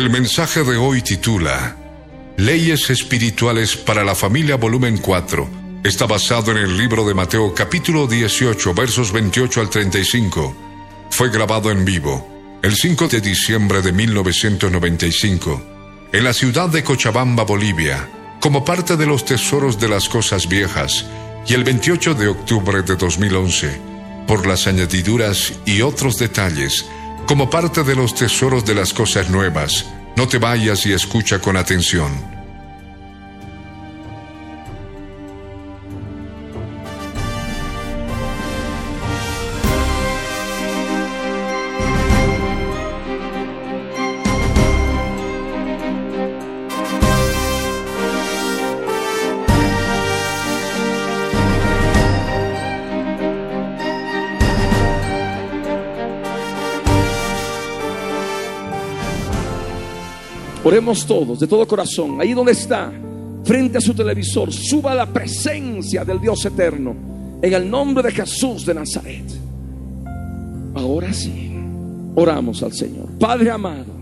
El 0.00 0.08
mensaje 0.08 0.64
de 0.64 0.78
hoy 0.78 1.02
titula 1.02 1.76
Leyes 2.38 2.88
Espirituales 2.88 3.76
para 3.76 4.02
la 4.02 4.14
Familia 4.14 4.56
Volumen 4.56 4.96
4. 4.96 5.50
Está 5.84 6.06
basado 6.06 6.52
en 6.52 6.56
el 6.56 6.78
libro 6.78 7.06
de 7.06 7.12
Mateo 7.12 7.54
capítulo 7.54 8.06
18 8.06 8.72
versos 8.72 9.12
28 9.12 9.60
al 9.60 9.68
35. 9.68 10.56
Fue 11.10 11.28
grabado 11.28 11.70
en 11.70 11.84
vivo 11.84 12.26
el 12.62 12.76
5 12.76 13.08
de 13.08 13.20
diciembre 13.20 13.82
de 13.82 13.92
1995 13.92 15.62
en 16.14 16.24
la 16.24 16.32
ciudad 16.32 16.70
de 16.70 16.82
Cochabamba, 16.82 17.44
Bolivia, 17.44 18.08
como 18.40 18.64
parte 18.64 18.96
de 18.96 19.04
los 19.04 19.26
tesoros 19.26 19.78
de 19.78 19.90
las 19.90 20.08
cosas 20.08 20.48
viejas 20.48 21.04
y 21.46 21.52
el 21.52 21.62
28 21.62 22.14
de 22.14 22.28
octubre 22.28 22.80
de 22.80 22.96
2011 22.96 23.78
por 24.26 24.46
las 24.46 24.66
añadiduras 24.66 25.52
y 25.66 25.82
otros 25.82 26.16
detalles 26.16 26.86
como 27.30 27.48
parte 27.48 27.84
de 27.84 27.94
los 27.94 28.12
tesoros 28.12 28.64
de 28.64 28.74
las 28.74 28.92
cosas 28.92 29.30
nuevas. 29.30 29.86
No 30.16 30.26
te 30.26 30.38
vayas 30.38 30.84
y 30.84 30.92
escucha 30.92 31.38
con 31.38 31.56
atención. 31.56 32.39
Todos, 61.06 61.38
de 61.38 61.46
todo 61.46 61.66
corazón, 61.68 62.20
ahí 62.20 62.32
donde 62.32 62.52
está, 62.52 62.90
frente 63.44 63.78
a 63.78 63.80
su 63.82 63.92
televisor, 63.92 64.50
suba 64.50 64.94
la 64.94 65.04
presencia 65.04 66.04
del 66.06 66.18
Dios 66.18 66.44
eterno, 66.46 66.94
en 67.42 67.52
el 67.52 67.70
nombre 67.70 68.02
de 68.04 68.10
Jesús 68.10 68.64
de 68.64 68.74
Nazaret. 68.74 69.24
Ahora 70.74 71.12
sí, 71.12 71.52
oramos 72.14 72.62
al 72.62 72.72
Señor. 72.72 73.10
Padre 73.18 73.50
amado, 73.50 73.92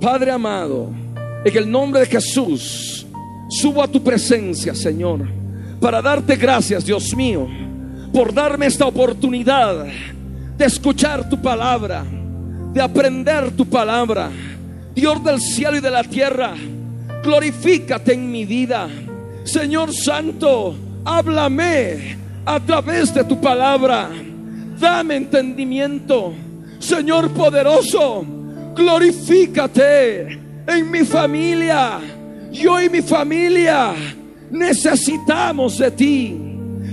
Padre 0.00 0.30
amado, 0.30 0.88
en 1.44 1.56
el 1.56 1.70
nombre 1.70 2.00
de 2.00 2.06
Jesús, 2.06 3.06
subo 3.50 3.82
a 3.82 3.88
tu 3.88 4.02
presencia, 4.02 4.74
Señor, 4.74 5.28
para 5.78 6.00
darte 6.00 6.36
gracias, 6.36 6.86
Dios 6.86 7.14
mío, 7.14 7.46
por 8.14 8.32
darme 8.32 8.66
esta 8.66 8.86
oportunidad 8.86 9.84
de 10.56 10.64
escuchar 10.64 11.28
tu 11.28 11.40
palabra, 11.40 12.02
de 12.72 12.80
aprender 12.80 13.50
tu 13.50 13.66
palabra 13.66 14.30
Dios 14.94 15.24
del 15.24 15.40
cielo 15.40 15.76
y 15.76 15.80
de 15.80 15.90
la 15.90 16.04
tierra, 16.04 16.54
glorifícate 17.22 18.12
en 18.12 18.30
mi 18.30 18.44
vida. 18.44 18.88
Señor 19.44 19.92
Santo, 19.94 20.74
háblame 21.04 22.16
a 22.44 22.60
través 22.60 23.14
de 23.14 23.24
tu 23.24 23.40
palabra. 23.40 24.10
Dame 24.78 25.16
entendimiento. 25.16 26.34
Señor 26.78 27.30
poderoso, 27.30 28.24
glorifícate 28.74 30.38
en 30.66 30.90
mi 30.90 31.04
familia. 31.04 32.00
Yo 32.50 32.80
y 32.80 32.90
mi 32.90 33.00
familia 33.00 33.94
necesitamos 34.50 35.78
de 35.78 35.90
ti. 35.92 36.36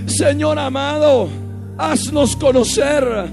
Señor 0.06 0.58
amado, 0.58 1.28
haznos 1.76 2.34
conocer 2.34 3.28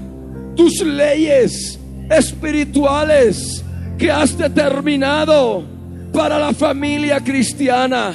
tus 0.54 0.82
leyes 0.82 1.78
espirituales 2.10 3.64
que 3.98 4.10
has 4.10 4.38
determinado 4.38 5.64
para 6.12 6.38
la 6.38 6.54
familia 6.54 7.20
cristiana. 7.20 8.14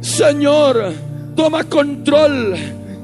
Señor, 0.00 0.92
toma 1.36 1.64
control 1.64 2.56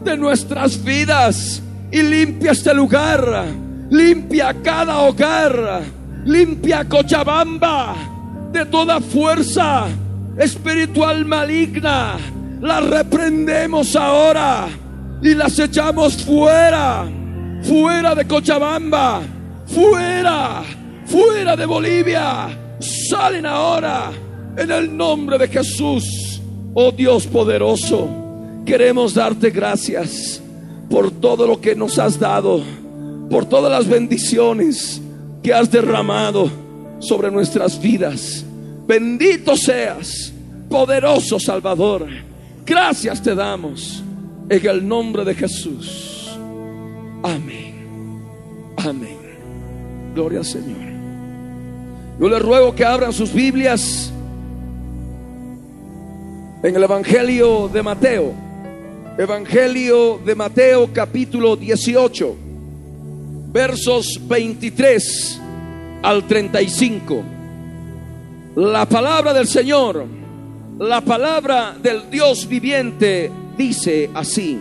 de 0.02 0.16
nuestras 0.16 0.82
vidas 0.82 1.62
y 1.92 2.02
limpia 2.02 2.52
este 2.52 2.72
lugar, 2.72 3.44
limpia 3.90 4.54
cada 4.62 5.00
hogar, 5.00 5.82
limpia 6.24 6.88
Cochabamba 6.88 7.94
de 8.52 8.64
toda 8.66 9.00
fuerza 9.00 9.86
espiritual 10.38 11.26
maligna. 11.26 12.16
La 12.60 12.80
reprendemos 12.80 13.94
ahora 13.94 14.68
y 15.20 15.34
las 15.34 15.58
echamos 15.58 16.22
fuera, 16.24 17.04
fuera 17.62 18.14
de 18.14 18.26
Cochabamba, 18.26 19.20
fuera 19.66 20.62
fuera 21.06 21.56
de 21.56 21.66
Bolivia, 21.66 22.76
salen 22.80 23.46
ahora 23.46 24.12
en 24.56 24.70
el 24.70 24.96
nombre 24.96 25.38
de 25.38 25.48
Jesús. 25.48 26.40
Oh 26.74 26.90
Dios 26.90 27.26
poderoso, 27.26 28.08
queremos 28.64 29.14
darte 29.14 29.50
gracias 29.50 30.42
por 30.90 31.10
todo 31.10 31.46
lo 31.46 31.60
que 31.60 31.74
nos 31.74 31.98
has 31.98 32.18
dado, 32.18 32.62
por 33.30 33.46
todas 33.46 33.70
las 33.70 33.88
bendiciones 33.88 35.00
que 35.42 35.52
has 35.52 35.70
derramado 35.70 36.50
sobre 36.98 37.30
nuestras 37.30 37.80
vidas. 37.80 38.44
Bendito 38.86 39.56
seas, 39.56 40.32
poderoso 40.68 41.38
Salvador. 41.38 42.06
Gracias 42.66 43.22
te 43.22 43.34
damos 43.34 44.02
en 44.48 44.66
el 44.66 44.86
nombre 44.86 45.24
de 45.24 45.34
Jesús. 45.34 46.30
Amén. 47.22 47.74
Amén. 48.76 49.18
Gloria 50.14 50.40
al 50.40 50.44
Señor. 50.44 50.93
Yo 52.18 52.28
les 52.28 52.40
ruego 52.40 52.74
que 52.76 52.84
abran 52.84 53.12
sus 53.12 53.32
Biblias 53.32 54.12
en 56.62 56.76
el 56.76 56.82
Evangelio 56.82 57.68
de 57.68 57.82
Mateo. 57.82 58.32
Evangelio 59.18 60.20
de 60.24 60.34
Mateo 60.36 60.90
capítulo 60.92 61.56
18, 61.56 62.36
versos 63.52 64.20
23 64.28 65.40
al 66.02 66.24
35. 66.24 67.22
La 68.56 68.86
palabra 68.86 69.32
del 69.32 69.48
Señor, 69.48 70.06
la 70.78 71.00
palabra 71.00 71.74
del 71.82 72.08
Dios 72.10 72.46
viviente 72.46 73.32
dice 73.58 74.08
así. 74.14 74.60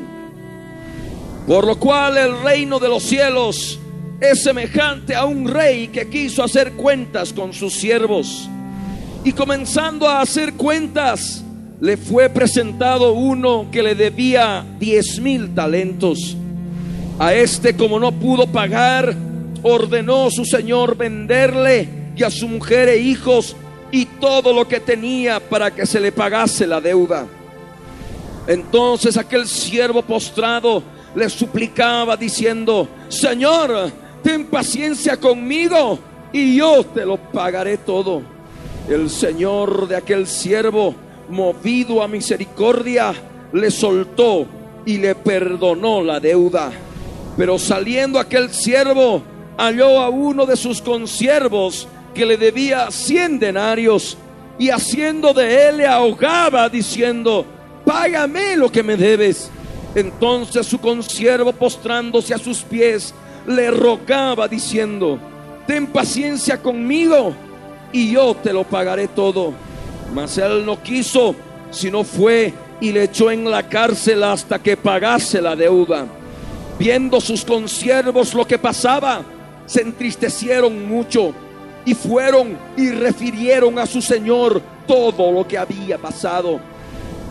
Por 1.45 1.67
lo 1.67 1.77
cual 1.77 2.17
el 2.17 2.41
reino 2.41 2.79
de 2.79 2.89
los 2.89 3.03
cielos 3.03 3.79
es 4.23 4.43
semejante 4.43 5.15
a 5.15 5.25
un 5.25 5.47
rey 5.47 5.87
que 5.89 6.09
quiso 6.09 6.43
hacer 6.43 6.73
cuentas 6.73 7.33
con 7.33 7.53
sus 7.53 7.73
siervos. 7.73 8.49
Y 9.23 9.33
comenzando 9.33 10.07
a 10.07 10.21
hacer 10.21 10.53
cuentas, 10.53 11.43
le 11.79 11.97
fue 11.97 12.29
presentado 12.29 13.13
uno 13.13 13.67
que 13.71 13.83
le 13.83 13.95
debía 13.95 14.65
diez 14.79 15.19
mil 15.19 15.53
talentos. 15.53 16.37
A 17.19 17.33
este, 17.33 17.75
como 17.75 17.99
no 17.99 18.11
pudo 18.11 18.47
pagar, 18.47 19.15
ordenó 19.61 20.29
su 20.29 20.45
señor 20.45 20.97
venderle 20.97 21.87
y 22.15 22.23
a 22.23 22.31
su 22.31 22.47
mujer 22.47 22.89
e 22.89 22.97
hijos 22.97 23.55
y 23.91 24.05
todo 24.05 24.53
lo 24.53 24.67
que 24.67 24.79
tenía 24.79 25.39
para 25.39 25.71
que 25.71 25.85
se 25.85 25.99
le 25.99 26.11
pagase 26.11 26.65
la 26.65 26.81
deuda. 26.81 27.27
Entonces 28.47 29.17
aquel 29.17 29.47
siervo 29.47 30.01
postrado 30.01 30.83
le 31.15 31.29
suplicaba 31.29 32.17
diciendo, 32.17 32.87
Señor, 33.07 33.91
ten 34.23 34.45
paciencia 34.45 35.17
conmigo 35.17 35.99
y 36.31 36.55
yo 36.55 36.83
te 36.83 37.05
lo 37.05 37.17
pagaré 37.17 37.77
todo. 37.77 38.23
El 38.89 39.09
Señor 39.09 39.87
de 39.87 39.95
aquel 39.95 40.25
siervo, 40.27 40.95
movido 41.29 42.01
a 42.01 42.07
misericordia, 42.07 43.13
le 43.51 43.69
soltó 43.69 44.47
y 44.85 44.97
le 44.97 45.15
perdonó 45.15 46.01
la 46.01 46.19
deuda. 46.19 46.71
Pero 47.37 47.59
saliendo 47.59 48.19
aquel 48.19 48.51
siervo, 48.51 49.21
halló 49.57 49.99
a 49.99 50.09
uno 50.09 50.45
de 50.45 50.55
sus 50.55 50.81
consiervos 50.81 51.87
que 52.13 52.25
le 52.25 52.37
debía 52.37 52.91
cien 52.91 53.39
denarios 53.39 54.17
y 54.57 54.69
haciendo 54.69 55.33
de 55.33 55.69
él 55.69 55.77
le 55.77 55.87
ahogaba 55.87 56.69
diciendo, 56.69 57.45
págame 57.85 58.55
lo 58.55 58.71
que 58.71 58.83
me 58.83 58.95
debes. 58.97 59.49
Entonces 59.95 60.65
su 60.65 60.79
consiervo 60.79 61.53
postrándose 61.53 62.33
a 62.33 62.37
sus 62.37 62.61
pies 62.61 63.13
le 63.47 63.71
rogaba 63.71 64.47
diciendo, 64.47 65.19
ten 65.67 65.87
paciencia 65.87 66.61
conmigo 66.61 67.33
y 67.91 68.11
yo 68.11 68.35
te 68.35 68.53
lo 68.53 68.63
pagaré 68.63 69.07
todo. 69.07 69.53
Mas 70.13 70.37
él 70.37 70.65
no 70.65 70.81
quiso, 70.81 71.35
sino 71.71 72.03
fue 72.03 72.53
y 72.79 72.91
le 72.91 73.03
echó 73.03 73.31
en 73.31 73.49
la 73.49 73.67
cárcel 73.67 74.23
hasta 74.23 74.59
que 74.59 74.77
pagase 74.77 75.41
la 75.41 75.55
deuda. 75.55 76.05
Viendo 76.77 77.21
sus 77.21 77.45
consiervos 77.45 78.33
lo 78.33 78.45
que 78.45 78.57
pasaba, 78.57 79.23
se 79.65 79.81
entristecieron 79.81 80.87
mucho 80.87 81.33
y 81.85 81.93
fueron 81.93 82.57
y 82.77 82.89
refirieron 82.91 83.79
a 83.79 83.85
su 83.85 84.01
señor 84.01 84.61
todo 84.87 85.31
lo 85.31 85.47
que 85.47 85.57
había 85.57 85.97
pasado. 85.97 86.59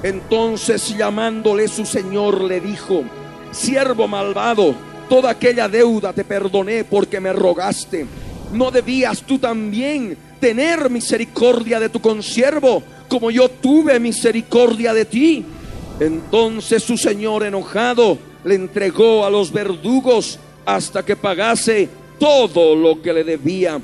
Entonces 0.03 0.97
llamándole 0.97 1.69
su 1.69 1.85
señor 1.85 2.41
le 2.43 2.61
dijo, 2.61 3.05
siervo 3.51 4.09
malvado, 4.09 4.75
toda 5.13 5.33
aquella 5.33 5.69
deuda 5.69 6.15
te 6.15 6.25
perdoné 6.25 6.85
porque 6.85 7.21
me 7.21 7.35
rogaste. 7.35 8.07
¿No 8.51 8.71
debías 8.71 9.21
tú 9.21 9.39
también 9.39 10.17
tener 10.41 10.89
misericordia 10.89 11.79
de 11.79 11.91
tu 11.91 12.01
consiervo 12.01 12.83
como 13.09 13.31
yo 13.31 13.51
tuve 13.51 14.01
misericordia 14.01 14.95
de 14.95 15.05
ti? 15.05 15.45
Entonces 16.01 16.83
su 16.83 16.97
señor 16.97 17.45
enojado 17.45 18.17
le 18.43 18.55
entregó 18.55 19.27
a 19.27 19.29
los 19.29 19.53
verdugos 19.53 20.39
hasta 20.65 21.05
que 21.05 21.15
pagase 21.15 21.91
todo 22.19 22.75
lo 22.75 23.03
que 23.03 23.13
le 23.13 23.23
debía. 23.23 23.79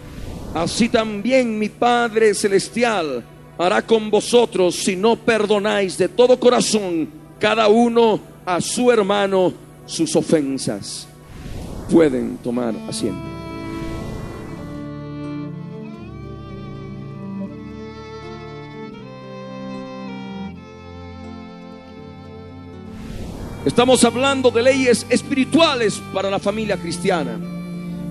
Así 0.54 0.88
también 0.88 1.58
mi 1.58 1.68
Padre 1.68 2.32
Celestial 2.32 3.22
hará 3.58 3.82
con 3.82 4.10
vosotros 4.10 4.76
si 4.76 4.96
no 4.96 5.14
perdonáis 5.16 5.98
de 5.98 6.08
todo 6.08 6.40
corazón 6.40 7.06
cada 7.38 7.68
uno 7.68 8.18
a 8.46 8.62
su 8.62 8.90
hermano 8.90 9.52
sus 9.84 10.16
ofensas. 10.16 11.07
Pueden 11.90 12.36
tomar 12.38 12.74
asiento. 12.88 13.38
Estamos 23.64 24.02
hablando 24.04 24.50
de 24.50 24.62
leyes 24.62 25.06
espirituales 25.10 26.00
para 26.12 26.30
la 26.30 26.38
familia 26.38 26.76
cristiana. 26.76 27.38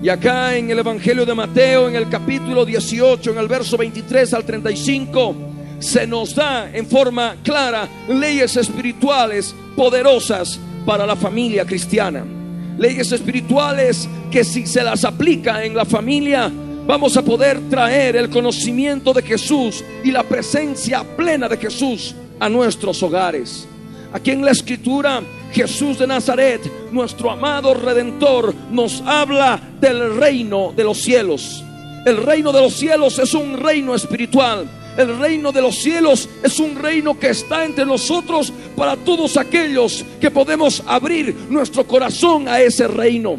Y 0.02 0.08
acá 0.08 0.56
en 0.56 0.70
el 0.70 0.78
Evangelio 0.78 1.26
de 1.26 1.34
Mateo, 1.34 1.88
en 1.88 1.96
el 1.96 2.08
capítulo 2.08 2.64
18, 2.64 3.32
en 3.32 3.38
el 3.38 3.48
verso 3.48 3.76
23 3.76 4.34
al 4.34 4.44
35, 4.44 5.34
se 5.80 6.06
nos 6.06 6.34
da 6.34 6.70
en 6.72 6.86
forma 6.86 7.36
clara 7.42 7.88
leyes 8.08 8.56
espirituales 8.56 9.54
poderosas 9.74 10.60
para 10.86 11.06
la 11.06 11.16
familia 11.16 11.64
cristiana. 11.64 12.37
Leyes 12.78 13.12
espirituales 13.12 14.08
que 14.30 14.44
si 14.44 14.66
se 14.66 14.82
las 14.82 15.04
aplica 15.04 15.64
en 15.64 15.74
la 15.74 15.84
familia, 15.84 16.50
vamos 16.86 17.16
a 17.16 17.22
poder 17.22 17.68
traer 17.68 18.16
el 18.16 18.30
conocimiento 18.30 19.12
de 19.12 19.22
Jesús 19.22 19.84
y 20.04 20.10
la 20.10 20.22
presencia 20.22 21.04
plena 21.16 21.48
de 21.48 21.56
Jesús 21.56 22.14
a 22.38 22.48
nuestros 22.48 23.02
hogares. 23.02 23.66
Aquí 24.12 24.30
en 24.30 24.44
la 24.44 24.52
escritura 24.52 25.20
Jesús 25.52 25.98
de 25.98 26.06
Nazaret, 26.06 26.60
nuestro 26.92 27.30
amado 27.30 27.74
redentor, 27.74 28.54
nos 28.70 29.02
habla 29.04 29.60
del 29.80 30.16
reino 30.16 30.72
de 30.74 30.84
los 30.84 30.98
cielos. 30.98 31.64
El 32.06 32.18
reino 32.18 32.52
de 32.52 32.60
los 32.60 32.74
cielos 32.74 33.18
es 33.18 33.34
un 33.34 33.58
reino 33.58 33.94
espiritual. 33.94 34.66
El 34.96 35.18
reino 35.18 35.52
de 35.52 35.62
los 35.62 35.76
cielos 35.76 36.28
es 36.42 36.58
un 36.58 36.76
reino 36.76 37.18
que 37.18 37.30
está 37.30 37.64
entre 37.64 37.86
nosotros 37.86 38.52
para 38.76 38.96
todos 38.96 39.36
aquellos 39.36 40.04
que 40.20 40.30
podemos 40.30 40.82
abrir 40.86 41.34
nuestro 41.48 41.86
corazón 41.86 42.48
a 42.48 42.60
ese 42.60 42.88
reino. 42.88 43.36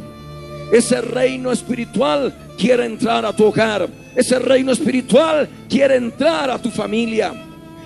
Ese 0.71 1.01
reino 1.01 1.51
espiritual 1.51 2.33
quiere 2.57 2.85
entrar 2.85 3.25
a 3.25 3.35
tu 3.35 3.45
hogar. 3.45 3.89
Ese 4.15 4.39
reino 4.39 4.71
espiritual 4.71 5.49
quiere 5.69 5.95
entrar 5.95 6.49
a 6.49 6.61
tu 6.61 6.69
familia. 6.69 7.33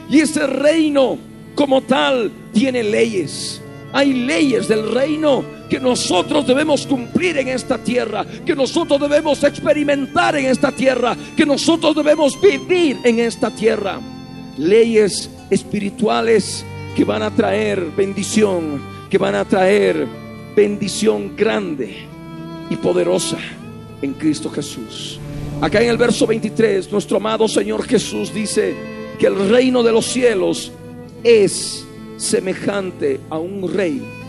Y 0.10 0.20
ese 0.20 0.46
reino 0.46 1.18
como 1.56 1.82
tal 1.82 2.32
tiene 2.54 2.84
leyes. 2.84 3.62
Hay 3.94 4.14
leyes 4.14 4.68
del 4.68 4.92
reino 4.92 5.44
que 5.74 5.80
nosotros 5.80 6.46
debemos 6.46 6.86
cumplir 6.86 7.36
en 7.40 7.48
esta 7.48 7.80
tierra, 7.80 8.24
que 8.46 8.56
nosotros 8.56 9.02
debemos 9.02 9.44
experimentar 9.44 10.36
en 10.36 10.46
esta 10.46 10.72
tierra, 10.72 11.18
que 11.36 11.48
nosotros 11.48 11.96
debemos 11.96 12.40
vivir 12.40 13.00
en 13.04 13.18
esta 13.18 13.50
tierra. 13.50 14.00
Leyes 14.56 15.32
espirituales 15.50 16.64
que 16.96 17.04
van 17.04 17.24
a 17.24 17.32
traer 17.32 17.86
bendición, 17.98 18.84
que 19.10 19.18
van 19.18 19.34
a 19.34 19.46
traer 19.46 20.06
bendición 20.56 21.36
grande 21.36 22.06
y 22.70 22.76
poderosa 22.76 23.40
en 24.04 24.14
Cristo 24.14 24.52
Jesús. 24.52 25.20
Acá 25.60 25.82
en 25.82 25.90
el 25.90 25.98
verso 25.98 26.28
23, 26.28 26.92
nuestro 26.92 27.18
amado 27.18 27.48
Señor 27.48 27.84
Jesús 27.88 28.32
dice 28.32 28.76
que 29.18 29.26
el 29.26 29.50
reino 29.50 29.82
de 29.82 29.92
los 29.92 30.06
cielos 30.06 30.72
es 31.24 31.84
semejante 32.18 33.20
a 33.32 33.40
un 33.40 33.74
rey 33.74 34.23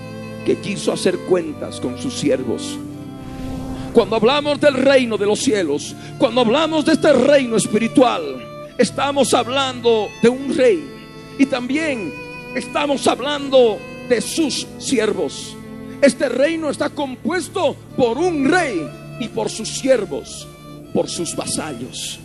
que 0.45 0.59
quiso 0.59 0.93
hacer 0.93 1.19
cuentas 1.21 1.81
con 1.81 1.99
sus 1.99 2.15
siervos. 2.15 2.79
Cuando 3.93 4.17
hablamos 4.17 4.61
del 4.61 4.75
reino 4.75 5.17
de 5.17 5.27
los 5.27 5.41
cielos, 5.41 5.95
cuando 6.19 6.41
hablamos 6.41 6.85
de 6.85 6.93
este 6.93 7.13
reino 7.13 7.57
espiritual, 7.57 8.23
estamos 8.77 9.33
hablando 9.35 10.09
de 10.21 10.29
un 10.29 10.55
rey 10.55 10.85
y 11.39 11.47
también 11.47 12.13
estamos 12.57 13.07
hablando 13.07 13.79
de 14.09 14.21
sus 14.21 14.67
siervos. 14.79 15.57
Este 16.03 16.29
reino 16.29 16.71
está 16.71 16.91
compuesto 16.91 17.77
por 17.97 18.19
un 18.19 18.51
rey 18.51 18.87
y 19.21 19.29
por 19.29 19.49
sus 19.49 19.69
siervos, 19.69 20.47
por 20.93 21.09
sus 21.09 21.35
vasallos. 21.37 22.19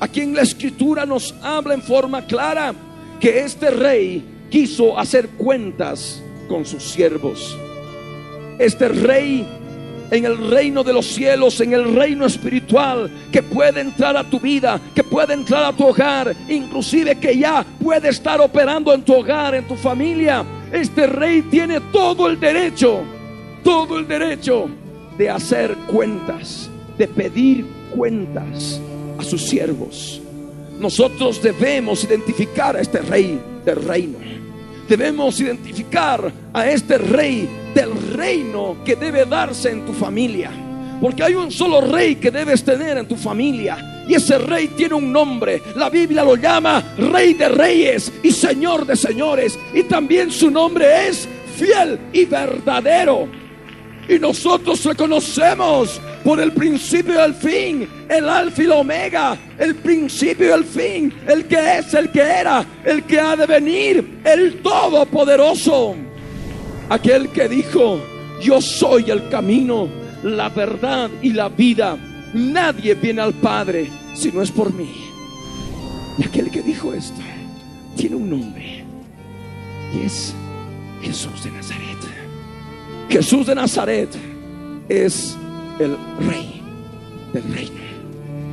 Aquí 0.00 0.20
en 0.20 0.34
la 0.34 0.42
escritura 0.42 1.06
nos 1.06 1.34
habla 1.42 1.74
en 1.74 1.82
forma 1.82 2.26
clara 2.26 2.74
que 3.18 3.40
este 3.40 3.70
rey 3.70 4.22
quiso 4.50 4.98
hacer 4.98 5.30
cuentas 5.30 6.22
con 6.48 6.64
sus 6.64 6.82
siervos. 6.82 7.56
Este 8.58 8.88
rey 8.88 9.46
en 10.10 10.24
el 10.24 10.50
reino 10.50 10.84
de 10.84 10.92
los 10.92 11.06
cielos, 11.06 11.60
en 11.60 11.72
el 11.72 11.94
reino 11.94 12.26
espiritual, 12.26 13.10
que 13.32 13.42
puede 13.42 13.80
entrar 13.80 14.16
a 14.16 14.24
tu 14.24 14.38
vida, 14.38 14.80
que 14.94 15.02
puede 15.02 15.34
entrar 15.34 15.64
a 15.64 15.72
tu 15.72 15.86
hogar, 15.86 16.34
inclusive 16.48 17.16
que 17.16 17.36
ya 17.36 17.64
puede 17.82 18.08
estar 18.08 18.40
operando 18.40 18.92
en 18.92 19.02
tu 19.02 19.14
hogar, 19.14 19.54
en 19.54 19.66
tu 19.66 19.74
familia. 19.76 20.44
Este 20.72 21.06
rey 21.06 21.42
tiene 21.42 21.80
todo 21.92 22.28
el 22.28 22.38
derecho, 22.38 23.00
todo 23.62 23.98
el 23.98 24.06
derecho 24.06 24.68
de 25.18 25.30
hacer 25.30 25.74
cuentas, 25.86 26.70
de 26.96 27.08
pedir 27.08 27.66
cuentas 27.94 28.80
a 29.18 29.24
sus 29.24 29.42
siervos. 29.42 30.20
Nosotros 30.78 31.42
debemos 31.42 32.04
identificar 32.04 32.76
a 32.76 32.80
este 32.80 32.98
rey 32.98 33.40
del 33.64 33.82
reino. 33.82 34.18
Debemos 34.88 35.40
identificar 35.40 36.32
a 36.52 36.70
este 36.70 36.98
rey 36.98 37.48
del 37.74 37.90
reino 38.14 38.76
que 38.84 38.96
debe 38.96 39.24
darse 39.24 39.70
en 39.70 39.84
tu 39.84 39.92
familia. 39.92 40.50
Porque 41.00 41.22
hay 41.22 41.34
un 41.34 41.50
solo 41.50 41.80
rey 41.80 42.16
que 42.16 42.30
debes 42.30 42.64
tener 42.64 42.96
en 42.96 43.06
tu 43.06 43.16
familia. 43.16 44.04
Y 44.08 44.14
ese 44.14 44.38
rey 44.38 44.68
tiene 44.68 44.94
un 44.94 45.12
nombre. 45.12 45.60
La 45.74 45.90
Biblia 45.90 46.24
lo 46.24 46.36
llama 46.36 46.82
Rey 46.96 47.34
de 47.34 47.48
Reyes 47.48 48.12
y 48.22 48.30
Señor 48.30 48.86
de 48.86 48.96
Señores. 48.96 49.58
Y 49.74 49.82
también 49.82 50.30
su 50.30 50.50
nombre 50.50 51.08
es 51.08 51.28
fiel 51.56 51.98
y 52.12 52.24
verdadero. 52.24 53.28
Y 54.08 54.18
nosotros 54.18 54.84
reconocemos 54.84 56.00
por 56.22 56.40
el 56.40 56.52
principio 56.52 57.14
y 57.14 57.24
el 57.24 57.34
fin, 57.34 57.88
el 58.08 58.28
alfa 58.28 58.62
y 58.62 58.66
la 58.66 58.76
omega, 58.76 59.36
el 59.58 59.74
principio 59.76 60.48
y 60.48 60.52
el 60.52 60.64
fin, 60.64 61.12
el 61.26 61.46
que 61.46 61.78
es, 61.78 61.94
el 61.94 62.10
que 62.10 62.20
era, 62.20 62.64
el 62.84 63.02
que 63.02 63.18
ha 63.18 63.34
de 63.34 63.46
venir, 63.46 64.20
el 64.24 64.62
todopoderoso. 64.62 65.96
Aquel 66.88 67.30
que 67.30 67.48
dijo, 67.48 68.00
yo 68.40 68.60
soy 68.60 69.10
el 69.10 69.28
camino, 69.28 69.88
la 70.22 70.48
verdad 70.48 71.10
y 71.20 71.32
la 71.32 71.48
vida. 71.48 71.96
Nadie 72.32 72.94
viene 72.94 73.22
al 73.22 73.34
Padre 73.34 73.90
si 74.14 74.30
no 74.30 74.42
es 74.42 74.50
por 74.50 74.72
mí. 74.72 75.06
Y 76.18 76.24
aquel 76.24 76.50
que 76.50 76.62
dijo 76.62 76.92
esto 76.94 77.20
tiene 77.96 78.16
un 78.16 78.30
nombre 78.30 78.84
y 79.94 80.06
es 80.06 80.34
Jesús 81.02 81.44
de 81.44 81.50
Nazaret. 81.50 81.85
Jesús 83.08 83.46
de 83.46 83.54
Nazaret 83.54 84.08
es 84.88 85.36
el 85.78 85.96
rey 86.26 86.62
del 87.32 87.42
reino. 87.44 87.86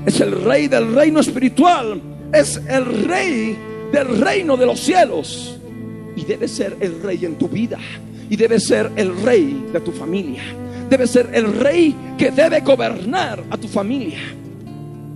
Es 0.05 0.19
el 0.19 0.43
rey 0.43 0.67
del 0.67 0.93
reino 0.93 1.19
espiritual. 1.19 2.01
Es 2.33 2.61
el 2.67 2.85
rey 3.05 3.57
del 3.91 4.19
reino 4.19 4.57
de 4.57 4.65
los 4.65 4.79
cielos. 4.79 5.57
Y 6.15 6.25
debe 6.25 6.47
ser 6.47 6.77
el 6.79 7.01
rey 7.01 7.25
en 7.25 7.35
tu 7.35 7.47
vida. 7.47 7.79
Y 8.29 8.35
debe 8.35 8.59
ser 8.59 8.91
el 8.95 9.19
rey 9.21 9.65
de 9.71 9.79
tu 9.79 9.91
familia. 9.91 10.43
Debe 10.89 11.07
ser 11.07 11.29
el 11.33 11.53
rey 11.59 11.95
que 12.17 12.31
debe 12.31 12.59
gobernar 12.61 13.43
a 13.49 13.57
tu 13.57 13.67
familia. 13.67 14.19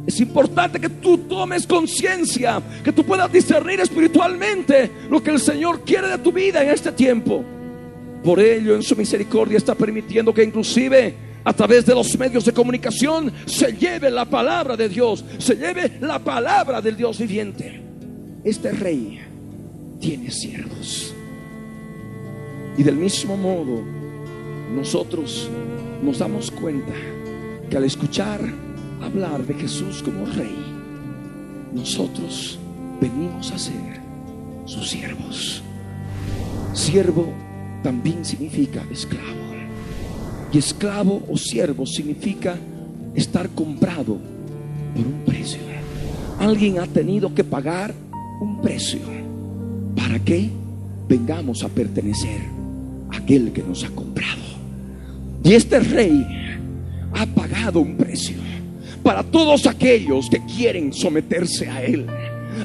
Es 0.07 0.19
importante 0.21 0.79
que 0.79 0.89
tú 0.89 1.17
tomes 1.17 1.67
conciencia, 1.67 2.61
que 2.83 2.93
tú 2.93 3.03
puedas 3.03 3.31
discernir 3.31 3.81
espiritualmente 3.81 4.89
lo 5.09 5.21
que 5.21 5.31
el 5.31 5.39
Señor 5.39 5.81
quiere 5.81 6.07
de 6.07 6.17
tu 6.17 6.31
vida 6.31 6.63
en 6.63 6.69
este 6.69 6.93
tiempo. 6.93 7.43
Por 8.23 8.39
ello, 8.39 8.75
en 8.75 8.83
su 8.83 8.95
misericordia 8.95 9.57
está 9.57 9.75
permitiendo 9.75 10.33
que 10.33 10.43
inclusive 10.43 11.15
a 11.43 11.53
través 11.53 11.85
de 11.85 11.95
los 11.95 12.17
medios 12.17 12.43
de 12.43 12.51
comunicación 12.51 13.31
se 13.45 13.71
lleve 13.71 14.11
la 14.11 14.25
palabra 14.25 14.75
de 14.75 14.89
Dios, 14.89 15.23
se 15.37 15.55
lleve 15.55 15.97
la 16.01 16.19
palabra 16.19 16.81
del 16.81 16.97
Dios 16.97 17.19
viviente. 17.19 17.81
Este 18.43 18.71
rey 18.73 19.21
tiene 19.99 20.29
siervos. 20.29 21.13
Y 22.77 22.83
del 22.83 22.97
mismo 22.97 23.37
modo, 23.37 23.81
nosotros 24.75 25.49
nos 26.03 26.19
damos 26.19 26.51
cuenta 26.51 26.93
que 27.69 27.77
al 27.77 27.85
escuchar 27.85 28.41
hablar 29.01 29.45
de 29.45 29.53
Jesús 29.53 30.03
como 30.03 30.25
rey, 30.25 30.55
nosotros 31.73 32.59
venimos 32.99 33.51
a 33.51 33.57
ser 33.57 34.01
sus 34.65 34.89
siervos. 34.89 35.63
Siervo 36.73 37.33
también 37.87 38.25
significa 38.25 38.83
esclavo. 38.91 39.23
Y 40.51 40.57
esclavo 40.57 41.23
o 41.29 41.37
siervo 41.37 41.85
significa 41.85 42.57
estar 43.15 43.47
comprado 43.51 44.17
por 44.93 45.05
un 45.07 45.21
precio. 45.25 45.61
Alguien 46.37 46.79
ha 46.79 46.85
tenido 46.85 47.33
que 47.33 47.45
pagar 47.45 47.93
un 48.41 48.61
precio 48.61 48.99
para 49.95 50.19
que 50.19 50.49
vengamos 51.07 51.63
a 51.63 51.69
pertenecer 51.69 52.41
a 53.09 53.19
aquel 53.19 53.53
que 53.53 53.63
nos 53.63 53.85
ha 53.85 53.89
comprado. 53.91 54.41
Y 55.45 55.53
este 55.53 55.79
rey 55.79 56.27
ha 57.13 57.25
pagado 57.25 57.79
un 57.79 57.95
precio 57.95 58.35
para 59.01 59.23
todos 59.23 59.65
aquellos 59.65 60.29
que 60.29 60.43
quieren 60.57 60.91
someterse 60.91 61.69
a 61.69 61.85
él. 61.85 62.05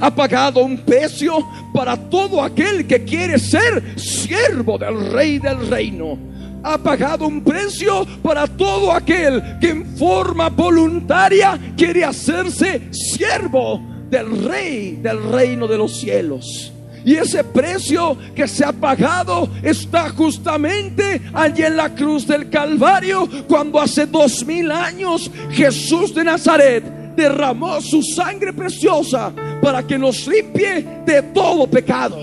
Ha 0.03 0.11
pagado 0.13 0.65
un 0.65 0.79
precio 0.79 1.47
para 1.73 1.97
todo 1.97 2.43
aquel 2.43 2.89
que 2.89 3.05
quiere 3.05 3.39
ser 3.39 3.97
siervo 3.97 4.77
del 4.77 5.13
rey 5.13 5.39
del 5.39 5.69
reino 5.69 6.19
ha 6.65 6.79
pagado 6.79 7.27
un 7.27 7.43
precio 7.43 8.07
para 8.23 8.47
todo 8.47 8.93
aquel 8.93 9.59
que 9.61 9.71
en 9.71 9.97
forma 9.97 10.49
voluntaria 10.49 11.59
quiere 11.77 12.05
hacerse 12.05 12.83
siervo 12.93 13.81
del 14.09 14.45
rey 14.45 14.99
del 15.03 15.23
reino 15.31 15.67
de 15.67 15.79
los 15.79 15.99
cielos. 15.99 16.73
Y 17.05 17.17
ese 17.17 17.43
precio 17.43 18.17
que 18.35 18.47
se 18.47 18.65
ha 18.65 18.73
pagado 18.73 19.49
está 19.63 20.09
justamente 20.11 21.21
allí 21.33 21.65
en 21.65 21.77
la 21.77 21.93
cruz 21.93 22.29
del 22.29 22.49
Calvario, 22.49 23.29
cuando 23.49 23.81
hace 23.81 24.07
dos 24.07 24.47
mil 24.47 24.71
años 24.71 25.29
Jesús 25.51 26.15
de 26.15 26.23
Nazaret 26.23 27.02
derramó 27.17 27.81
su 27.81 28.03
sangre 28.03 28.53
preciosa 28.53 29.33
para 29.61 29.87
que 29.87 29.99
nos 29.99 30.27
limpie 30.27 30.87
de 31.07 31.23
todo 31.35 31.67
pecado. 31.67 32.19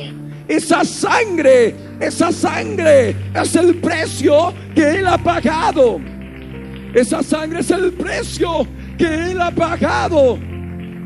Esa 0.47 0.83
sangre, 0.83 1.75
esa 1.99 2.31
sangre 2.31 3.15
es 3.35 3.55
el 3.55 3.75
precio 3.75 4.53
que 4.73 4.99
Él 4.99 5.07
ha 5.07 5.17
pagado. 5.17 5.99
Esa 6.93 7.21
sangre 7.21 7.59
es 7.59 7.69
el 7.69 7.93
precio 7.93 8.67
que 8.97 9.31
Él 9.31 9.39
ha 9.39 9.51
pagado 9.51 10.39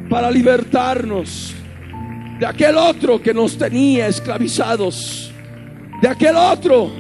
para 0.10 0.32
libertarnos 0.32 1.54
de 2.40 2.46
aquel 2.46 2.78
otro 2.78 3.22
que 3.22 3.34
nos 3.34 3.58
tenía 3.58 4.08
esclavizados, 4.08 5.32
de 6.02 6.08
aquel 6.08 6.36
otro 6.36 6.92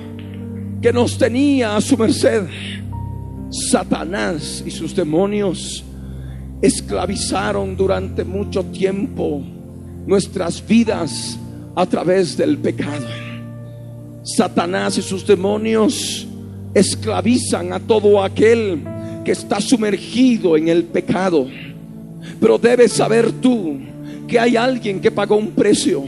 que 0.82 0.92
nos 0.92 1.18
tenía 1.18 1.78
a 1.78 1.82
su 1.82 1.98
merced. 1.98 2.44
Satanás 3.50 4.64
y 4.66 4.72
sus 4.72 4.96
demonios 4.96 5.84
esclavizaron 6.64 7.76
durante 7.76 8.24
mucho 8.24 8.64
tiempo 8.64 9.44
nuestras 10.08 10.66
vidas 10.66 11.38
a 11.76 11.86
través 11.86 12.38
del 12.38 12.58
pecado. 12.58 13.06
Satanás 14.24 14.98
y 14.98 15.02
sus 15.02 15.28
demonios 15.28 16.26
esclavizan 16.74 17.74
a 17.74 17.82
todo 17.82 18.24
aquel 18.24 18.82
que 19.26 19.34
está 19.34 19.60
sumergido 19.60 20.56
en 20.56 20.70
el 20.70 20.86
pecado. 20.86 21.48
Pero 22.40 22.58
debes 22.58 22.94
saber 22.94 23.30
tú 23.34 23.80
que 24.26 24.40
hay 24.40 24.56
alguien 24.56 25.02
que 25.02 25.12
pagó 25.12 25.36
un 25.36 25.52
precio 25.52 26.06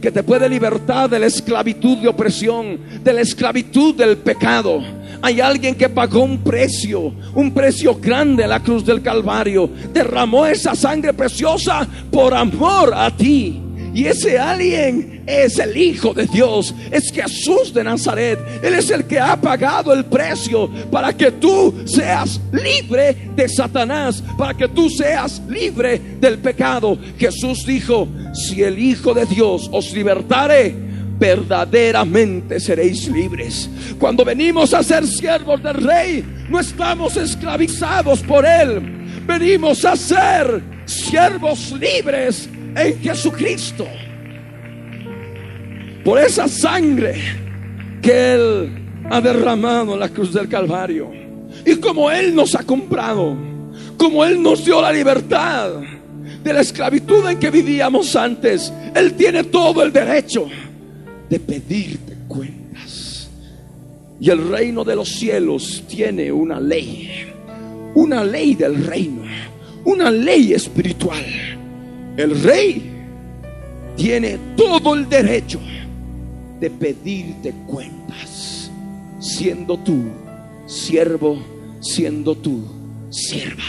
que 0.00 0.10
te 0.10 0.22
puede 0.22 0.48
libertar 0.48 1.10
de 1.10 1.18
la 1.18 1.26
esclavitud 1.26 1.98
de 1.98 2.08
opresión, 2.08 2.78
de 3.04 3.12
la 3.12 3.20
esclavitud 3.20 3.94
del 3.94 4.16
pecado. 4.16 4.80
Hay 5.22 5.40
alguien 5.40 5.74
que 5.74 5.88
pagó 5.88 6.22
un 6.22 6.38
precio, 6.38 7.12
un 7.34 7.52
precio 7.52 7.98
grande 8.00 8.44
a 8.44 8.48
la 8.48 8.60
cruz 8.60 8.84
del 8.84 9.02
Calvario. 9.02 9.68
Derramó 9.92 10.46
esa 10.46 10.74
sangre 10.74 11.12
preciosa 11.12 11.86
por 12.10 12.34
amor 12.34 12.92
a 12.94 13.10
ti. 13.10 13.62
Y 13.94 14.06
ese 14.06 14.38
alguien 14.38 15.24
es 15.26 15.58
el 15.58 15.76
Hijo 15.76 16.14
de 16.14 16.26
Dios, 16.26 16.74
es 16.90 17.10
Jesús 17.12 17.72
de 17.74 17.82
Nazaret. 17.82 18.38
Él 18.62 18.74
es 18.74 18.90
el 18.90 19.04
que 19.04 19.18
ha 19.18 19.36
pagado 19.40 19.92
el 19.92 20.04
precio 20.04 20.70
para 20.90 21.12
que 21.12 21.32
tú 21.32 21.74
seas 21.84 22.40
libre 22.52 23.30
de 23.34 23.48
Satanás, 23.48 24.22
para 24.36 24.54
que 24.54 24.68
tú 24.68 24.88
seas 24.88 25.42
libre 25.48 26.00
del 26.20 26.38
pecado. 26.38 26.96
Jesús 27.18 27.64
dijo, 27.66 28.08
si 28.34 28.62
el 28.62 28.78
Hijo 28.78 29.14
de 29.14 29.26
Dios 29.26 29.68
os 29.72 29.92
libertare, 29.92 30.87
verdaderamente 31.18 32.60
seréis 32.60 33.08
libres. 33.08 33.68
Cuando 33.98 34.24
venimos 34.24 34.72
a 34.72 34.82
ser 34.82 35.06
siervos 35.06 35.62
del 35.62 35.74
Rey, 35.74 36.24
no 36.48 36.60
estamos 36.60 37.16
esclavizados 37.16 38.20
por 38.20 38.46
Él. 38.46 38.80
Venimos 39.26 39.84
a 39.84 39.96
ser 39.96 40.62
siervos 40.84 41.72
libres 41.72 42.48
en 42.76 43.00
Jesucristo. 43.00 43.86
Por 46.04 46.18
esa 46.20 46.48
sangre 46.48 47.20
que 48.00 48.34
Él 48.34 48.84
ha 49.10 49.20
derramado 49.20 49.94
en 49.94 50.00
la 50.00 50.08
cruz 50.08 50.32
del 50.32 50.48
Calvario. 50.48 51.10
Y 51.66 51.76
como 51.76 52.10
Él 52.10 52.34
nos 52.34 52.54
ha 52.54 52.62
comprado, 52.62 53.36
como 53.96 54.24
Él 54.24 54.42
nos 54.42 54.64
dio 54.64 54.80
la 54.80 54.92
libertad 54.92 55.72
de 56.42 56.52
la 56.52 56.60
esclavitud 56.60 57.28
en 57.28 57.38
que 57.38 57.50
vivíamos 57.50 58.14
antes, 58.14 58.72
Él 58.94 59.14
tiene 59.14 59.44
todo 59.44 59.82
el 59.82 59.92
derecho 59.92 60.48
de 61.28 61.40
pedirte 61.40 62.16
cuentas. 62.26 63.28
Y 64.20 64.30
el 64.30 64.48
reino 64.48 64.84
de 64.84 64.96
los 64.96 65.08
cielos 65.08 65.84
tiene 65.88 66.32
una 66.32 66.60
ley, 66.60 67.08
una 67.94 68.24
ley 68.24 68.54
del 68.54 68.84
reino, 68.84 69.22
una 69.84 70.10
ley 70.10 70.52
espiritual 70.52 71.24
el 72.18 72.42
rey 72.42 72.82
tiene 73.96 74.38
todo 74.56 74.94
el 74.96 75.08
derecho 75.08 75.60
de 76.58 76.68
pedirte 76.68 77.54
cuentas, 77.64 78.72
siendo 79.20 79.78
tú 79.78 80.02
siervo, 80.66 81.38
siendo 81.78 82.34
tú 82.34 82.64
sierva 83.08 83.62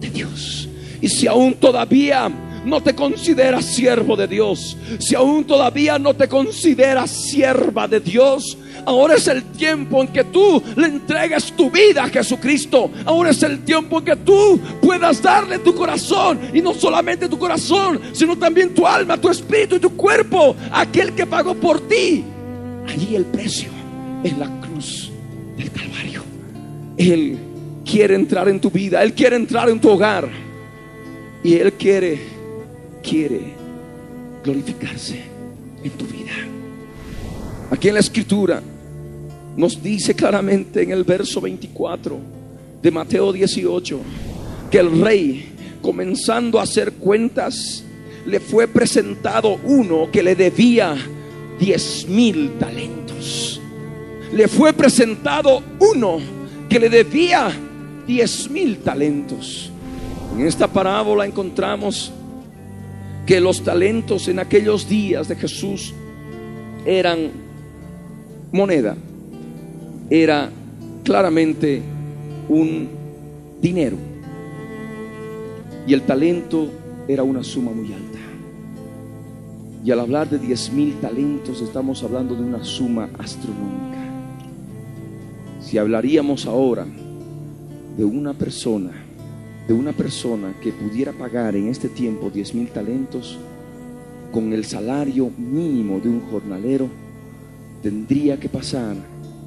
de 0.00 0.10
Dios. 0.10 0.68
Y 1.00 1.08
si 1.08 1.28
aún 1.28 1.54
todavía 1.54 2.28
no 2.66 2.82
te 2.82 2.94
consideras 2.94 3.64
siervo 3.64 4.16
de 4.16 4.26
Dios, 4.26 4.76
si 4.98 5.14
aún 5.14 5.44
todavía 5.44 5.98
no 6.00 6.14
te 6.14 6.28
consideras 6.28 7.10
sierva 7.10 7.86
de 7.86 8.00
Dios, 8.00 8.58
ahora 8.84 9.14
es 9.14 9.28
el 9.28 9.44
tiempo 9.44 10.02
en 10.02 10.08
que 10.08 10.24
tú 10.24 10.60
le 10.74 10.88
entregues 10.88 11.52
tu 11.52 11.70
vida 11.70 12.04
a 12.04 12.08
Jesucristo. 12.08 12.90
Ahora 13.04 13.30
es 13.30 13.42
el 13.44 13.64
tiempo 13.64 14.00
en 14.00 14.04
que 14.04 14.16
tú 14.16 14.60
puedas 14.82 15.22
darle 15.22 15.60
tu 15.60 15.74
corazón 15.74 16.40
y 16.52 16.60
no 16.60 16.74
solamente 16.74 17.28
tu 17.28 17.38
corazón, 17.38 18.00
sino 18.12 18.36
también 18.36 18.74
tu 18.74 18.84
alma, 18.84 19.16
tu 19.16 19.30
espíritu 19.30 19.76
y 19.76 19.80
tu 19.80 19.96
cuerpo 19.96 20.56
aquel 20.72 21.12
que 21.14 21.24
pagó 21.24 21.54
por 21.54 21.86
ti. 21.86 22.24
Allí 22.88 23.14
el 23.14 23.26
precio 23.26 23.68
es 24.24 24.36
la 24.36 24.50
cruz 24.60 25.12
del 25.56 25.70
Calvario. 25.70 26.22
Él 26.96 27.38
quiere 27.84 28.16
entrar 28.16 28.48
en 28.48 28.60
tu 28.60 28.72
vida, 28.72 29.04
Él 29.04 29.12
quiere 29.12 29.36
entrar 29.36 29.68
en 29.68 29.80
tu 29.80 29.88
hogar 29.88 30.28
y 31.44 31.54
Él 31.54 31.72
quiere 31.74 32.35
quiere 33.08 33.54
glorificarse 34.42 35.22
en 35.82 35.90
tu 35.92 36.04
vida. 36.06 36.32
Aquí 37.70 37.88
en 37.88 37.94
la 37.94 38.00
escritura 38.00 38.62
nos 39.56 39.82
dice 39.82 40.14
claramente 40.14 40.82
en 40.82 40.90
el 40.90 41.04
verso 41.04 41.40
24 41.40 42.18
de 42.82 42.90
Mateo 42.90 43.32
18 43.32 44.00
que 44.70 44.78
el 44.78 45.00
rey, 45.00 45.52
comenzando 45.80 46.58
a 46.58 46.64
hacer 46.64 46.92
cuentas, 46.92 47.84
le 48.26 48.40
fue 48.40 48.66
presentado 48.66 49.58
uno 49.64 50.10
que 50.10 50.22
le 50.22 50.34
debía 50.34 50.96
10 51.58 52.08
mil 52.08 52.58
talentos. 52.58 53.60
Le 54.32 54.48
fue 54.48 54.72
presentado 54.72 55.62
uno 55.78 56.18
que 56.68 56.80
le 56.80 56.90
debía 56.90 57.50
10 58.06 58.50
mil 58.50 58.78
talentos. 58.78 59.70
En 60.36 60.46
esta 60.46 60.66
parábola 60.66 61.24
encontramos 61.24 62.12
que 63.26 63.40
los 63.40 63.62
talentos 63.62 64.28
en 64.28 64.38
aquellos 64.38 64.88
días 64.88 65.26
de 65.26 65.34
Jesús 65.34 65.92
eran 66.84 67.30
moneda, 68.52 68.96
era 70.08 70.48
claramente 71.02 71.82
un 72.48 72.88
dinero. 73.60 73.96
Y 75.88 75.92
el 75.92 76.02
talento 76.02 76.70
era 77.08 77.24
una 77.24 77.42
suma 77.42 77.72
muy 77.72 77.92
alta. 77.92 78.18
Y 79.84 79.90
al 79.90 80.00
hablar 80.00 80.28
de 80.28 80.38
10 80.38 80.72
mil 80.72 80.94
talentos 81.00 81.60
estamos 81.60 82.02
hablando 82.04 82.34
de 82.34 82.42
una 82.42 82.64
suma 82.64 83.08
astronómica. 83.18 83.96
Si 85.60 85.78
hablaríamos 85.78 86.46
ahora 86.46 86.86
de 87.96 88.04
una 88.04 88.34
persona, 88.34 89.05
de 89.66 89.74
una 89.74 89.92
persona 89.92 90.54
que 90.60 90.72
pudiera 90.72 91.12
pagar 91.12 91.56
en 91.56 91.68
este 91.68 91.88
tiempo 91.88 92.30
10 92.30 92.54
mil 92.54 92.68
talentos 92.68 93.38
con 94.32 94.52
el 94.52 94.64
salario 94.64 95.30
mínimo 95.36 95.98
de 95.98 96.08
un 96.08 96.20
jornalero, 96.20 96.88
tendría 97.82 98.38
que 98.38 98.48
pasar 98.48 98.96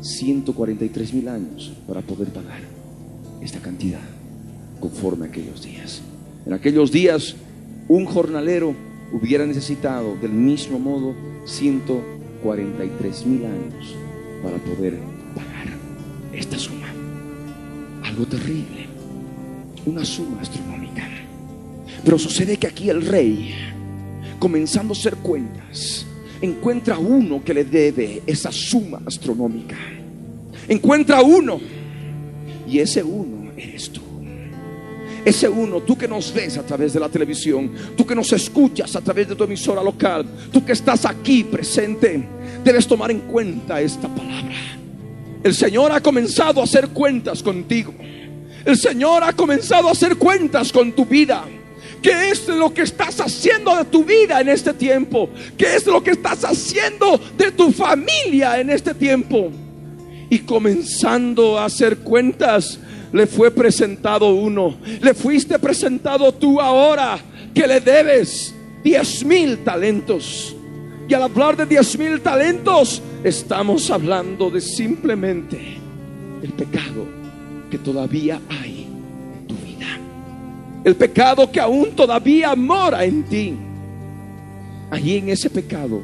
143 0.02 1.14
mil 1.14 1.28
años 1.28 1.74
para 1.88 2.02
poder 2.02 2.30
pagar 2.30 2.62
esta 3.42 3.60
cantidad 3.60 4.02
conforme 4.80 5.26
a 5.26 5.30
aquellos 5.30 5.64
días. 5.64 6.02
En 6.46 6.54
aquellos 6.54 6.92
días, 6.92 7.36
un 7.88 8.06
jornalero 8.06 8.74
hubiera 9.12 9.46
necesitado 9.46 10.16
del 10.16 10.32
mismo 10.32 10.80
modo 10.80 11.16
143 11.46 13.26
mil 13.26 13.46
años 13.46 13.96
para 14.44 14.58
poder 14.58 14.98
pagar 15.36 15.68
esta 16.34 16.58
suma. 16.58 16.88
Algo 18.04 18.26
terrible, 18.26 18.88
una 19.86 20.04
suma 20.06 20.42
astronómica. 20.42 21.08
Pero 22.04 22.18
sucede 22.18 22.58
que 22.58 22.68
aquí 22.68 22.90
el 22.90 23.06
rey, 23.06 23.54
comenzando 24.40 24.94
a 24.94 24.98
hacer 24.98 25.16
cuentas, 25.18 26.06
encuentra 26.42 26.98
uno 26.98 27.44
que 27.44 27.54
le 27.54 27.66
debe 27.66 28.22
esa 28.26 28.52
suma 28.52 29.02
astronómica. 29.06 29.76
Encuentra 30.68 31.22
uno 31.22 31.60
y 32.68 32.80
ese 32.80 33.04
uno 33.04 33.52
eres 33.58 33.90
tú. 33.90 34.02
Ese 35.26 35.50
uno, 35.50 35.82
tú 35.82 35.98
que 35.98 36.08
nos 36.08 36.34
ves 36.34 36.58
a 36.58 36.64
través 36.64 36.94
de 36.94 37.00
la 37.00 37.10
televisión, 37.10 37.72
tú 37.96 38.06
que 38.06 38.16
nos 38.16 38.32
escuchas 38.32 38.96
a 38.96 39.02
través 39.02 39.28
de 39.28 39.36
tu 39.36 39.44
emisora 39.44 39.84
local, 39.84 40.26
tú 40.52 40.64
que 40.64 40.72
estás 40.72 41.06
aquí 41.06 41.44
presente, 41.44 42.24
debes 42.64 42.88
tomar 42.88 43.12
en 43.12 43.20
cuenta 43.22 43.82
esta 43.82 44.08
palabra. 44.08 44.56
El 45.44 45.54
Señor 45.54 45.92
ha 45.92 46.02
comenzado 46.02 46.62
a 46.62 46.64
hacer 46.64 46.90
cuentas 46.90 47.44
contigo. 47.44 47.94
El 48.66 48.78
Señor 48.78 49.24
ha 49.24 49.34
comenzado 49.34 49.88
a 49.88 49.92
hacer 49.92 50.18
cuentas 50.18 50.72
con 50.72 50.92
tu 50.92 51.06
vida. 51.06 51.46
¿Qué 52.02 52.30
es 52.30 52.48
lo 52.48 52.74
que 52.74 52.84
estás 52.84 53.20
haciendo 53.20 53.76
de 53.76 53.86
tu 53.86 54.04
vida 54.04 54.40
en 54.40 54.50
este 54.50 54.74
tiempo? 54.74 55.30
¿Qué 55.58 55.76
es 55.76 55.86
lo 55.86 56.02
que 56.02 56.12
estás 56.12 56.44
haciendo 56.46 57.20
de 57.38 57.52
tu 57.52 57.72
familia 57.72 58.60
en 58.60 58.70
este 58.70 58.94
tiempo? 58.94 59.52
Y 60.30 60.40
comenzando 60.40 61.58
a 61.58 61.66
hacer 61.66 61.98
cuentas, 61.98 62.80
le 63.12 63.28
fue 63.28 63.52
presentado 63.52 64.34
uno. 64.34 64.78
Le 65.02 65.14
fuiste 65.14 65.60
presentado 65.60 66.32
tú 66.34 66.62
ahora 66.62 67.20
que 67.54 67.68
le 67.68 67.82
debes 67.82 68.54
diez 68.84 69.26
mil 69.26 69.58
talentos. 69.60 70.56
Y 71.08 71.14
al 71.14 71.24
hablar 71.24 71.58
de 71.58 71.66
diez 71.66 71.98
mil 71.98 72.22
talentos, 72.22 73.02
estamos 73.24 73.90
hablando 73.90 74.50
de 74.50 74.62
simplemente 74.62 75.80
el 76.44 76.54
pecado 76.54 77.20
que 77.70 77.78
todavía 77.78 78.42
hay 78.50 78.88
en 79.40 79.48
tu 79.48 79.56
vida. 79.56 79.88
El 80.84 80.96
pecado 80.96 81.52
que 81.52 81.60
aún 81.60 81.92
todavía 81.92 82.56
mora 82.56 83.06
en 83.06 83.24
ti. 83.24 83.54
Allí 84.92 85.18
en 85.18 85.30
ese 85.30 85.50
pecado 85.50 86.02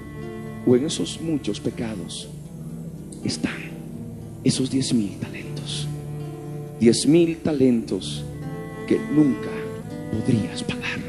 o 0.65 0.75
en 0.75 0.85
esos 0.85 1.19
muchos 1.19 1.59
pecados 1.59 2.27
están 3.23 3.71
esos 4.43 4.69
diez 4.69 4.93
mil 4.93 5.17
talentos. 5.17 5.87
Diez 6.79 7.07
mil 7.07 7.37
talentos 7.37 8.23
que 8.87 8.99
nunca 8.99 9.49
podrías 10.11 10.63
pagar. 10.63 10.99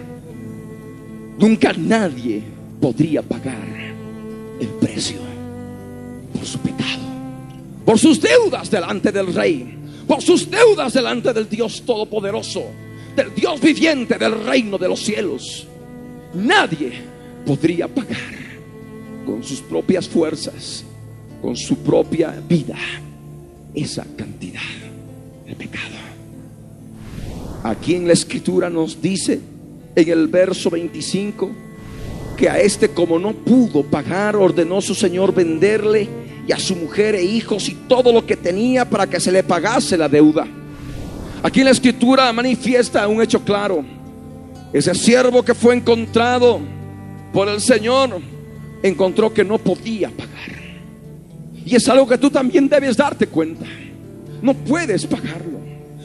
Nunca 1.38 1.73
nadie 1.75 2.42
podría 2.81 3.21
pagar 3.21 3.66
el 4.59 4.69
precio 4.81 5.19
por 6.33 6.47
su 6.47 6.59
pecado, 6.61 7.03
por 7.85 7.99
sus 7.99 8.21
deudas 8.21 8.71
delante 8.71 9.12
del 9.12 9.35
rey, 9.35 9.76
por 10.07 10.23
sus 10.23 10.51
deudas 10.51 10.92
delante 10.92 11.33
del 11.33 11.49
Dios 11.49 11.83
Todopoderoso, 11.85 12.64
del 13.14 13.35
Dios 13.35 13.61
viviente 13.61 14.16
del 14.19 14.45
reino 14.45 14.79
de 14.79 14.88
los 14.88 15.01
cielos. 15.01 15.66
Nadie 16.35 16.92
podría 17.45 17.88
pagar 17.88 18.16
con 19.25 19.42
sus 19.42 19.61
propias 19.61 20.09
fuerzas, 20.09 20.85
con 21.42 21.57
su 21.57 21.79
propia 21.79 22.40
vida, 22.49 22.77
esa 23.75 24.05
cantidad 24.16 24.61
de 25.47 25.55
pecado. 25.55 25.97
Aquí 27.64 27.95
en 27.95 28.07
la 28.07 28.12
escritura 28.12 28.71
nos 28.71 29.03
dice 29.03 29.40
en 29.97 30.09
el 30.09 30.29
verso 30.29 30.71
25 30.71 31.51
que 32.37 32.49
a 32.49 32.61
este 32.61 32.90
como 32.90 33.19
no 33.19 33.33
pudo 33.33 33.83
pagar, 33.83 34.37
ordenó 34.37 34.81
su 34.81 34.95
señor 34.95 35.35
venderle 35.35 36.26
y 36.46 36.52
a 36.52 36.59
su 36.59 36.76
mujer 36.76 37.14
e 37.14 37.22
hijos 37.22 37.68
y 37.68 37.74
todo 37.88 38.12
lo 38.12 38.24
que 38.24 38.37
tenía 38.37 38.88
para 38.88 39.06
que 39.06 39.20
se 39.20 39.32
le 39.32 39.42
pagase 39.42 39.96
la 39.96 40.09
deuda. 40.09 40.46
Aquí 41.42 41.62
la 41.62 41.70
escritura 41.70 42.32
manifiesta 42.32 43.06
un 43.09 43.20
hecho 43.20 43.44
claro. 43.44 43.85
Ese 44.72 44.94
siervo 44.94 45.44
que 45.44 45.54
fue 45.54 45.74
encontrado 45.74 46.61
por 47.32 47.48
el 47.48 47.61
Señor 47.61 48.20
encontró 48.82 49.32
que 49.32 49.44
no 49.44 49.59
podía 49.59 50.11
pagar. 50.11 50.56
Y 51.64 51.74
es 51.74 51.88
algo 51.88 52.06
que 52.06 52.18
tú 52.18 52.30
también 52.30 52.68
debes 52.68 52.96
darte 52.96 53.26
cuenta. 53.26 53.66
No 54.40 54.54
puedes 54.54 55.06
pagarlo. 55.06 55.59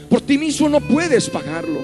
Por 0.10 0.21
ti 0.21 0.38
mismo 0.38 0.67
no 0.67 0.82
puedes 0.82 1.30
pagarlo. 1.30 1.80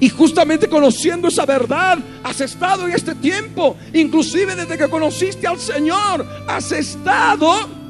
Y 0.00 0.08
justamente 0.08 0.68
conociendo 0.68 1.28
esa 1.28 1.46
verdad, 1.46 1.98
has 2.24 2.40
estado 2.40 2.88
en 2.88 2.94
este 2.94 3.14
tiempo, 3.14 3.76
inclusive 3.94 4.56
desde 4.56 4.76
que 4.76 4.88
conociste 4.88 5.46
al 5.46 5.60
Señor, 5.60 6.26
has 6.48 6.72
estado, 6.72 7.81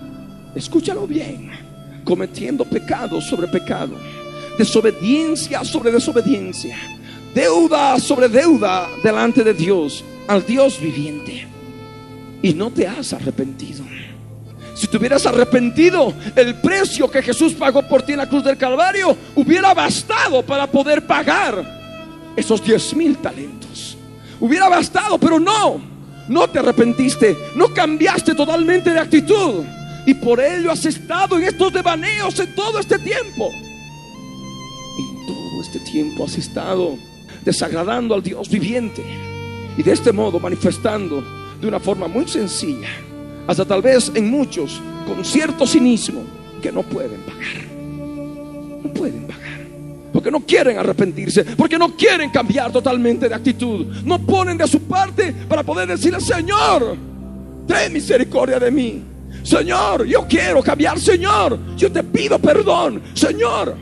escúchalo 0.54 1.06
bien, 1.06 1.50
cometiendo 2.04 2.64
pecado 2.64 3.20
sobre 3.20 3.48
pecado, 3.48 3.96
desobediencia 4.58 5.64
sobre 5.64 5.90
desobediencia, 5.90 6.76
deuda 7.34 7.98
sobre 7.98 8.28
deuda 8.28 8.88
delante 9.02 9.42
de 9.42 9.54
Dios, 9.54 10.04
al 10.28 10.44
Dios 10.44 10.80
viviente. 10.80 11.46
Y 12.42 12.54
no 12.54 12.70
te 12.70 12.86
has 12.86 13.12
arrepentido. 13.12 13.84
Si 14.74 14.86
te 14.86 14.96
hubieras 14.96 15.26
arrepentido, 15.26 16.12
el 16.34 16.56
precio 16.56 17.10
que 17.10 17.22
Jesús 17.22 17.52
pagó 17.52 17.82
por 17.82 18.02
ti 18.02 18.12
en 18.12 18.18
la 18.18 18.28
cruz 18.28 18.42
del 18.42 18.56
Calvario 18.56 19.16
hubiera 19.36 19.74
bastado 19.74 20.42
para 20.42 20.66
poder 20.66 21.06
pagar 21.06 21.62
esos 22.34 22.64
diez 22.64 22.94
mil 22.94 23.16
talentos. 23.18 23.96
Hubiera 24.40 24.68
bastado, 24.68 25.18
pero 25.18 25.38
no, 25.38 25.80
no 26.28 26.48
te 26.48 26.58
arrepentiste, 26.58 27.36
no 27.54 27.68
cambiaste 27.68 28.34
totalmente 28.34 28.92
de 28.92 28.98
actitud. 28.98 29.64
Y 30.06 30.14
por 30.14 30.40
ello 30.40 30.70
has 30.70 30.84
estado 30.84 31.38
en 31.38 31.44
estos 31.44 31.72
devaneos 31.72 32.38
en 32.40 32.54
todo 32.54 32.78
este 32.78 32.98
tiempo. 32.98 33.50
En 34.98 35.26
todo 35.26 35.62
este 35.62 35.78
tiempo 35.80 36.24
has 36.24 36.36
estado 36.36 36.96
desagradando 37.44 38.14
al 38.14 38.22
Dios 38.22 38.48
viviente. 38.48 39.02
Y 39.76 39.82
de 39.82 39.92
este 39.92 40.12
modo 40.12 40.40
manifestando 40.40 41.22
de 41.60 41.66
una 41.66 41.78
forma 41.78 42.08
muy 42.08 42.26
sencilla, 42.26 42.88
hasta 43.46 43.64
tal 43.64 43.80
vez 43.80 44.10
en 44.14 44.30
muchos, 44.30 44.80
con 45.06 45.24
cierto 45.24 45.66
cinismo, 45.66 46.22
que 46.60 46.72
no 46.72 46.82
pueden 46.82 47.20
pagar. 47.22 47.72
No 48.82 48.92
pueden 48.92 49.26
pagar 49.26 49.42
porque 50.12 50.30
no 50.30 50.40
quieren 50.40 50.76
arrepentirse, 50.76 51.42
porque 51.56 51.78
no 51.78 51.96
quieren 51.96 52.30
cambiar 52.30 52.70
totalmente 52.70 53.28
de 53.28 53.34
actitud. 53.34 53.86
No 54.04 54.18
ponen 54.24 54.58
de 54.58 54.66
su 54.66 54.80
parte 54.82 55.32
para 55.48 55.62
poder 55.62 55.88
decirle, 55.88 56.20
Señor, 56.20 56.96
ten 57.66 57.92
misericordia 57.92 58.60
de 58.60 58.70
mí. 58.70 59.02
Señor, 59.42 60.04
yo 60.06 60.26
quiero 60.28 60.62
cambiar, 60.62 60.98
Señor. 60.98 61.58
Yo 61.76 61.90
te 61.90 62.02
pido 62.02 62.38
perdón, 62.38 63.02
Señor. 63.14 63.76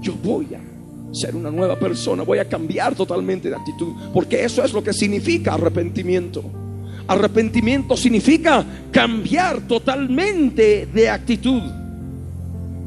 Yo 0.00 0.14
voy 0.14 0.48
a 0.54 1.14
ser 1.14 1.36
una 1.36 1.50
nueva 1.50 1.78
persona, 1.78 2.22
voy 2.22 2.38
a 2.38 2.48
cambiar 2.48 2.94
totalmente 2.94 3.48
de 3.48 3.54
actitud, 3.54 3.92
porque 4.12 4.44
eso 4.44 4.64
es 4.64 4.72
lo 4.72 4.82
que 4.82 4.92
significa 4.92 5.54
arrepentimiento. 5.54 6.42
Arrepentimiento 7.06 7.96
significa 7.96 8.64
cambiar 8.90 9.60
totalmente 9.62 10.86
de 10.86 11.10
actitud. 11.10 11.62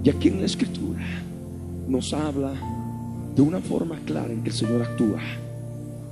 Y 0.04 0.10
aquí 0.10 0.28
en 0.30 0.40
la 0.40 0.46
escritura 0.46 1.06
nos 1.88 2.14
habla 2.14 2.54
de 3.36 3.42
una 3.42 3.60
forma 3.60 4.00
clara 4.06 4.32
en 4.32 4.44
que 4.44 4.50
el 4.50 4.56
Señor 4.56 4.82
actúa. 4.82 5.22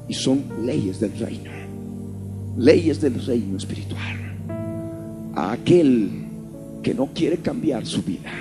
Y 0.08 0.14
son 0.14 0.44
leyes 0.66 1.00
del 1.00 1.18
reino. 1.18 1.52
Leyes 2.58 3.00
del 3.00 3.26
reino 3.26 3.58
espiritual. 3.58 4.23
A 5.36 5.54
aquel 5.54 6.10
que 6.82 6.94
no 6.94 7.08
quiere 7.14 7.38
cambiar 7.38 7.86
su 7.86 8.04
vida. 8.04 8.32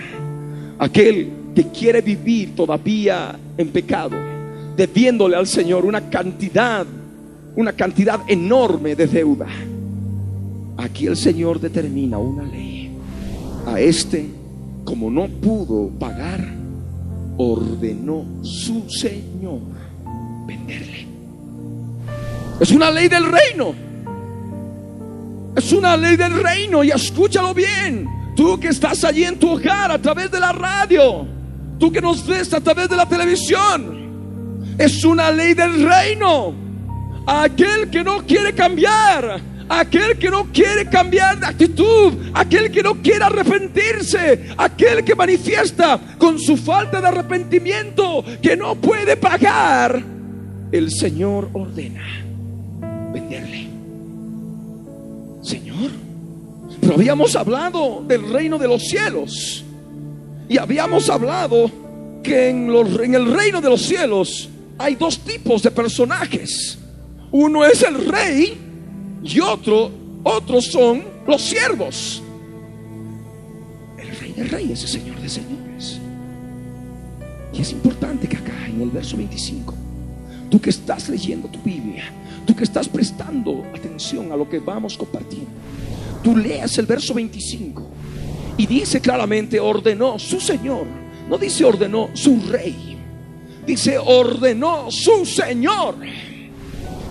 Aquel 0.79 1.31
que 1.55 1.69
quiere 1.69 2.01
vivir 2.01 2.55
todavía 2.55 3.39
en 3.57 3.69
pecado. 3.69 4.17
Debiéndole 4.77 5.37
al 5.37 5.47
Señor 5.47 5.85
una 5.85 6.09
cantidad, 6.11 6.87
una 7.57 7.73
cantidad 7.73 8.21
enorme 8.29 8.95
de 8.95 9.07
deuda. 9.07 9.47
Aquí 10.77 11.07
el 11.07 11.17
Señor 11.17 11.61
determina 11.61 12.19
una 12.19 12.45
ley. 12.45 12.91
A 13.67 13.81
este, 13.81 14.27
como 14.85 15.11
no 15.11 15.29
pudo 15.29 15.89
pagar, 15.99 16.41
ordenó 17.37 18.25
su 18.43 18.89
Señor 18.89 19.61
venderle. 20.47 21.07
Es 22.61 22.71
una 22.73 22.91
ley 22.91 23.09
del 23.09 23.25
reino. 23.31 23.92
Es 25.57 25.73
una 25.73 25.97
ley 25.97 26.17
del 26.17 26.43
reino 26.43 26.83
y 26.83 26.91
escúchalo 26.91 27.53
bien. 27.53 28.09
Tú 28.35 28.59
que 28.59 28.69
estás 28.69 29.05
allí 29.05 29.25
en 29.25 29.39
tu 29.39 29.51
hogar 29.51 29.91
a 29.91 29.99
través 29.99 30.31
de 30.31 30.41
la 30.41 30.53
radio, 30.53 31.27
tú 31.79 31.93
que 31.93 32.01
nos 32.01 32.27
ves 32.27 32.53
a 32.55 32.61
través 32.61 32.89
de 32.89 32.97
la 32.97 33.07
televisión, 33.07 34.75
es 34.79 35.05
una 35.05 35.31
ley 35.31 35.53
del 35.53 35.85
reino. 35.85 36.55
Aquel 37.27 37.91
que 37.91 38.03
no 38.03 38.27
quiere 38.27 38.55
cambiar, 38.55 39.41
aquel 39.69 40.19
que 40.19 40.31
no 40.31 40.47
quiere 40.51 40.89
cambiar 40.89 41.39
de 41.39 41.47
actitud, 41.47 42.15
aquel 42.33 42.71
que 42.71 42.83
no 42.83 42.95
quiere 43.03 43.25
arrepentirse, 43.25 44.55
aquel 44.57 45.05
que 45.05 45.15
manifiesta 45.15 46.01
con 46.19 46.39
su 46.39 46.57
falta 46.57 47.01
de 47.01 47.09
arrepentimiento 47.09 48.25
que 48.43 48.57
no 48.57 48.75
puede 48.75 49.17
pagar, 49.19 50.03
el 50.73 50.91
Señor 50.91 51.51
ordena 51.53 52.03
venderle. 53.13 53.72
Señor, 55.43 55.91
pero 56.81 56.95
habíamos 56.95 57.37
hablado 57.37 58.03
del 58.07 58.33
reino 58.33 58.59
de 58.59 58.69
los 58.69 58.83
cielos 58.83 59.65
y 60.49 60.59
habíamos 60.59 61.11
hablado 61.11 61.71
que 62.23 62.49
en, 62.51 62.71
el 62.71 63.33
reino 63.33 63.61
de 63.61 63.69
los 63.69 63.83
cielos 63.83 64.49
hay 64.79 64.95
dos 64.95 65.19
tipos 65.19 65.63
de 65.63 65.71
personajes. 65.71 66.79
Uno 67.31 67.65
es 67.65 67.83
el 67.83 68.07
rey 68.07 68.59
y 69.23 69.41
otro, 69.41 69.91
otros 70.23 70.67
son 70.67 71.05
los 71.27 71.43
siervos. 71.43 72.23
El 73.99 74.17
rey 74.17 74.33
de 74.33 74.45
reyes, 74.45 74.83
el 74.83 74.89
señor 74.89 75.21
de 75.21 75.29
señores. 75.29 75.99
Y 77.53 77.63
es 77.63 77.73
importante 77.73 78.29
que 78.29 78.37
acá 78.37 78.67
en 78.67 78.83
el 78.83 78.91
verso 78.91 79.17
25, 79.17 79.75
tú 80.53 80.61
que 80.61 80.69
estás 80.69 81.09
leyendo 81.09 81.49
tu 81.49 81.59
Biblia, 81.63 82.05
tú 82.47 82.55
que 82.55 82.65
estás 82.65 82.87
prestando 82.87 83.65
atención 83.75 84.31
a 84.33 84.37
lo 84.37 84.47
que 84.47 84.59
vamos 84.59 84.99
compartiendo, 84.99 85.49
tú 86.23 86.37
leas 86.37 86.77
el 86.77 86.85
verso 86.85 87.15
25 87.15 87.83
y 88.59 88.67
dice 88.67 89.01
claramente, 89.01 89.59
ordenó 89.59 90.19
su 90.19 90.39
Señor, 90.41 90.85
no 91.27 91.39
dice 91.39 91.65
ordenó 91.65 92.11
su 92.13 92.39
rey, 92.51 92.99
dice 93.67 93.97
ordenó 93.97 94.91
su 94.91 95.25
Señor. 95.25 95.97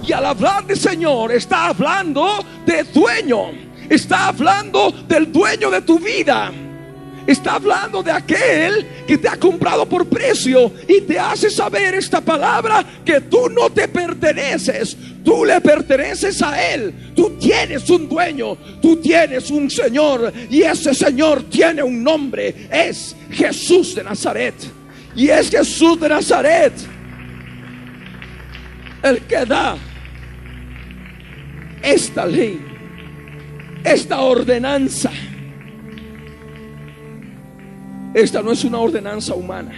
Y 0.07 0.11
al 0.13 0.25
hablar 0.27 0.67
de 0.67 0.75
Señor 0.75 1.31
está 1.31 1.69
hablando 1.69 2.27
de 2.63 2.83
dueño. 2.83 3.71
Está 3.89 4.27
hablando 4.27 4.91
del 5.07 5.31
dueño 5.31 5.71
de 5.71 5.81
tu 5.81 5.97
vida. 5.97 6.51
Está 7.27 7.55
hablando 7.55 8.01
de 8.01 8.11
aquel 8.11 8.87
que 9.07 9.17
te 9.17 9.27
ha 9.27 9.37
comprado 9.37 9.85
por 9.85 10.07
precio 10.07 10.71
y 10.87 11.01
te 11.01 11.19
hace 11.19 11.49
saber 11.49 11.95
esta 11.95 12.21
palabra 12.21 12.83
que 13.05 13.21
tú 13.21 13.49
no 13.49 13.69
te 13.69 13.87
perteneces, 13.87 14.97
tú 15.23 15.45
le 15.45 15.61
perteneces 15.61 16.41
a 16.41 16.73
Él. 16.73 17.13
Tú 17.15 17.37
tienes 17.39 17.89
un 17.89 18.09
dueño, 18.09 18.57
tú 18.81 18.97
tienes 18.97 19.51
un 19.51 19.69
Señor 19.69 20.33
y 20.49 20.63
ese 20.63 20.93
Señor 20.93 21.43
tiene 21.43 21.83
un 21.83 22.03
nombre, 22.03 22.67
es 22.71 23.15
Jesús 23.31 23.95
de 23.95 24.03
Nazaret. 24.03 24.55
Y 25.15 25.29
es 25.29 25.49
Jesús 25.49 25.99
de 25.99 26.09
Nazaret 26.09 26.73
el 29.03 29.21
que 29.21 29.45
da 29.45 29.77
esta 31.81 32.25
ley, 32.25 32.61
esta 33.83 34.21
ordenanza. 34.21 35.11
Esta 38.13 38.41
no 38.41 38.51
es 38.51 38.63
una 38.63 38.79
ordenanza 38.79 39.35
humana, 39.35 39.71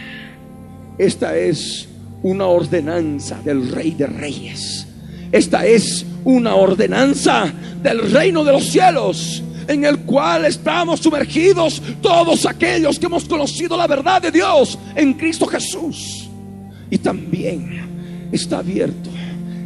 esta 0.97 1.37
es 1.37 1.87
una 2.23 2.47
ordenanza 2.47 3.39
del 3.43 3.69
Rey 3.69 3.91
de 3.91 4.07
Reyes. 4.07 4.87
Esta 5.31 5.65
es 5.65 6.05
una 6.23 6.55
ordenanza 6.55 7.51
del 7.81 8.11
reino 8.11 8.43
de 8.43 8.51
los 8.51 8.65
cielos 8.65 9.41
en 9.67 9.83
el 9.83 9.99
cual 9.99 10.45
estamos 10.45 10.99
sumergidos 10.99 11.81
todos 12.01 12.45
aquellos 12.45 12.99
que 12.99 13.07
hemos 13.07 13.25
conocido 13.25 13.75
la 13.75 13.87
verdad 13.87 14.21
de 14.21 14.31
Dios 14.31 14.77
en 14.95 15.13
Cristo 15.13 15.47
Jesús. 15.47 16.29
Y 16.91 16.99
también 16.99 18.29
está 18.31 18.59
abierto 18.59 19.09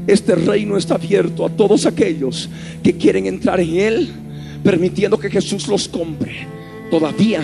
este 0.08 0.36
reino 0.36 0.78
está 0.78 0.96
abierto 0.96 1.46
a 1.46 1.50
todos 1.50 1.86
aquellos 1.86 2.50
que 2.82 2.96
quieren 2.96 3.28
entrar 3.28 3.60
en 3.60 3.76
él, 3.76 4.10
permitiendo 4.64 5.20
que 5.20 5.30
Jesús 5.30 5.68
los 5.68 5.90
compre. 5.90 6.48
Todavía 6.90 7.42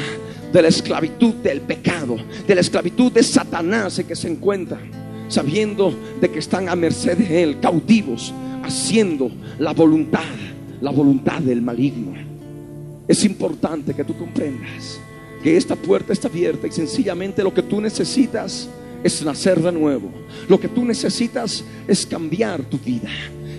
de 0.53 0.61
la 0.61 0.67
esclavitud 0.67 1.33
del 1.35 1.61
pecado, 1.61 2.15
de 2.47 2.55
la 2.55 2.61
esclavitud 2.61 3.11
de 3.11 3.23
Satanás 3.23 3.97
en 3.97 4.05
que 4.05 4.15
se 4.15 4.29
encuentran, 4.29 4.91
sabiendo 5.27 5.93
de 6.21 6.29
que 6.29 6.39
están 6.39 6.69
a 6.69 6.75
merced 6.75 7.17
de 7.17 7.41
él, 7.41 7.59
cautivos, 7.59 8.31
haciendo 8.63 9.31
la 9.57 9.73
voluntad, 9.73 10.21
la 10.79 10.91
voluntad 10.91 11.41
del 11.41 11.61
maligno. 11.61 12.13
Es 13.07 13.25
importante 13.25 13.95
que 13.95 14.03
tú 14.03 14.15
comprendas 14.15 14.99
que 15.43 15.57
esta 15.57 15.75
puerta 15.75 16.13
está 16.13 16.27
abierta 16.27 16.67
y 16.67 16.71
sencillamente 16.71 17.43
lo 17.43 17.53
que 17.53 17.63
tú 17.63 17.81
necesitas 17.81 18.69
es 19.03 19.25
nacer 19.25 19.59
de 19.61 19.71
nuevo. 19.71 20.09
Lo 20.47 20.59
que 20.59 20.69
tú 20.69 20.85
necesitas 20.85 21.65
es 21.87 22.05
cambiar 22.05 22.61
tu 22.63 22.77
vida. 22.77 23.09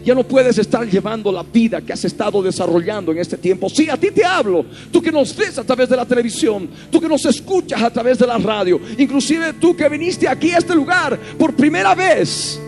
Ya 0.04 0.14
no 0.14 0.22
puedes 0.22 0.58
estar 0.58 0.86
llevando 0.86 1.32
la 1.32 1.42
vida 1.42 1.80
que 1.80 1.92
has 1.92 2.04
estado 2.04 2.42
desarrollando 2.42 3.10
en 3.12 3.18
este 3.18 3.38
tiempo. 3.38 3.70
Sí, 3.70 3.88
a 3.88 3.96
ti 3.96 4.10
te 4.10 4.24
hablo. 4.24 4.64
Tú 4.92 5.00
que 5.00 5.10
nos 5.10 5.34
ves 5.34 5.58
a 5.58 5.64
través 5.64 5.88
de 5.88 5.96
la 5.96 6.04
televisión, 6.04 6.68
tú 6.90 7.00
que 7.00 7.08
nos 7.08 7.24
escuchas 7.24 7.82
a 7.82 7.90
través 7.90 8.18
de 8.18 8.26
la 8.26 8.36
radio, 8.36 8.80
inclusive 8.98 9.54
tú 9.54 9.74
que 9.74 9.88
viniste 9.88 10.28
aquí 10.28 10.50
a 10.50 10.58
este 10.58 10.74
lugar 10.74 11.18
por 11.38 11.54
primera 11.54 11.94
vez. 11.94 12.60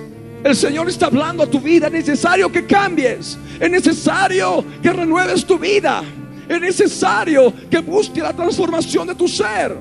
El 0.43 0.55
Señor 0.55 0.89
está 0.89 1.07
hablando 1.07 1.43
a 1.43 1.47
tu 1.47 1.61
vida. 1.61 1.89
Es 1.89 1.93
necesario 1.93 2.51
que 2.51 2.65
cambies. 2.65 3.37
Es 3.59 3.71
necesario 3.71 4.65
que 4.83 4.93
renueves 4.93 5.45
tu 5.45 5.59
vida. 5.59 6.05
Es 6.49 6.61
necesario 6.61 7.53
que 7.69 7.81
busques 7.81 8.23
la 8.23 8.33
transformación 8.33 9.09
de 9.09 9.15
tu 9.15 9.27
ser. 9.27 9.77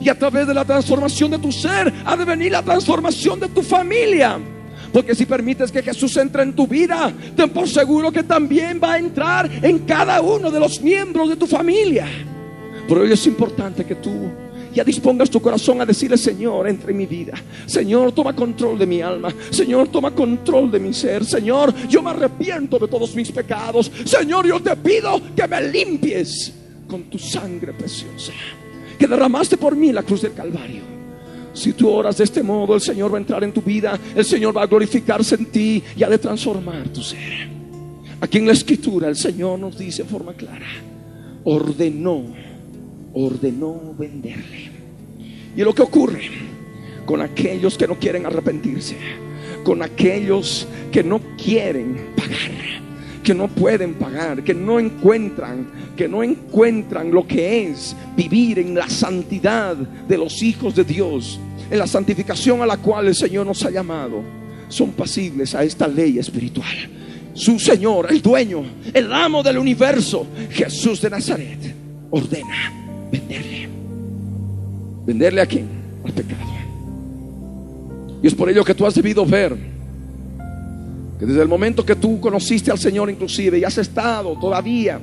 Y 0.00 0.08
a 0.08 0.18
través 0.18 0.46
de 0.48 0.54
la 0.54 0.64
transformación 0.64 1.30
de 1.30 1.38
tu 1.38 1.52
ser 1.52 1.92
ha 2.04 2.16
de 2.16 2.24
venir 2.24 2.50
la 2.50 2.62
transformación 2.62 3.38
de 3.38 3.48
tu 3.48 3.62
familia. 3.62 4.40
Porque 4.92 5.14
si 5.14 5.26
permites 5.26 5.72
que 5.72 5.82
Jesús 5.82 6.16
entre 6.16 6.42
en 6.42 6.54
tu 6.54 6.66
vida, 6.66 7.12
ten 7.34 7.50
por 7.50 7.68
seguro 7.68 8.12
que 8.12 8.22
también 8.22 8.80
va 8.82 8.94
a 8.94 8.98
entrar 8.98 9.50
en 9.62 9.80
cada 9.80 10.20
uno 10.20 10.50
de 10.50 10.60
los 10.60 10.80
miembros 10.80 11.30
de 11.30 11.36
tu 11.36 11.46
familia. 11.46 12.06
Por 12.88 13.04
ello 13.04 13.14
es 13.14 13.26
importante 13.26 13.84
que 13.84 13.94
tú 13.94 14.10
ya 14.74 14.84
dispongas 14.84 15.30
tu 15.30 15.40
corazón 15.40 15.80
a 15.80 15.86
decirle, 15.86 16.16
Señor, 16.16 16.68
entre 16.68 16.92
en 16.92 16.98
mi 16.98 17.06
vida. 17.06 17.34
Señor, 17.66 18.12
toma 18.12 18.34
control 18.34 18.78
de 18.78 18.86
mi 18.86 19.02
alma. 19.02 19.32
Señor, 19.50 19.88
toma 19.88 20.12
control 20.12 20.70
de 20.70 20.80
mi 20.80 20.92
ser. 20.92 21.24
Señor, 21.24 21.74
yo 21.88 22.02
me 22.02 22.10
arrepiento 22.10 22.78
de 22.78 22.88
todos 22.88 23.14
mis 23.14 23.30
pecados. 23.30 23.90
Señor, 24.04 24.46
yo 24.46 24.60
te 24.60 24.74
pido 24.76 25.20
que 25.34 25.46
me 25.46 25.60
limpies 25.68 26.52
con 26.86 27.04
tu 27.04 27.18
sangre 27.18 27.72
preciosa 27.72 28.32
que 28.98 29.08
derramaste 29.08 29.56
por 29.56 29.74
mí 29.74 29.92
la 29.92 30.04
cruz 30.04 30.22
del 30.22 30.32
Calvario. 30.32 31.01
Si 31.52 31.72
tú 31.72 31.90
oras 31.90 32.16
de 32.16 32.24
este 32.24 32.42
modo, 32.42 32.74
el 32.74 32.80
Señor 32.80 33.12
va 33.12 33.18
a 33.18 33.20
entrar 33.20 33.44
en 33.44 33.52
tu 33.52 33.60
vida, 33.60 33.98
el 34.14 34.24
Señor 34.24 34.56
va 34.56 34.62
a 34.62 34.66
glorificarse 34.66 35.34
en 35.34 35.46
ti 35.46 35.82
y 35.96 36.02
ha 36.02 36.08
de 36.08 36.18
transformar 36.18 36.88
tu 36.88 37.02
ser. 37.02 37.48
Aquí 38.20 38.38
en 38.38 38.46
la 38.46 38.52
escritura 38.52 39.08
el 39.08 39.16
Señor 39.16 39.58
nos 39.58 39.76
dice 39.76 40.02
en 40.02 40.08
forma 40.08 40.32
clara, 40.34 40.66
ordenó, 41.44 42.24
ordenó 43.14 43.94
venderle. 43.98 44.70
Y 45.56 45.62
lo 45.62 45.74
que 45.74 45.82
ocurre 45.82 46.30
con 47.04 47.20
aquellos 47.20 47.76
que 47.76 47.88
no 47.88 47.98
quieren 47.98 48.24
arrepentirse, 48.24 48.96
con 49.64 49.82
aquellos 49.82 50.66
que 50.90 51.02
no 51.02 51.20
quieren 51.36 52.12
pagar 52.16 52.62
que 53.22 53.34
no 53.34 53.48
pueden 53.48 53.94
pagar, 53.94 54.42
que 54.42 54.54
no 54.54 54.80
encuentran, 54.80 55.66
que 55.96 56.08
no 56.08 56.22
encuentran 56.22 57.12
lo 57.12 57.26
que 57.26 57.68
es 57.68 57.94
vivir 58.16 58.58
en 58.58 58.74
la 58.74 58.88
santidad 58.88 59.76
de 59.76 60.18
los 60.18 60.42
hijos 60.42 60.74
de 60.74 60.84
Dios, 60.84 61.38
en 61.70 61.78
la 61.78 61.86
santificación 61.86 62.62
a 62.62 62.66
la 62.66 62.76
cual 62.76 63.08
el 63.08 63.14
Señor 63.14 63.46
nos 63.46 63.64
ha 63.64 63.70
llamado, 63.70 64.22
son 64.68 64.90
pasibles 64.90 65.54
a 65.54 65.62
esta 65.62 65.86
ley 65.86 66.18
espiritual. 66.18 66.66
Su 67.34 67.58
Señor, 67.58 68.08
el 68.10 68.20
dueño, 68.20 68.62
el 68.92 69.12
amo 69.12 69.42
del 69.42 69.58
universo, 69.58 70.26
Jesús 70.50 71.00
de 71.00 71.10
Nazaret, 71.10 71.74
ordena 72.10 73.08
venderle. 73.10 73.68
¿Venderle 75.06 75.40
a 75.40 75.46
quién? 75.46 75.68
Al 76.04 76.12
pecado. 76.12 76.52
Y 78.22 78.26
es 78.26 78.34
por 78.34 78.48
ello 78.48 78.64
que 78.64 78.74
tú 78.74 78.86
has 78.86 78.94
debido 78.94 79.26
ver 79.26 79.71
desde 81.26 81.42
el 81.42 81.48
momento 81.48 81.86
que 81.86 81.94
tú 81.94 82.20
conociste 82.20 82.70
al 82.70 82.78
Señor 82.78 83.08
inclusive 83.08 83.58
y 83.58 83.64
has 83.64 83.78
estado 83.78 84.36
todavía 84.38 85.00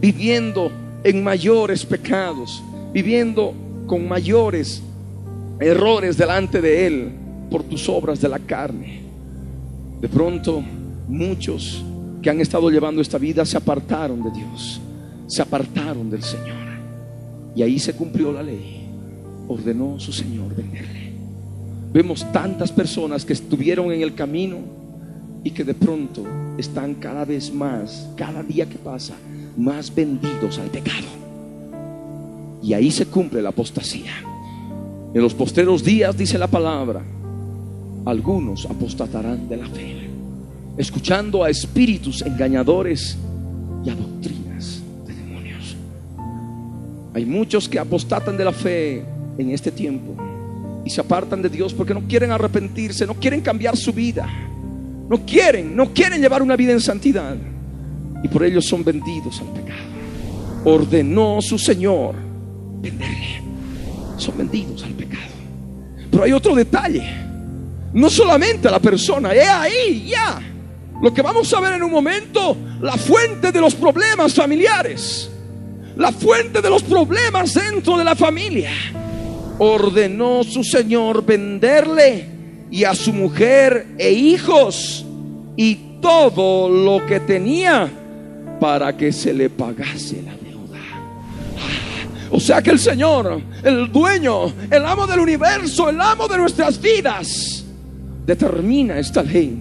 viviendo 0.00 0.72
en 1.04 1.22
mayores 1.22 1.84
pecados, 1.86 2.62
viviendo 2.92 3.54
con 3.86 4.08
mayores 4.08 4.82
errores 5.60 6.16
delante 6.16 6.60
de 6.60 6.86
Él 6.86 7.12
por 7.48 7.62
tus 7.62 7.88
obras 7.88 8.20
de 8.20 8.28
la 8.28 8.40
carne. 8.40 9.02
De 10.00 10.08
pronto 10.08 10.62
muchos 11.06 11.84
que 12.20 12.30
han 12.30 12.40
estado 12.40 12.68
llevando 12.70 13.00
esta 13.00 13.18
vida 13.18 13.44
se 13.44 13.56
apartaron 13.56 14.24
de 14.24 14.30
Dios, 14.32 14.80
se 15.28 15.42
apartaron 15.42 16.10
del 16.10 16.22
Señor. 16.22 16.64
Y 17.54 17.62
ahí 17.62 17.78
se 17.78 17.94
cumplió 17.94 18.32
la 18.32 18.42
ley. 18.42 18.88
Ordenó 19.46 20.00
su 20.00 20.12
Señor 20.12 20.56
venderle. 20.56 21.12
Vemos 21.92 22.26
tantas 22.32 22.72
personas 22.72 23.24
que 23.24 23.32
estuvieron 23.34 23.92
en 23.92 24.02
el 24.02 24.14
camino 24.14 24.83
y 25.44 25.50
que 25.50 25.62
de 25.62 25.74
pronto 25.74 26.24
están 26.56 26.94
cada 26.94 27.24
vez 27.26 27.52
más, 27.52 28.08
cada 28.16 28.42
día 28.42 28.66
que 28.66 28.78
pasa, 28.78 29.14
más 29.56 29.94
vendidos 29.94 30.58
al 30.58 30.70
pecado. 30.70 31.06
Y 32.62 32.72
ahí 32.72 32.90
se 32.90 33.06
cumple 33.06 33.42
la 33.42 33.50
apostasía. 33.50 34.12
En 35.12 35.20
los 35.20 35.34
postreros 35.34 35.84
días, 35.84 36.16
dice 36.16 36.38
la 36.38 36.46
palabra, 36.46 37.02
algunos 38.06 38.66
apostatarán 38.66 39.46
de 39.48 39.56
la 39.58 39.66
fe, 39.66 40.08
escuchando 40.78 41.44
a 41.44 41.50
espíritus 41.50 42.22
engañadores 42.22 43.16
y 43.84 43.90
a 43.90 43.94
doctrinas 43.94 44.82
de 45.06 45.14
demonios. 45.14 45.76
Hay 47.12 47.26
muchos 47.26 47.68
que 47.68 47.78
apostatan 47.78 48.36
de 48.36 48.44
la 48.44 48.52
fe 48.52 49.04
en 49.36 49.50
este 49.50 49.70
tiempo 49.70 50.16
y 50.86 50.90
se 50.90 51.02
apartan 51.02 51.42
de 51.42 51.50
Dios 51.50 51.74
porque 51.74 51.94
no 51.94 52.00
quieren 52.00 52.32
arrepentirse, 52.32 53.06
no 53.06 53.14
quieren 53.14 53.40
cambiar 53.42 53.76
su 53.76 53.92
vida, 53.92 54.26
no 55.08 55.24
quieren, 55.26 55.76
no 55.76 55.92
quieren 55.92 56.20
llevar 56.20 56.42
una 56.42 56.56
vida 56.56 56.72
en 56.72 56.80
santidad. 56.80 57.36
Y 58.22 58.28
por 58.28 58.44
ello 58.44 58.62
son 58.62 58.82
vendidos 58.84 59.40
al 59.40 59.48
pecado. 59.48 59.82
Ordenó 60.64 61.42
su 61.42 61.58
Señor 61.58 62.14
venderle, 62.80 63.42
son 64.16 64.38
vendidos 64.38 64.82
al 64.82 64.92
pecado. 64.92 65.32
Pero 66.10 66.24
hay 66.24 66.32
otro 66.32 66.54
detalle, 66.54 67.04
no 67.92 68.08
solamente 68.08 68.68
a 68.68 68.70
la 68.70 68.78
persona, 68.78 69.32
es 69.32 69.48
ahí, 69.48 70.06
ya. 70.08 70.40
Lo 71.02 71.12
que 71.12 71.22
vamos 71.22 71.52
a 71.52 71.60
ver 71.60 71.74
en 71.74 71.82
un 71.82 71.90
momento, 71.90 72.56
la 72.80 72.96
fuente 72.96 73.52
de 73.52 73.60
los 73.60 73.74
problemas 73.74 74.32
familiares, 74.32 75.30
la 75.96 76.12
fuente 76.12 76.62
de 76.62 76.70
los 76.70 76.82
problemas 76.82 77.52
dentro 77.52 77.98
de 77.98 78.04
la 78.04 78.14
familia. 78.14 78.70
Ordenó 79.58 80.42
su 80.42 80.64
señor 80.64 81.24
venderle 81.24 82.33
y 82.74 82.82
a 82.82 82.92
su 82.92 83.12
mujer 83.12 83.86
e 83.98 84.10
hijos 84.10 85.06
y 85.56 85.76
todo 86.00 86.68
lo 86.68 87.06
que 87.06 87.20
tenía 87.20 87.88
para 88.58 88.96
que 88.96 89.12
se 89.12 89.32
le 89.32 89.48
pagase 89.48 90.20
la 90.22 90.32
deuda. 90.32 90.80
O 92.32 92.40
sea 92.40 92.60
que 92.60 92.70
el 92.70 92.80
Señor, 92.80 93.40
el 93.62 93.92
dueño, 93.92 94.52
el 94.68 94.84
amo 94.84 95.06
del 95.06 95.20
universo, 95.20 95.88
el 95.88 96.00
amo 96.00 96.26
de 96.26 96.36
nuestras 96.36 96.80
vidas, 96.80 97.64
determina 98.26 98.98
esta 98.98 99.22
ley. 99.22 99.56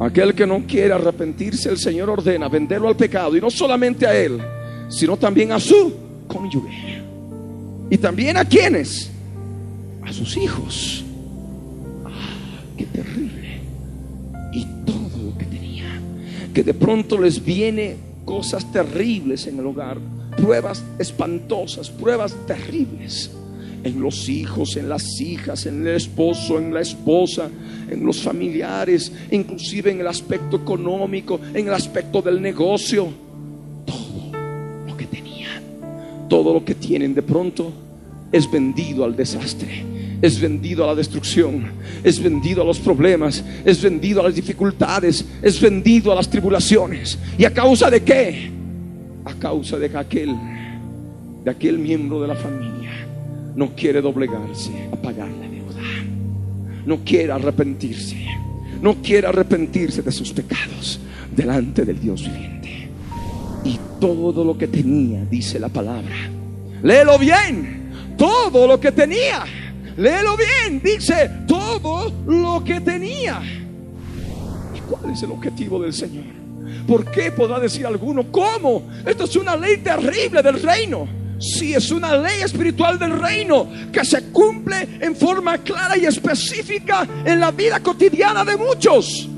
Aquel 0.00 0.34
que 0.34 0.48
no 0.48 0.66
quiere 0.66 0.94
arrepentirse, 0.94 1.68
el 1.68 1.78
Señor 1.78 2.10
ordena 2.10 2.48
venderlo 2.48 2.88
al 2.88 2.96
pecado 2.96 3.36
y 3.36 3.40
no 3.40 3.50
solamente 3.50 4.04
a 4.04 4.16
él, 4.16 4.42
sino 4.88 5.16
también 5.16 5.52
a 5.52 5.60
su 5.60 5.94
cónyuge. 6.26 7.02
Y 7.88 7.96
también 7.98 8.36
a 8.36 8.44
quienes? 8.44 9.12
A 10.04 10.12
sus 10.12 10.36
hijos. 10.36 11.05
Qué 12.76 12.86
terrible. 12.86 13.60
Y 14.52 14.64
todo 14.84 15.22
lo 15.30 15.38
que 15.38 15.44
tenía. 15.46 16.00
Que 16.52 16.62
de 16.62 16.74
pronto 16.74 17.20
les 17.20 17.44
viene 17.44 17.96
cosas 18.24 18.70
terribles 18.72 19.46
en 19.46 19.58
el 19.58 19.66
hogar. 19.66 19.98
Pruebas 20.36 20.84
espantosas, 20.98 21.90
pruebas 21.90 22.36
terribles. 22.46 23.30
En 23.84 24.00
los 24.00 24.28
hijos, 24.28 24.76
en 24.76 24.88
las 24.88 25.20
hijas, 25.20 25.66
en 25.66 25.86
el 25.86 25.94
esposo, 25.94 26.58
en 26.58 26.74
la 26.74 26.80
esposa, 26.80 27.48
en 27.88 28.04
los 28.04 28.20
familiares, 28.20 29.12
inclusive 29.30 29.92
en 29.92 30.00
el 30.00 30.08
aspecto 30.08 30.56
económico, 30.56 31.38
en 31.54 31.68
el 31.68 31.74
aspecto 31.74 32.20
del 32.20 32.42
negocio 32.42 33.26
todo 36.28 36.52
lo 36.52 36.64
que 36.64 36.74
tienen 36.74 37.14
de 37.14 37.22
pronto 37.22 37.72
es 38.32 38.50
vendido 38.50 39.04
al 39.04 39.16
desastre, 39.16 39.84
es 40.22 40.40
vendido 40.40 40.84
a 40.84 40.88
la 40.88 40.94
destrucción, 40.94 41.64
es 42.02 42.22
vendido 42.22 42.62
a 42.62 42.64
los 42.64 42.78
problemas, 42.78 43.44
es 43.64 43.82
vendido 43.82 44.20
a 44.20 44.24
las 44.24 44.34
dificultades, 44.34 45.24
es 45.42 45.60
vendido 45.60 46.12
a 46.12 46.14
las 46.14 46.28
tribulaciones. 46.28 47.18
¿Y 47.38 47.44
a 47.44 47.52
causa 47.52 47.90
de 47.90 48.02
qué? 48.02 48.50
A 49.24 49.34
causa 49.34 49.78
de 49.78 49.90
que 49.90 49.96
aquel, 49.96 50.34
de 51.44 51.50
aquel 51.50 51.78
miembro 51.78 52.20
de 52.22 52.28
la 52.28 52.34
familia 52.34 52.90
no 53.54 53.74
quiere 53.74 54.00
doblegarse 54.00 54.70
a 54.92 54.96
pagar 54.96 55.28
la 55.28 55.48
deuda, 55.48 55.82
no 56.84 56.98
quiere 57.04 57.32
arrepentirse, 57.32 58.16
no 58.80 58.96
quiere 59.02 59.26
arrepentirse 59.26 60.02
de 60.02 60.12
sus 60.12 60.32
pecados 60.32 61.00
delante 61.34 61.84
del 61.84 62.00
Dios 62.00 62.22
viviente 62.24 62.88
y 63.66 63.78
todo 64.00 64.44
lo 64.44 64.56
que 64.56 64.68
tenía, 64.68 65.24
dice 65.24 65.58
la 65.58 65.68
palabra. 65.68 66.14
Léelo 66.82 67.18
bien, 67.18 68.14
todo 68.16 68.66
lo 68.66 68.78
que 68.78 68.92
tenía. 68.92 69.44
Léelo 69.96 70.36
bien, 70.36 70.80
dice 70.82 71.30
todo 71.46 72.12
lo 72.26 72.62
que 72.62 72.80
tenía. 72.80 73.40
¿Y 74.74 74.80
cuál 74.80 75.12
es 75.12 75.22
el 75.22 75.30
objetivo 75.30 75.80
del 75.80 75.92
Señor? 75.92 76.24
¿Por 76.86 77.10
qué 77.10 77.32
podrá 77.32 77.58
decir 77.58 77.86
alguno? 77.86 78.30
¿Cómo? 78.30 78.82
Esto 79.06 79.24
es 79.24 79.36
una 79.36 79.56
ley 79.56 79.78
terrible 79.78 80.42
del 80.42 80.62
reino. 80.62 81.08
Si 81.38 81.74
es 81.74 81.90
una 81.90 82.16
ley 82.16 82.42
espiritual 82.42 82.98
del 82.98 83.18
reino 83.18 83.68
que 83.92 84.04
se 84.04 84.24
cumple 84.24 84.98
en 85.00 85.16
forma 85.16 85.58
clara 85.58 85.96
y 85.96 86.04
específica 86.04 87.06
en 87.24 87.40
la 87.40 87.50
vida 87.50 87.80
cotidiana 87.80 88.44
de 88.44 88.56
muchos. 88.56 89.28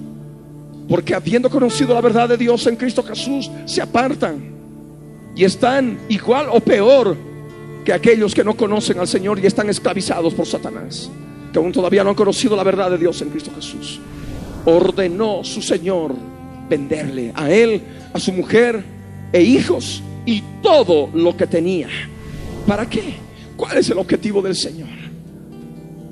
Porque 0.88 1.14
habiendo 1.14 1.50
conocido 1.50 1.94
la 1.94 2.00
verdad 2.00 2.28
de 2.28 2.36
Dios 2.36 2.66
en 2.66 2.76
Cristo 2.76 3.02
Jesús, 3.02 3.50
se 3.66 3.82
apartan 3.82 4.54
y 5.36 5.44
están 5.44 5.98
igual 6.08 6.46
o 6.50 6.60
peor 6.60 7.27
que 7.84 7.92
aquellos 7.92 8.34
que 8.34 8.44
no 8.44 8.54
conocen 8.54 8.98
al 8.98 9.08
Señor 9.08 9.38
y 9.38 9.46
están 9.46 9.68
esclavizados 9.68 10.34
por 10.34 10.46
Satanás, 10.46 11.10
que 11.52 11.58
aún 11.58 11.72
todavía 11.72 12.04
no 12.04 12.10
han 12.10 12.16
conocido 12.16 12.54
la 12.56 12.64
verdad 12.64 12.90
de 12.90 12.98
Dios 12.98 13.20
en 13.22 13.30
Cristo 13.30 13.50
Jesús. 13.54 14.00
Ordenó 14.64 15.42
su 15.44 15.62
Señor 15.62 16.14
venderle 16.68 17.32
a 17.34 17.50
él, 17.50 17.80
a 18.12 18.20
su 18.20 18.32
mujer 18.32 18.84
e 19.32 19.42
hijos 19.42 20.02
y 20.26 20.42
todo 20.62 21.08
lo 21.14 21.36
que 21.36 21.46
tenía. 21.46 21.88
¿Para 22.66 22.88
qué? 22.88 23.14
¿Cuál 23.56 23.78
es 23.78 23.88
el 23.90 23.98
objetivo 23.98 24.42
del 24.42 24.54
Señor? 24.54 24.88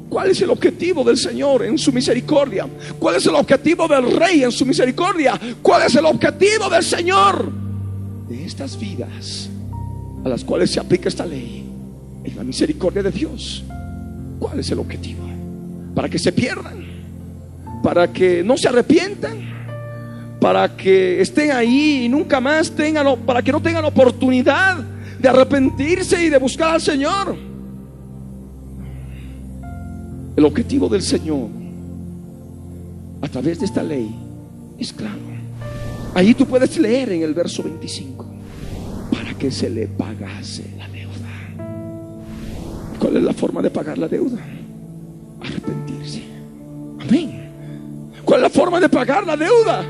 ¿Cuál 0.09 0.31
es 0.31 0.41
el 0.41 0.51
objetivo 0.51 1.05
del 1.05 1.19
Señor 1.19 1.65
en 1.65 1.77
su 1.77 1.93
misericordia? 1.93 2.67
¿Cuál 2.99 3.17
es 3.17 3.27
el 3.27 3.35
objetivo 3.35 3.87
del 3.87 4.17
Rey 4.17 4.45
en 4.45 4.53
su 4.53 4.65
misericordia? 4.65 5.39
¿Cuál 5.61 5.83
es 5.83 5.95
el 5.97 6.07
objetivo 6.07 6.71
del 6.71 6.83
Señor 6.83 7.53
de 8.29 8.45
estas 8.45 8.79
vidas 8.79 9.51
a 10.27 10.29
las 10.29 10.43
cuales 10.43 10.73
se 10.73 10.81
aplica 10.81 11.09
esta 11.09 11.25
ley? 11.25 11.65
En 12.25 12.37
la 12.37 12.43
misericordia 12.43 13.01
de 13.01 13.13
Dios. 13.13 13.65
¿Cuál 14.41 14.59
es 14.59 14.69
el 14.73 14.81
objetivo? 14.81 15.25
Para 15.95 16.09
que 16.09 16.19
se 16.19 16.33
pierdan, 16.33 16.85
para 17.81 18.13
que 18.13 18.43
no 18.43 18.57
se 18.57 18.67
arrepientan, 18.67 19.39
para 20.41 20.77
que 20.77 21.21
estén 21.21 21.53
ahí 21.53 22.07
y 22.07 22.09
nunca 22.09 22.41
más 22.41 22.73
tengan, 22.73 23.21
para 23.21 23.41
que 23.41 23.53
no 23.53 23.63
tengan 23.63 23.85
oportunidad 23.85 24.79
de 25.17 25.29
arrepentirse 25.29 26.25
y 26.25 26.29
de 26.29 26.39
buscar 26.39 26.75
al 26.75 26.81
Señor. 26.81 27.37
El 30.35 30.45
objetivo 30.45 30.89
del 30.89 31.03
Señor 31.03 31.49
a 33.23 33.29
través 33.29 33.61
de 33.61 33.67
esta 33.67 33.85
ley 33.85 34.13
es 34.77 34.93
claro. 34.93 35.21
Ahí 36.15 36.35
tú 36.35 36.47
puedes 36.47 36.77
leer 36.79 37.13
en 37.13 37.23
el 37.23 37.33
verso 37.33 37.63
25 37.63 38.26
que 39.39 39.51
se 39.51 39.71
le 39.71 39.87
pagase 39.87 40.65
la 40.77 40.89
deuda. 40.89 41.15
¿Cuál 42.99 43.17
es 43.17 43.23
la 43.23 43.33
forma 43.33 43.63
de 43.63 43.71
pagar 43.71 43.99
la 43.99 44.09
deuda? 44.09 44.39
Arrepentirse. 45.41 46.23
Amén. 47.01 48.11
¿Cuál 48.25 48.41
es 48.41 48.43
la 48.43 48.51
forma 48.51 48.81
de 48.81 48.89
pagar 48.89 49.27
la 49.27 49.37
deuda? 49.37 49.85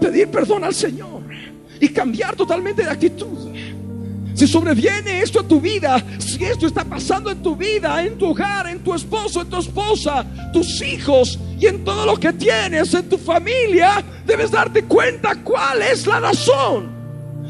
Pedir 0.00 0.28
perdón 0.28 0.64
al 0.64 0.74
Señor 0.74 1.22
y 1.80 1.88
cambiar 1.88 2.36
totalmente 2.36 2.82
de 2.82 2.90
actitud. 2.90 3.50
Si 4.34 4.48
sobreviene 4.48 5.20
esto 5.20 5.40
a 5.40 5.48
tu 5.48 5.60
vida, 5.60 6.02
si 6.18 6.44
esto 6.44 6.66
está 6.66 6.84
pasando 6.84 7.30
en 7.30 7.40
tu 7.42 7.54
vida, 7.54 8.02
en 8.04 8.18
tu 8.18 8.30
hogar, 8.30 8.66
en 8.66 8.80
tu 8.80 8.92
esposo, 8.92 9.42
en 9.42 9.48
tu 9.48 9.58
esposa, 9.58 10.26
tus 10.52 10.82
hijos 10.82 11.38
y 11.60 11.66
en 11.66 11.84
todo 11.84 12.04
lo 12.04 12.16
que 12.16 12.32
tienes, 12.32 12.92
en 12.94 13.08
tu 13.08 13.16
familia, 13.16 14.02
debes 14.26 14.50
darte 14.50 14.84
cuenta 14.84 15.36
cuál 15.42 15.82
es 15.82 16.06
la 16.06 16.18
razón. 16.18 16.93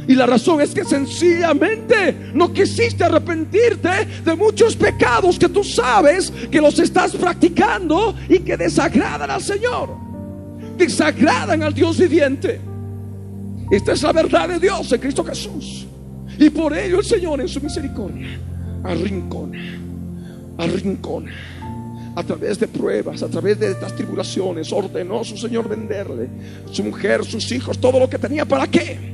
Y 0.07 0.15
la 0.15 0.27
razón 0.27 0.61
es 0.61 0.73
que 0.73 0.85
sencillamente 0.85 2.31
no 2.35 2.53
quisiste 2.53 3.05
arrepentirte 3.05 4.07
de 4.25 4.35
muchos 4.35 4.77
pecados 4.77 5.39
que 5.39 5.49
tú 5.49 5.65
sabes 5.65 6.31
que 6.51 6.61
los 6.61 6.79
estás 6.79 7.17
practicando 7.17 8.15
y 8.29 8.41
que 8.41 8.57
desagradan 8.57 9.31
al 9.31 9.43
Señor. 9.43 9.91
Desagradan 10.77 11.63
al 11.63 11.73
Dios 11.73 11.99
viviente. 11.99 12.61
Esta 13.71 13.93
es 13.93 14.03
la 14.03 14.13
verdad 14.13 14.49
de 14.49 14.59
Dios 14.59 14.93
en 14.93 15.01
Cristo 15.01 15.25
Jesús. 15.25 15.87
Y 16.39 16.51
por 16.51 16.77
ello 16.77 16.99
el 16.99 17.05
Señor 17.05 17.41
en 17.41 17.49
su 17.49 17.61
misericordia 17.61 18.39
arrincona, 18.85 19.59
arrincona. 20.59 21.33
A 22.17 22.23
través 22.23 22.61
de 22.61 22.69
pruebas, 22.69 23.25
a 23.25 23.29
través 23.29 23.59
de 23.59 23.73
estas 23.73 23.97
tribulaciones, 23.97 24.73
ordenó 24.73 25.21
a 25.21 25.25
su 25.25 25.37
Señor 25.37 25.69
venderle, 25.69 26.29
su 26.71 26.85
mujer, 26.85 27.25
sus 27.25 27.51
hijos, 27.51 27.77
todo 27.79 27.99
lo 27.99 28.09
que 28.09 28.19
tenía. 28.19 28.45
¿Para 28.45 28.69
qué? 28.69 29.14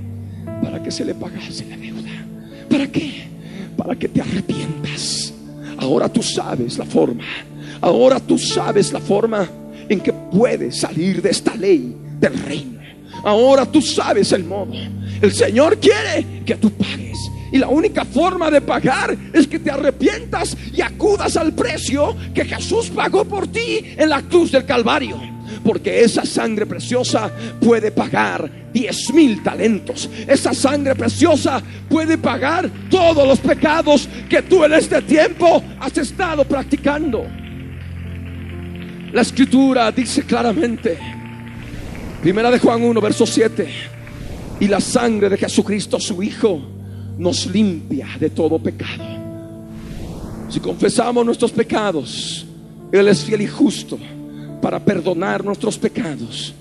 Para 0.70 0.84
que 0.84 0.90
se 0.92 1.04
le 1.04 1.14
pagase 1.14 1.66
la 1.66 1.76
deuda. 1.76 2.10
¿Para 2.68 2.86
qué? 2.86 3.24
Para 3.76 3.96
que 3.96 4.08
te 4.08 4.20
arrepientas. 4.20 5.34
Ahora 5.78 6.08
tú 6.08 6.22
sabes 6.22 6.78
la 6.78 6.84
forma. 6.84 7.24
Ahora 7.80 8.20
tú 8.20 8.38
sabes 8.38 8.92
la 8.92 9.00
forma 9.00 9.48
en 9.88 9.98
que 9.98 10.12
puedes 10.12 10.78
salir 10.78 11.20
de 11.20 11.30
esta 11.30 11.56
ley 11.56 11.96
del 12.20 12.38
reino. 12.38 12.78
Ahora 13.24 13.66
tú 13.66 13.82
sabes 13.82 14.30
el 14.30 14.44
modo. 14.44 14.72
El 15.20 15.32
Señor 15.32 15.78
quiere 15.78 16.44
que 16.46 16.54
tú 16.54 16.70
pagues 16.70 17.18
Y 17.52 17.58
la 17.58 17.68
única 17.68 18.04
forma 18.04 18.48
de 18.48 18.60
pagar 18.60 19.16
es 19.32 19.48
que 19.48 19.58
te 19.58 19.72
arrepientas 19.72 20.56
y 20.72 20.82
acudas 20.82 21.36
al 21.36 21.52
precio 21.52 22.16
que 22.32 22.44
Jesús 22.44 22.90
pagó 22.90 23.24
por 23.24 23.48
ti 23.48 23.80
en 23.96 24.08
la 24.08 24.22
cruz 24.22 24.52
del 24.52 24.64
Calvario. 24.64 25.18
Porque 25.64 26.02
esa 26.02 26.24
sangre 26.24 26.66
preciosa 26.66 27.30
puede 27.60 27.90
pagar 27.90 28.50
diez 28.72 29.12
mil 29.12 29.42
talentos. 29.42 30.08
Esa 30.26 30.54
sangre 30.54 30.94
preciosa 30.94 31.62
puede 31.88 32.18
pagar 32.18 32.70
todos 32.90 33.26
los 33.26 33.38
pecados 33.38 34.08
que 34.28 34.42
tú 34.42 34.64
en 34.64 34.74
este 34.74 35.02
tiempo 35.02 35.62
has 35.80 35.96
estado 35.98 36.44
practicando. 36.44 37.26
La 39.12 39.22
escritura 39.22 39.90
dice 39.90 40.22
claramente, 40.22 40.96
primera 42.22 42.50
de 42.50 42.60
Juan 42.60 42.82
1, 42.82 43.00
verso 43.00 43.26
7, 43.26 43.68
y 44.60 44.68
la 44.68 44.80
sangre 44.80 45.28
de 45.28 45.36
Jesucristo, 45.36 45.98
su 45.98 46.22
Hijo, 46.22 46.62
nos 47.18 47.46
limpia 47.46 48.06
de 48.20 48.30
todo 48.30 48.58
pecado. 48.58 49.04
Si 50.48 50.60
confesamos 50.60 51.26
nuestros 51.26 51.50
pecados, 51.50 52.46
Él 52.92 53.08
es 53.08 53.24
fiel 53.24 53.42
y 53.42 53.46
justo 53.46 53.98
para 54.60 54.78
perdonar 54.78 55.44
nuestros 55.44 55.78
pecados 55.78 56.54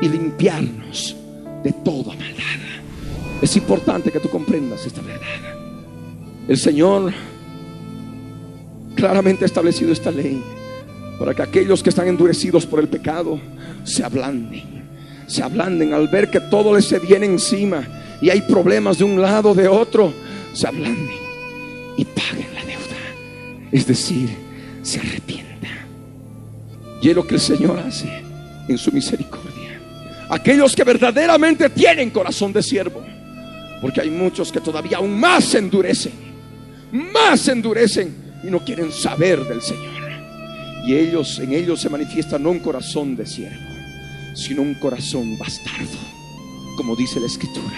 y 0.00 0.08
limpiarnos 0.08 1.16
de 1.62 1.72
toda 1.72 2.14
maldad. 2.14 2.44
Es 3.40 3.56
importante 3.56 4.10
que 4.10 4.20
tú 4.20 4.28
comprendas 4.28 4.86
esta 4.86 5.02
verdad. 5.02 5.20
El 6.48 6.56
Señor 6.56 7.12
claramente 8.94 9.44
ha 9.44 9.46
establecido 9.46 9.92
esta 9.92 10.10
ley 10.10 10.42
para 11.18 11.34
que 11.34 11.42
aquellos 11.42 11.82
que 11.82 11.90
están 11.90 12.08
endurecidos 12.08 12.66
por 12.66 12.80
el 12.80 12.88
pecado 12.88 13.38
se 13.84 14.04
ablanden, 14.04 14.84
se 15.26 15.42
ablanden 15.42 15.94
al 15.94 16.08
ver 16.08 16.30
que 16.30 16.40
todo 16.40 16.74
les 16.74 16.86
se 16.86 16.98
viene 16.98 17.26
encima 17.26 17.86
y 18.20 18.30
hay 18.30 18.42
problemas 18.42 18.98
de 18.98 19.04
un 19.04 19.20
lado, 19.20 19.54
de 19.54 19.68
otro, 19.68 20.12
se 20.52 20.66
ablanden 20.66 21.16
y 21.96 22.04
paguen 22.04 22.54
la 22.54 22.64
deuda. 22.64 23.70
Es 23.72 23.86
decir, 23.86 24.30
se 24.82 25.00
arrepientan. 25.00 25.53
Y 27.04 27.10
es 27.10 27.14
lo 27.14 27.26
que 27.26 27.34
el 27.34 27.40
Señor 27.40 27.78
hace 27.80 28.08
en 28.66 28.78
su 28.78 28.90
misericordia. 28.90 29.78
Aquellos 30.30 30.74
que 30.74 30.84
verdaderamente 30.84 31.68
tienen 31.68 32.08
corazón 32.08 32.50
de 32.50 32.62
siervo. 32.62 33.04
Porque 33.82 34.00
hay 34.00 34.08
muchos 34.08 34.50
que 34.50 34.58
todavía 34.58 34.96
aún 34.96 35.20
más 35.20 35.44
se 35.44 35.58
endurecen. 35.58 36.14
Más 36.90 37.40
se 37.40 37.52
endurecen 37.52 38.14
y 38.42 38.46
no 38.46 38.64
quieren 38.64 38.90
saber 38.90 39.44
del 39.44 39.60
Señor. 39.60 39.92
Y 40.86 40.94
ellos, 40.94 41.38
en 41.40 41.52
ellos 41.52 41.78
se 41.78 41.90
manifiesta 41.90 42.38
no 42.38 42.50
un 42.50 42.60
corazón 42.60 43.16
de 43.16 43.26
siervo, 43.26 43.68
sino 44.34 44.62
un 44.62 44.72
corazón 44.72 45.36
bastardo. 45.36 45.98
Como 46.78 46.96
dice 46.96 47.20
la 47.20 47.26
Escritura, 47.26 47.76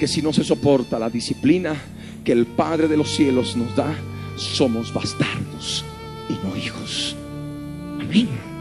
que 0.00 0.08
si 0.08 0.22
no 0.22 0.32
se 0.32 0.42
soporta 0.42 0.98
la 0.98 1.08
disciplina 1.08 1.76
que 2.24 2.32
el 2.32 2.46
Padre 2.46 2.88
de 2.88 2.96
los 2.96 3.14
cielos 3.14 3.56
nos 3.56 3.76
da, 3.76 3.94
somos 4.34 4.92
bastardos 4.92 5.84
y 6.28 6.32
no 6.44 6.56
hijos. 6.56 7.14
Amén. 8.00 8.55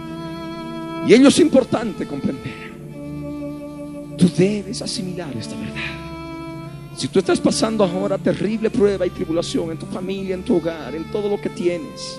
Y 1.07 1.13
ello 1.13 1.27
es 1.27 1.39
importante 1.39 2.07
comprender. 2.07 2.73
Tú 4.17 4.29
debes 4.35 4.81
asimilar 4.81 5.35
esta 5.37 5.55
verdad. 5.55 6.05
Si 6.97 7.09
tú 7.09 7.19
estás 7.19 7.39
pasando 7.39 7.83
ahora 7.83 8.17
terrible 8.17 8.69
prueba 8.69 9.05
y 9.05 9.09
tribulación 9.09 9.71
en 9.71 9.77
tu 9.77 9.85
familia, 9.85 10.33
en 10.33 10.43
tu 10.43 10.55
hogar, 10.55 10.95
en 10.95 11.11
todo 11.11 11.29
lo 11.29 11.39
que 11.39 11.49
tienes, 11.49 12.17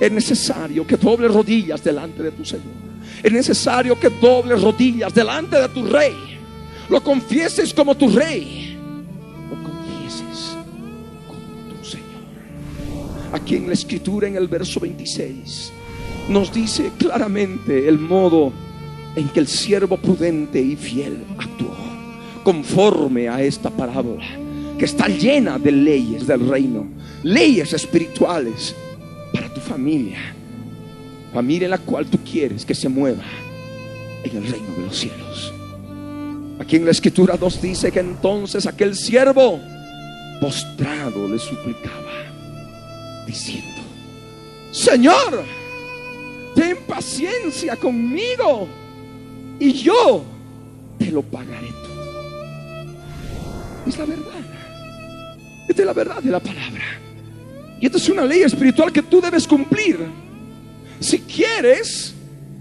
es 0.00 0.12
necesario 0.12 0.86
que 0.86 0.96
dobles 0.96 1.32
rodillas 1.32 1.82
delante 1.82 2.22
de 2.22 2.32
tu 2.32 2.44
Señor. 2.44 2.74
Es 3.22 3.32
necesario 3.32 3.98
que 3.98 4.10
dobles 4.10 4.60
rodillas 4.60 5.14
delante 5.14 5.58
de 5.60 5.68
tu 5.68 5.86
Rey. 5.86 6.14
Lo 6.90 7.02
confieses 7.02 7.72
como 7.72 7.96
tu 7.96 8.08
Rey. 8.08 8.76
Lo 9.48 9.62
confieses 9.62 10.56
como 11.26 11.78
tu 11.78 11.84
Señor. 11.84 12.04
Aquí 13.32 13.56
en 13.56 13.68
la 13.68 13.74
escritura, 13.74 14.28
en 14.28 14.36
el 14.36 14.48
verso 14.48 14.80
26, 14.80 15.72
nos 16.28 16.52
dice 16.52 16.92
claramente 16.98 17.88
el 17.88 17.98
modo 17.98 18.52
en 19.14 19.28
que 19.28 19.40
el 19.40 19.46
siervo 19.46 19.96
prudente 19.96 20.60
y 20.60 20.76
fiel 20.76 21.24
actuó 21.38 21.74
conforme 22.42 23.28
a 23.28 23.42
esta 23.42 23.70
parábola 23.70 24.24
que 24.78 24.84
está 24.84 25.08
llena 25.08 25.58
de 25.58 25.72
leyes 25.72 26.26
del 26.26 26.48
reino, 26.48 26.86
leyes 27.22 27.72
espirituales 27.72 28.74
para 29.32 29.52
tu 29.52 29.60
familia, 29.60 30.18
familia 31.32 31.66
en 31.66 31.70
la 31.70 31.78
cual 31.78 32.06
tú 32.06 32.18
quieres 32.18 32.64
que 32.64 32.74
se 32.74 32.88
mueva 32.88 33.24
en 34.22 34.36
el 34.36 34.42
reino 34.42 34.74
de 34.76 34.82
los 34.82 34.96
cielos. 34.96 35.52
Aquí 36.60 36.76
en 36.76 36.84
la 36.84 36.90
escritura 36.90 37.36
nos 37.40 37.60
dice 37.60 37.90
que 37.90 38.00
entonces 38.00 38.66
aquel 38.66 38.94
siervo 38.94 39.60
postrado 40.40 41.28
le 41.28 41.38
suplicaba, 41.38 42.12
diciendo, 43.26 43.82
Señor, 44.72 45.42
ten 46.56 46.78
paciencia 46.88 47.76
conmigo 47.76 48.66
y 49.60 49.72
yo 49.72 50.24
te 50.98 51.12
lo 51.12 51.22
pagaré 51.22 51.68
todo. 51.68 51.86
Es 53.86 53.98
la 53.98 54.06
verdad. 54.06 54.32
Esta 55.68 55.82
es 55.82 55.86
la 55.86 55.92
verdad 55.92 56.22
de 56.22 56.30
la 56.30 56.40
palabra. 56.40 56.84
Y 57.78 57.86
esta 57.86 57.98
es 57.98 58.08
una 58.08 58.24
ley 58.24 58.40
espiritual 58.40 58.90
que 58.90 59.02
tú 59.02 59.20
debes 59.20 59.46
cumplir. 59.46 59.98
Si 60.98 61.20
quieres, 61.20 62.14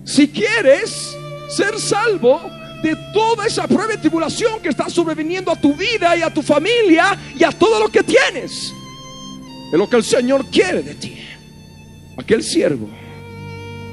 si 0.03 0.27
quieres 0.27 1.15
ser 1.47 1.79
salvo 1.79 2.41
de 2.84 2.95
toda 3.13 3.45
esa 3.45 3.67
prueba 3.67 3.93
y 3.93 3.97
tribulación 3.97 4.62
que 4.62 4.69
está 4.69 4.89
sobreviniendo 4.89 5.51
a 5.51 5.55
tu 5.55 5.73
vida 5.73 6.17
y 6.17 6.21
a 6.21 6.34
tu 6.34 6.41
familia 6.41 7.17
y 7.38 7.43
a 7.43 7.51
todo 7.51 7.79
lo 7.79 7.89
que 7.89 8.03
tienes. 8.03 8.73
Es 9.71 9.79
lo 9.79 9.89
que 9.89 9.95
el 9.95 10.03
Señor 10.03 10.45
quiere 10.47 10.81
de 10.81 10.95
ti. 10.95 11.17
Aquel 12.17 12.43
siervo, 12.43 12.89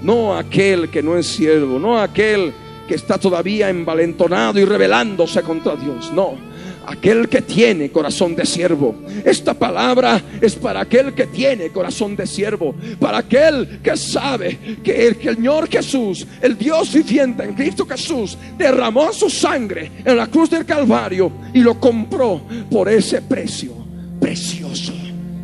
no 0.03 0.37
aquel 0.37 0.88
que 0.91 1.03
no 1.03 1.17
es 1.17 1.27
siervo, 1.27 1.79
no 1.79 1.99
aquel 1.99 2.53
que 2.88 2.95
está 2.95 3.19
todavía 3.19 3.71
envalentonado 3.71 4.59
y 4.59 4.65
rebelándose 4.65 5.43
contra 5.43 5.77
Dios, 5.77 6.12
no 6.12 6.53
aquel 6.87 7.29
que 7.29 7.43
tiene 7.43 7.91
corazón 7.91 8.35
de 8.35 8.47
siervo. 8.47 8.95
Esta 9.25 9.55
palabra 9.55 10.21
es 10.41 10.55
para 10.55 10.81
aquel 10.81 11.15
que 11.15 11.27
tiene 11.27 11.71
corazón 11.71 12.17
de 12.17 12.27
siervo, 12.27 12.75
para 12.99 13.19
aquel 13.19 13.81
que 13.83 13.97
sabe 13.97 14.59
que 14.83 15.07
el 15.07 15.23
Señor 15.23 15.69
Jesús, 15.69 16.27
el 16.40 16.57
Dios 16.57 16.92
viviente 16.92 17.44
en 17.44 17.55
Cristo 17.55 17.87
Jesús, 17.87 18.37
derramó 18.57 19.13
su 19.13 19.31
sangre 19.31 19.90
en 20.05 20.17
la 20.17 20.27
cruz 20.27 20.50
del 20.50 20.65
Calvario 20.65 21.33
y 21.55 21.61
lo 21.61 21.79
compró 21.79 22.42
por 22.71 22.88
ese 22.88 23.23
precio 23.23 23.73
precioso 24.21 24.92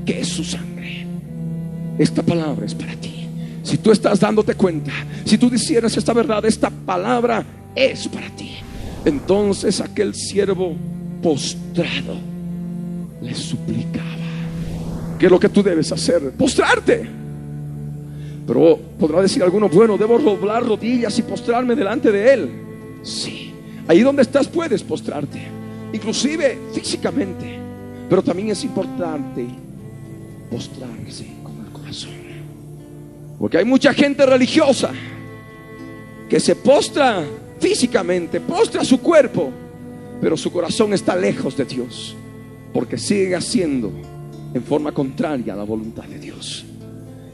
que 0.04 0.20
es 0.20 0.28
su 0.28 0.44
sangre. 0.44 1.06
Esta 1.98 2.22
palabra 2.22 2.64
es 2.64 2.74
para 2.74 2.94
ti. 2.94 3.17
Si 3.68 3.76
tú 3.76 3.92
estás 3.92 4.18
dándote 4.18 4.54
cuenta, 4.54 4.92
si 5.26 5.36
tú 5.36 5.50
dijeras 5.50 5.94
esta 5.94 6.14
verdad, 6.14 6.42
esta 6.46 6.70
palabra 6.70 7.44
es 7.74 8.08
para 8.08 8.30
ti. 8.30 8.52
Entonces 9.04 9.82
aquel 9.82 10.14
siervo 10.14 10.74
postrado 11.22 12.16
le 13.20 13.34
suplicaba. 13.34 14.06
¿Qué 15.18 15.26
es 15.26 15.30
lo 15.30 15.38
que 15.38 15.50
tú 15.50 15.62
debes 15.62 15.92
hacer? 15.92 16.30
Postrarte. 16.30 17.06
Pero 18.46 18.78
podrá 18.98 19.20
decir 19.20 19.42
alguno, 19.42 19.68
bueno, 19.68 19.98
debo 19.98 20.18
doblar 20.18 20.64
rodillas 20.64 21.18
y 21.18 21.22
postrarme 21.22 21.76
delante 21.76 22.10
de 22.10 22.32
Él. 22.32 22.50
Sí, 23.02 23.52
ahí 23.86 24.00
donde 24.00 24.22
estás 24.22 24.48
puedes 24.48 24.82
postrarte, 24.82 25.42
inclusive 25.92 26.58
físicamente. 26.72 27.58
Pero 28.08 28.22
también 28.22 28.48
es 28.48 28.64
importante 28.64 29.44
postrarse 30.50 31.26
con 31.42 31.66
el 31.66 31.70
corazón. 31.70 32.27
Porque 33.38 33.58
hay 33.58 33.64
mucha 33.64 33.94
gente 33.94 34.26
religiosa 34.26 34.90
que 36.28 36.40
se 36.40 36.56
postra 36.56 37.24
físicamente, 37.60 38.40
postra 38.40 38.84
su 38.84 39.00
cuerpo, 39.00 39.50
pero 40.20 40.36
su 40.36 40.50
corazón 40.52 40.92
está 40.92 41.16
lejos 41.16 41.56
de 41.56 41.64
Dios, 41.64 42.16
porque 42.72 42.98
sigue 42.98 43.36
haciendo 43.36 43.92
en 44.52 44.62
forma 44.62 44.92
contraria 44.92 45.54
a 45.54 45.56
la 45.56 45.62
voluntad 45.62 46.04
de 46.04 46.18
Dios. 46.18 46.64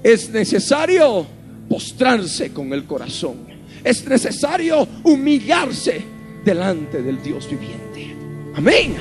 Es 0.02 0.30
necesario 0.30 1.26
postrarse 1.68 2.52
con 2.52 2.72
el 2.72 2.84
corazón. 2.84 3.36
Es 3.82 4.06
necesario 4.06 4.86
humillarse 5.02 6.02
delante 6.44 7.02
del 7.02 7.22
Dios 7.22 7.48
viviente. 7.48 8.14
Amén. 8.54 8.94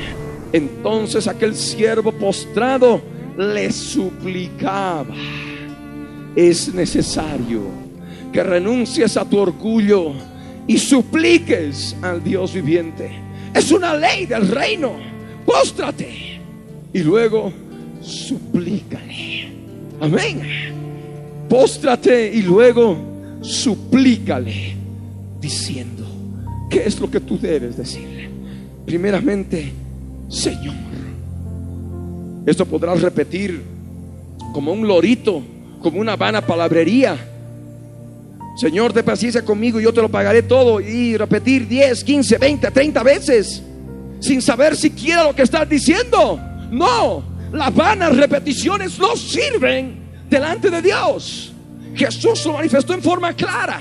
Entonces 0.52 1.28
aquel 1.28 1.56
siervo 1.56 2.12
postrado 2.12 3.02
le 3.38 3.72
suplicaba. 3.72 5.14
Es 6.36 6.74
necesario 6.74 7.62
que 8.32 8.44
renuncies 8.44 9.18
a 9.18 9.26
tu 9.26 9.38
orgullo 9.38 10.14
y 10.68 10.78
supliques 10.78 11.96
al 12.02 12.24
Dios 12.24 12.54
viviente 12.54 13.24
es 13.54 13.72
una 13.72 13.96
ley 13.96 14.26
del 14.26 14.48
reino. 14.48 14.94
Póstrate. 15.46 16.40
Y 16.92 17.00
luego 17.00 17.52
suplícale. 18.02 19.48
Amén. 20.00 20.42
Póstrate 21.48 22.34
y 22.34 22.42
luego 22.42 22.98
suplícale. 23.42 24.76
Diciendo, 25.40 26.06
¿qué 26.70 26.84
es 26.86 27.00
lo 27.00 27.12
que 27.12 27.20
tú 27.20 27.38
debes 27.38 27.78
decirle? 27.78 28.30
Primeramente, 28.86 29.72
Señor, 30.30 30.74
Esto 32.46 32.66
podrás 32.66 33.02
repetir 33.02 33.62
como 34.54 34.74
un 34.74 34.86
lorito, 34.86 35.42
como 35.84 36.00
una 36.00 36.16
vana 36.16 36.42
palabrería. 36.42 37.18
Señor, 38.56 38.94
de 38.94 39.04
paciencia 39.04 39.44
conmigo, 39.44 39.80
yo 39.80 39.94
te 39.94 40.02
lo 40.02 40.10
pagaré 40.10 40.42
todo. 40.42 40.80
Y 40.80 41.18
repetir 41.18 41.68
10, 41.68 42.04
15, 42.04 42.38
20, 42.38 42.72
30 42.72 43.04
veces, 43.04 43.62
sin 44.20 44.42
saber 44.42 44.76
siquiera 44.76 45.26
lo 45.26 45.36
que 45.36 45.44
estás 45.44 45.70
diciendo. 45.70 46.40
No, 46.72 47.24
las 47.52 47.76
vanas 47.76 48.16
repeticiones 48.16 48.98
no 48.98 49.16
sirven 49.16 49.98
delante 50.30 50.72
de 50.72 50.82
Dios. 50.82 51.52
Jesús 51.94 52.46
lo 52.46 52.54
manifestó 52.54 52.94
en 52.94 53.02
forma 53.02 53.34
clara. 53.34 53.80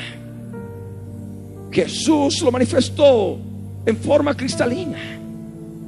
Jesús 1.70 2.42
lo 2.42 2.52
manifestó 2.52 3.38
en 3.86 3.96
forma 3.96 4.36
cristalina. 4.36 4.98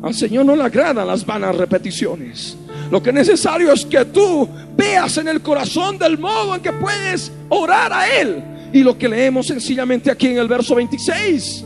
Al 0.02 0.14
Señor 0.14 0.46
no 0.46 0.56
le 0.56 0.62
agradan 0.62 1.06
las 1.06 1.26
vanas 1.26 1.56
repeticiones. 1.56 2.56
Lo 2.95 3.03
que 3.03 3.11
es 3.11 3.16
necesario 3.16 3.72
es 3.72 3.84
que 3.84 4.05
tú 4.05 4.49
veas 4.76 5.18
en 5.18 5.26
el 5.26 5.40
corazón 5.40 5.99
del 5.99 6.16
modo 6.16 6.55
en 6.55 6.62
que 6.62 6.72
puedes 6.72 7.32
orar 7.49 7.92
a 7.92 8.07
Él. 8.20 8.40
Y 8.72 8.84
lo 8.84 8.97
que 8.97 9.09
leemos 9.09 9.49
sencillamente 9.49 10.12
aquí 10.12 10.28
en 10.28 10.38
el 10.38 10.47
verso 10.47 10.76
26 10.76 11.64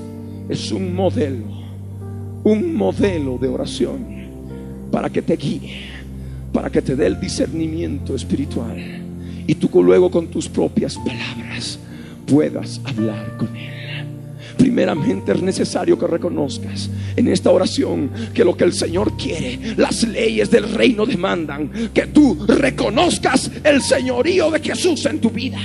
es 0.48 0.72
un 0.72 0.94
modelo, 0.94 1.44
un 2.44 2.74
modelo 2.74 3.36
de 3.36 3.46
oración 3.46 4.06
para 4.90 5.10
que 5.10 5.20
te 5.20 5.36
guíe, 5.36 5.90
para 6.50 6.70
que 6.70 6.80
te 6.80 6.96
dé 6.96 7.08
el 7.08 7.20
discernimiento 7.20 8.14
espiritual. 8.14 8.78
Y 9.46 9.54
tú 9.54 9.82
luego 9.82 10.10
con 10.10 10.28
tus 10.28 10.48
propias 10.48 10.96
palabras 10.96 11.78
puedas 12.26 12.80
hablar 12.86 13.36
con 13.36 13.54
Él 13.54 13.77
primeramente 14.58 15.32
es 15.32 15.40
necesario 15.40 15.98
que 15.98 16.06
reconozcas 16.06 16.90
en 17.16 17.28
esta 17.28 17.50
oración 17.50 18.10
que 18.34 18.44
lo 18.44 18.56
que 18.56 18.64
el 18.64 18.74
Señor 18.74 19.16
quiere, 19.16 19.58
las 19.76 20.06
leyes 20.06 20.50
del 20.50 20.68
reino 20.74 21.06
demandan, 21.06 21.70
que 21.94 22.08
tú 22.08 22.36
reconozcas 22.46 23.50
el 23.64 23.80
señorío 23.80 24.50
de 24.50 24.60
Jesús 24.60 25.06
en 25.06 25.20
tu 25.20 25.30
vida. 25.30 25.60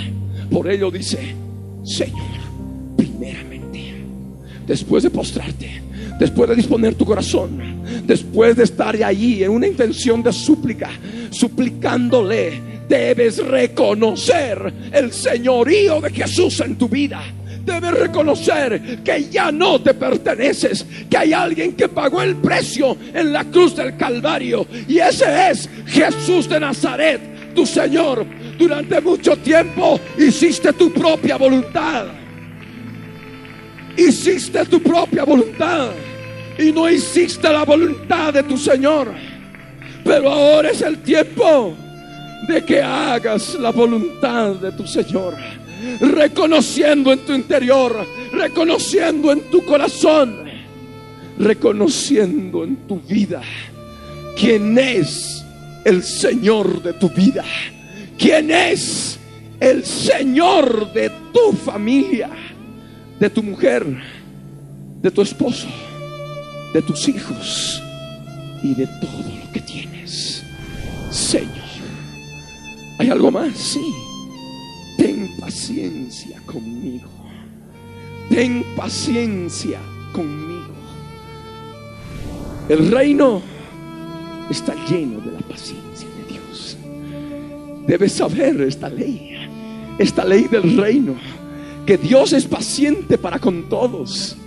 Por 0.49 0.71
ello 0.71 0.91
dice, 0.91 1.35
Señor, 1.83 2.39
primeramente, 2.95 4.05
después 4.67 5.03
de 5.03 5.09
postrarte, 5.09 5.81
después 6.19 6.49
de 6.49 6.55
disponer 6.55 6.93
tu 6.93 7.05
corazón, 7.05 7.59
después 8.05 8.55
de 8.55 8.63
estar 8.63 8.95
allí 9.03 9.43
en 9.43 9.49
una 9.49 9.67
intención 9.67 10.21
de 10.21 10.31
súplica, 10.31 10.89
suplicándole, 11.31 12.61
debes 12.87 13.43
reconocer 13.43 14.71
el 14.91 15.11
señorío 15.11 15.99
de 15.99 16.11
Jesús 16.11 16.59
en 16.59 16.75
tu 16.75 16.87
vida 16.87 17.23
debes 17.65 17.91
reconocer 17.91 19.01
que 19.03 19.29
ya 19.29 19.51
no 19.51 19.81
te 19.81 19.93
perteneces, 19.93 20.85
que 21.09 21.17
hay 21.17 21.33
alguien 21.33 21.73
que 21.73 21.87
pagó 21.87 22.21
el 22.21 22.35
precio 22.35 22.97
en 23.13 23.31
la 23.31 23.45
cruz 23.45 23.75
del 23.75 23.95
Calvario 23.97 24.65
y 24.87 24.99
ese 24.99 25.49
es 25.49 25.69
Jesús 25.87 26.49
de 26.49 26.59
Nazaret, 26.59 27.53
tu 27.53 27.65
Señor. 27.65 28.25
Durante 28.57 29.01
mucho 29.01 29.35
tiempo 29.37 29.99
hiciste 30.17 30.73
tu 30.73 30.91
propia 30.93 31.37
voluntad. 31.37 32.05
Hiciste 33.95 34.65
tu 34.65 34.81
propia 34.81 35.23
voluntad 35.23 35.89
y 36.57 36.71
no 36.71 36.89
hiciste 36.89 37.49
la 37.49 37.63
voluntad 37.63 38.33
de 38.33 38.43
tu 38.43 38.57
Señor. 38.57 39.13
Pero 40.03 40.29
ahora 40.29 40.69
es 40.69 40.81
el 40.81 40.97
tiempo 40.99 41.75
de 42.47 42.63
que 42.65 42.81
hagas 42.81 43.55
la 43.55 43.71
voluntad 43.71 44.55
de 44.55 44.71
tu 44.73 44.85
Señor 44.85 45.35
reconociendo 45.99 47.11
en 47.11 47.19
tu 47.19 47.33
interior, 47.33 48.05
reconociendo 48.31 49.31
en 49.31 49.41
tu 49.49 49.63
corazón, 49.65 50.43
reconociendo 51.37 52.63
en 52.63 52.75
tu 52.87 52.99
vida 52.99 53.41
quién 54.37 54.77
es 54.77 55.43
el 55.85 56.03
Señor 56.03 56.81
de 56.81 56.93
tu 56.93 57.09
vida, 57.09 57.43
quién 58.17 58.51
es 58.51 59.19
el 59.59 59.83
Señor 59.85 60.91
de 60.93 61.11
tu 61.33 61.53
familia, 61.53 62.29
de 63.19 63.29
tu 63.29 63.43
mujer, 63.43 63.85
de 65.01 65.11
tu 65.11 65.21
esposo, 65.21 65.67
de 66.73 66.81
tus 66.81 67.07
hijos 67.07 67.81
y 68.63 68.73
de 68.75 68.87
todo 68.87 69.23
lo 69.45 69.51
que 69.51 69.59
tienes. 69.59 70.43
Señor, 71.11 71.49
¿hay 72.99 73.09
algo 73.09 73.29
más? 73.29 73.55
Sí 73.55 73.81
ten 74.97 75.35
paciencia 75.39 76.39
conmigo. 76.45 77.09
Ten 78.29 78.63
paciencia 78.75 79.79
conmigo. 80.11 80.73
El 82.69 82.91
reino 82.91 83.41
está 84.49 84.73
lleno 84.85 85.19
de 85.19 85.31
la 85.31 85.39
paciencia 85.39 86.07
de 86.07 86.33
Dios. 86.33 86.77
Debes 87.85 88.13
saber 88.13 88.61
esta 88.61 88.89
ley, 88.89 89.35
esta 89.97 90.23
ley 90.23 90.45
del 90.45 90.77
reino, 90.77 91.15
que 91.85 91.97
Dios 91.97 92.33
es 92.33 92.45
paciente 92.45 93.17
para 93.17 93.39
con 93.39 93.67
todos, 93.67 94.37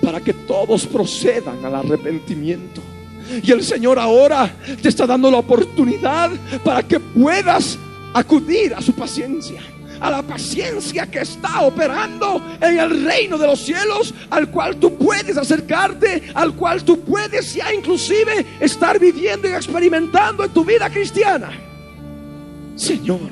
para 0.00 0.20
que 0.20 0.32
todos 0.32 0.86
procedan 0.86 1.64
al 1.64 1.74
arrepentimiento. 1.74 2.80
Y 3.42 3.50
el 3.50 3.64
Señor 3.64 3.98
ahora 3.98 4.54
te 4.80 4.88
está 4.88 5.06
dando 5.06 5.30
la 5.30 5.38
oportunidad 5.38 6.30
para 6.62 6.82
que 6.82 7.00
puedas 7.00 7.78
acudir 8.12 8.74
a 8.74 8.80
su 8.80 8.92
paciencia 8.92 9.60
a 10.04 10.10
la 10.10 10.22
paciencia 10.22 11.06
que 11.06 11.20
está 11.20 11.62
operando 11.62 12.58
en 12.60 12.78
el 12.78 13.04
reino 13.06 13.38
de 13.38 13.46
los 13.46 13.58
cielos, 13.58 14.12
al 14.28 14.50
cual 14.50 14.76
tú 14.76 14.98
puedes 14.98 15.34
acercarte, 15.38 16.24
al 16.34 16.54
cual 16.54 16.84
tú 16.84 17.00
puedes 17.00 17.54
ya 17.54 17.72
inclusive 17.72 18.44
estar 18.60 18.98
viviendo 18.98 19.48
y 19.48 19.52
experimentando 19.52 20.44
en 20.44 20.50
tu 20.50 20.62
vida 20.62 20.90
cristiana. 20.90 21.50
Señor, 22.76 23.30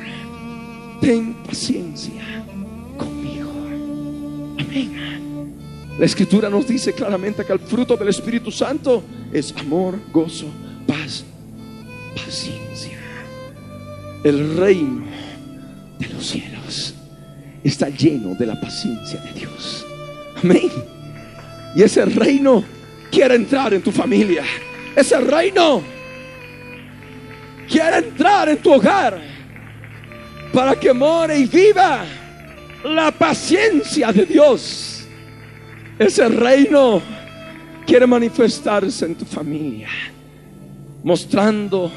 ten 1.03 1.35
paciencia 1.45 2.43
conmigo. 2.97 3.51
Amén. 4.59 5.55
La 5.99 6.07
escritura 6.07 6.49
nos 6.49 6.67
dice 6.67 6.95
claramente 6.95 7.45
que 7.45 7.53
el 7.53 7.61
fruto 7.61 7.99
del 7.99 8.09
Espíritu 8.09 8.51
Santo 8.51 9.03
es 9.31 9.55
amor, 9.59 9.99
gozo, 10.11 10.47
paz, 10.87 11.23
paciencia. 12.17 12.99
El 14.25 14.57
reino 14.57 15.12
de 16.03 16.15
los 16.15 16.27
cielos 16.27 16.95
está 17.65 17.89
lleno 17.89 18.35
de 18.35 18.47
la 18.47 18.61
paciencia 18.61 19.21
de 19.21 19.33
Dios. 19.33 19.87
Amén. 20.43 20.71
Y 21.75 21.83
ese 21.83 22.05
reino 22.05 22.65
quiere 23.11 23.37
entrar 23.37 23.73
en 23.73 23.83
tu 23.83 23.93
familia. 23.93 24.43
Ese 24.97 25.19
reino 25.21 25.83
quiere 27.69 27.99
entrar 27.99 28.49
en 28.49 28.59
tu 28.59 28.73
hogar 28.73 29.19
para 30.53 30.75
que 30.75 30.93
more 30.93 31.39
y 31.39 31.47
viva 31.47 32.05
la 32.85 33.11
paciencia 33.11 34.13
de 34.13 34.27
Dios. 34.27 35.07
Ese 35.99 36.29
reino 36.29 37.01
quiere 37.87 38.07
manifestarse 38.07 39.07
en 39.07 39.15
tu 39.15 39.25
familia, 39.25 39.89
mostrando 41.05 41.91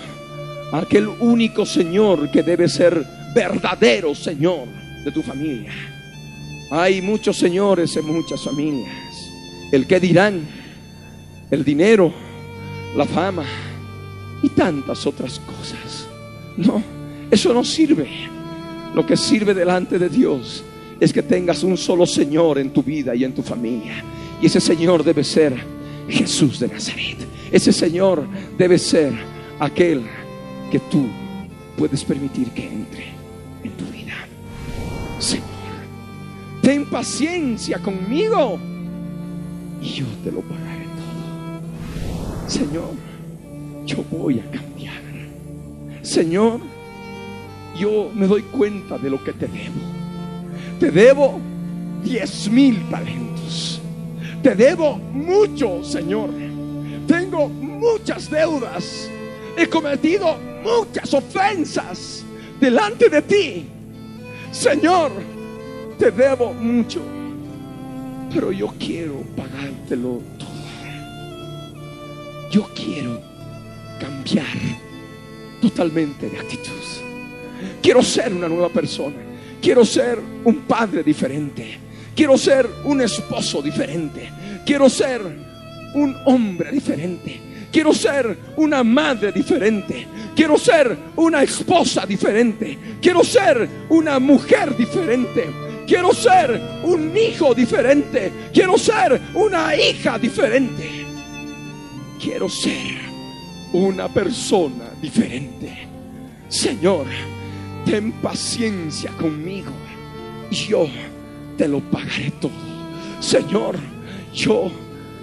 a 0.71 0.79
aquel 0.79 1.07
único 1.07 1.65
Señor 1.65 2.29
que 2.29 2.43
debe 2.43 2.69
ser 2.69 3.05
verdadero 3.35 4.15
Señor 4.15 4.65
de 5.03 5.11
tu 5.11 5.21
familia. 5.21 5.71
Hay 6.71 7.01
muchos 7.01 7.37
señores 7.37 7.95
en 7.97 8.07
muchas 8.07 8.41
familias. 8.41 8.95
El 9.71 9.85
que 9.85 9.99
dirán, 9.99 10.41
el 11.51 11.63
dinero, 11.63 12.11
la 12.95 13.05
fama 13.05 13.43
y 14.41 14.49
tantas 14.49 15.05
otras 15.05 15.39
cosas. 15.39 16.07
No, 16.57 16.81
eso 17.29 17.53
no 17.53 17.63
sirve. 17.63 18.07
Lo 18.95 19.05
que 19.05 19.17
sirve 19.17 19.53
delante 19.53 19.99
de 19.99 20.07
Dios 20.09 20.63
es 20.99 21.11
que 21.11 21.21
tengas 21.21 21.61
un 21.63 21.77
solo 21.77 22.05
Señor 22.05 22.57
en 22.57 22.71
tu 22.71 22.81
vida 22.81 23.13
y 23.13 23.25
en 23.25 23.33
tu 23.33 23.43
familia. 23.43 24.01
Y 24.41 24.45
ese 24.45 24.61
Señor 24.61 25.03
debe 25.03 25.23
ser 25.23 25.53
Jesús 26.07 26.59
de 26.59 26.69
Nazaret. 26.69 27.17
Ese 27.51 27.73
Señor 27.73 28.25
debe 28.57 28.79
ser 28.79 29.13
aquel 29.59 30.03
que 30.71 30.79
tú 30.79 31.05
puedes 31.77 32.03
permitir 32.03 32.49
que 32.51 32.65
entre. 32.65 33.14
Señor, 35.25 35.45
ten 36.61 36.85
paciencia 36.85 37.79
conmigo 37.79 38.59
y 39.81 39.85
yo 39.87 40.05
te 40.23 40.31
lo 40.31 40.41
pagaré 40.41 40.85
todo. 40.85 42.47
Señor, 42.47 42.91
yo 43.87 44.03
voy 44.11 44.39
a 44.39 44.51
cambiar. 44.51 45.01
Señor, 46.03 46.59
yo 47.75 48.11
me 48.13 48.27
doy 48.27 48.43
cuenta 48.43 48.99
de 48.99 49.09
lo 49.09 49.23
que 49.23 49.33
te 49.33 49.47
debo. 49.47 49.81
Te 50.79 50.91
debo 50.91 51.39
diez 52.03 52.47
mil 52.47 52.87
talentos. 52.91 53.81
Te 54.43 54.53
debo 54.53 54.97
mucho, 54.97 55.83
Señor. 55.83 56.29
Tengo 57.07 57.49
muchas 57.49 58.29
deudas. 58.29 59.09
He 59.57 59.67
cometido 59.67 60.37
muchas 60.63 61.11
ofensas 61.15 62.23
delante 62.59 63.09
de 63.09 63.21
ti. 63.23 63.69
Señor, 64.55 65.11
te 65.99 66.11
debo 66.11 66.53
mucho, 66.53 67.01
pero 68.33 68.53
yo 68.53 68.73
quiero 68.79 69.21
pagártelo 69.35 70.21
todo. 70.39 70.55
Yo 72.49 72.65
quiero 72.73 73.21
cambiar 73.99 74.45
totalmente 75.61 76.29
de 76.29 76.39
actitud. 76.39 76.71
Quiero 77.81 78.01
ser 78.01 78.33
una 78.33 78.47
nueva 78.47 78.69
persona. 78.69 79.17
Quiero 79.61 79.83
ser 79.83 80.19
un 80.45 80.61
padre 80.61 81.03
diferente. 81.03 81.77
Quiero 82.15 82.37
ser 82.37 82.65
un 82.85 83.01
esposo 83.01 83.61
diferente. 83.61 84.31
Quiero 84.65 84.89
ser 84.89 85.21
un 85.95 86.15
hombre 86.25 86.71
diferente. 86.71 87.44
Quiero 87.75 87.93
ser 87.93 88.37
una 88.55 88.85
madre 88.85 89.33
diferente. 89.33 90.07
Quiero 90.33 90.57
ser 90.57 90.97
una 91.17 91.43
esposa 91.43 92.05
diferente. 92.05 92.79
Quiero 93.01 93.21
ser 93.21 93.67
una 93.89 94.17
mujer 94.17 94.77
diferente. 94.77 95.45
Quiero 95.85 96.13
ser 96.13 96.57
un 96.85 97.11
hijo 97.17 97.53
diferente. 97.53 98.31
Quiero 98.53 98.77
ser 98.77 99.19
una 99.33 99.75
hija 99.75 100.17
diferente. 100.17 101.05
Quiero 102.17 102.47
ser 102.47 102.95
una 103.73 104.07
persona 104.07 104.91
diferente. 105.01 105.85
Señor, 106.47 107.07
ten 107.83 108.13
paciencia 108.21 109.11
conmigo. 109.19 109.73
Yo 110.49 110.87
te 111.57 111.67
lo 111.67 111.81
pagaré 111.81 112.31
todo. 112.39 112.51
Señor, 113.19 113.75
yo 114.33 114.71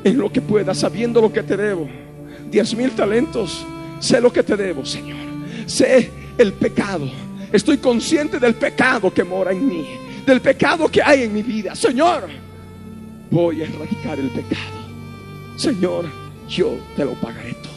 en 0.05 0.19
lo 0.19 0.31
que 0.31 0.43
pueda, 0.43 0.75
sabiendo 0.75 1.23
lo 1.23 1.33
que 1.33 1.43
te 1.43 1.57
debo, 1.57 1.89
diez 2.53 2.77
mil 2.77 2.91
talentos, 2.93 3.67
sé 3.99 4.21
lo 4.21 4.33
que 4.33 4.43
te 4.43 4.57
debo, 4.57 4.85
Señor. 4.85 5.19
Sé 5.67 6.11
el 6.39 6.53
pecado. 6.53 7.11
Estoy 7.51 7.79
consciente 7.79 8.39
del 8.39 8.55
pecado 8.55 9.13
que 9.13 9.25
mora 9.25 9.51
en 9.53 9.67
mí, 9.67 9.87
del 10.25 10.41
pecado 10.41 10.89
que 10.89 11.03
hay 11.03 11.23
en 11.23 11.35
mi 11.35 11.43
vida. 11.43 11.75
Señor, 11.75 12.29
voy 13.31 13.63
a 13.63 13.65
erradicar 13.65 14.19
el 14.19 14.29
pecado. 14.29 14.83
Señor, 15.57 16.07
yo 16.49 16.77
te 16.97 17.05
lo 17.05 17.13
pagaré 17.15 17.55
todo. 17.55 17.73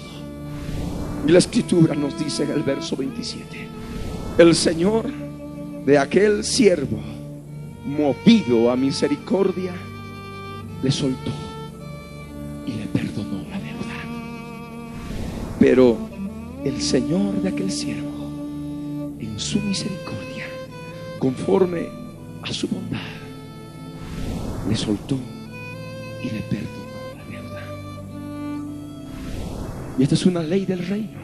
Y 1.27 1.31
la 1.31 1.39
escritura 1.39 1.95
nos 1.95 2.17
dice 2.19 2.43
en 2.43 2.51
el 2.51 2.63
verso 2.63 2.95
27, 2.95 3.67
el 4.37 4.55
Señor 4.55 5.05
de 5.85 5.97
aquel 5.97 6.43
siervo, 6.43 6.99
movido 7.85 8.71
a 8.71 8.75
misericordia, 8.75 9.73
le 10.81 10.91
soltó 10.91 11.31
y 12.65 12.71
le 12.71 12.85
perdonó. 12.87 13.04
Pero 15.65 15.97
el 16.63 16.79
Señor 16.79 17.41
de 17.41 17.49
aquel 17.49 17.71
siervo, 17.71 19.17
en 19.19 19.39
su 19.39 19.59
misericordia, 19.61 20.45
conforme 21.17 21.87
a 22.43 22.53
su 22.53 22.67
bondad, 22.67 22.99
le 24.69 24.75
soltó 24.75 25.17
y 26.21 26.25
le 26.25 26.39
perdonó 26.41 26.85
la 27.17 27.25
deuda. 27.31 27.63
Y 29.97 30.03
esta 30.03 30.13
es 30.13 30.27
una 30.27 30.43
ley 30.43 30.67
del 30.67 30.85
reino, 30.85 31.17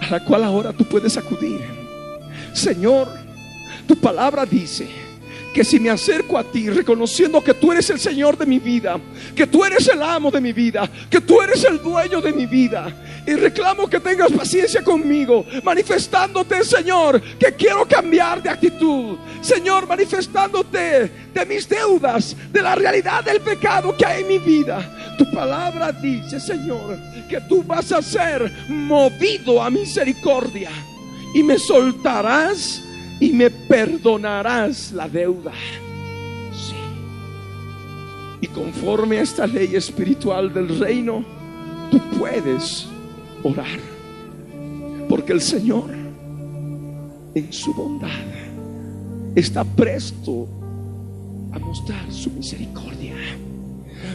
a 0.00 0.12
la 0.12 0.24
cual 0.24 0.42
ahora 0.42 0.72
tú 0.72 0.86
puedes 0.86 1.18
acudir. 1.18 1.60
Señor, 2.54 3.06
tu 3.86 3.96
palabra 3.96 4.46
dice 4.46 4.88
que 5.56 5.64
si 5.64 5.80
me 5.80 5.88
acerco 5.88 6.36
a 6.36 6.44
ti 6.44 6.68
reconociendo 6.68 7.42
que 7.42 7.54
tú 7.54 7.72
eres 7.72 7.88
el 7.88 7.98
Señor 7.98 8.36
de 8.36 8.44
mi 8.44 8.58
vida, 8.58 9.00
que 9.34 9.46
tú 9.46 9.64
eres 9.64 9.88
el 9.88 10.02
amo 10.02 10.30
de 10.30 10.38
mi 10.38 10.52
vida, 10.52 10.86
que 11.08 11.22
tú 11.22 11.40
eres 11.40 11.64
el 11.64 11.82
dueño 11.82 12.20
de 12.20 12.30
mi 12.30 12.44
vida, 12.44 12.94
y 13.26 13.32
reclamo 13.32 13.88
que 13.88 13.98
tengas 13.98 14.30
paciencia 14.32 14.84
conmigo, 14.84 15.46
manifestándote, 15.64 16.62
Señor, 16.62 17.22
que 17.38 17.54
quiero 17.54 17.88
cambiar 17.88 18.42
de 18.42 18.50
actitud. 18.50 19.16
Señor, 19.40 19.86
manifestándote 19.86 21.10
de 21.32 21.46
mis 21.46 21.66
deudas, 21.66 22.36
de 22.52 22.60
la 22.60 22.74
realidad 22.74 23.24
del 23.24 23.40
pecado 23.40 23.96
que 23.96 24.04
hay 24.04 24.20
en 24.24 24.28
mi 24.28 24.38
vida. 24.38 25.16
Tu 25.16 25.24
palabra 25.30 25.90
dice, 25.90 26.38
Señor, 26.38 26.98
que 27.30 27.40
tú 27.48 27.62
vas 27.62 27.92
a 27.92 28.02
ser 28.02 28.52
movido 28.68 29.62
a 29.62 29.70
misericordia 29.70 30.68
y 31.34 31.42
me 31.42 31.58
soltarás 31.58 32.82
y 33.20 33.32
me 33.32 33.50
perdonarás 33.50 34.92
la 34.92 35.08
deuda. 35.08 35.52
Sí. 36.52 36.74
Y 38.40 38.46
conforme 38.48 39.18
a 39.18 39.22
esta 39.22 39.46
ley 39.46 39.74
espiritual 39.74 40.52
del 40.52 40.78
reino, 40.78 41.24
tú 41.90 42.00
puedes 42.18 42.86
orar. 43.42 43.78
Porque 45.08 45.32
el 45.32 45.40
Señor, 45.40 45.90
en 47.34 47.52
su 47.52 47.72
bondad, 47.72 48.10
está 49.34 49.64
presto 49.64 50.48
a 51.52 51.58
mostrar 51.58 52.10
su 52.12 52.30
misericordia. 52.30 53.14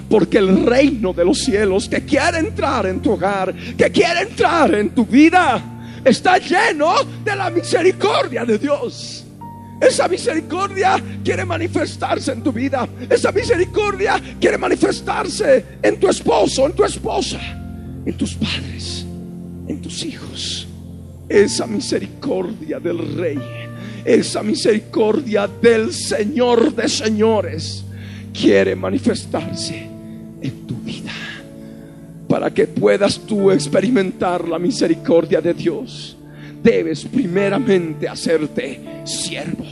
Porque 0.09 0.39
el 0.39 0.65
reino 0.65 1.13
de 1.13 1.23
los 1.23 1.39
cielos 1.39 1.87
que 1.87 2.03
quiere 2.03 2.39
entrar 2.39 2.85
en 2.85 3.01
tu 3.01 3.13
hogar, 3.13 3.53
que 3.77 3.89
quiere 3.89 4.21
entrar 4.21 4.75
en 4.75 4.89
tu 4.89 5.05
vida, 5.05 5.80
está 6.03 6.37
lleno 6.37 6.93
de 7.23 7.35
la 7.35 7.49
misericordia 7.49 8.45
de 8.45 8.57
Dios. 8.57 9.25
Esa 9.81 10.07
misericordia 10.07 11.01
quiere 11.23 11.43
manifestarse 11.43 12.31
en 12.31 12.43
tu 12.43 12.51
vida. 12.51 12.87
Esa 13.09 13.31
misericordia 13.31 14.21
quiere 14.39 14.57
manifestarse 14.57 15.65
en 15.81 15.99
tu 15.99 16.07
esposo, 16.07 16.67
en 16.67 16.73
tu 16.73 16.83
esposa, 16.83 17.39
en 18.05 18.13
tus 18.15 18.35
padres, 18.35 19.05
en 19.67 19.81
tus 19.81 20.05
hijos. 20.05 20.67
Esa 21.27 21.65
misericordia 21.65 22.79
del 22.79 23.15
Rey, 23.15 23.39
esa 24.05 24.43
misericordia 24.43 25.47
del 25.47 25.91
Señor 25.91 26.75
de 26.75 26.87
señores 26.87 27.83
quiere 28.33 28.75
manifestarse 28.75 29.89
para 32.31 32.49
que 32.49 32.65
puedas 32.65 33.19
tú 33.19 33.51
experimentar 33.51 34.47
la 34.47 34.57
misericordia 34.57 35.41
de 35.41 35.53
Dios, 35.53 36.15
debes 36.63 37.03
primeramente 37.03 38.07
hacerte 38.07 38.79
siervo. 39.03 39.65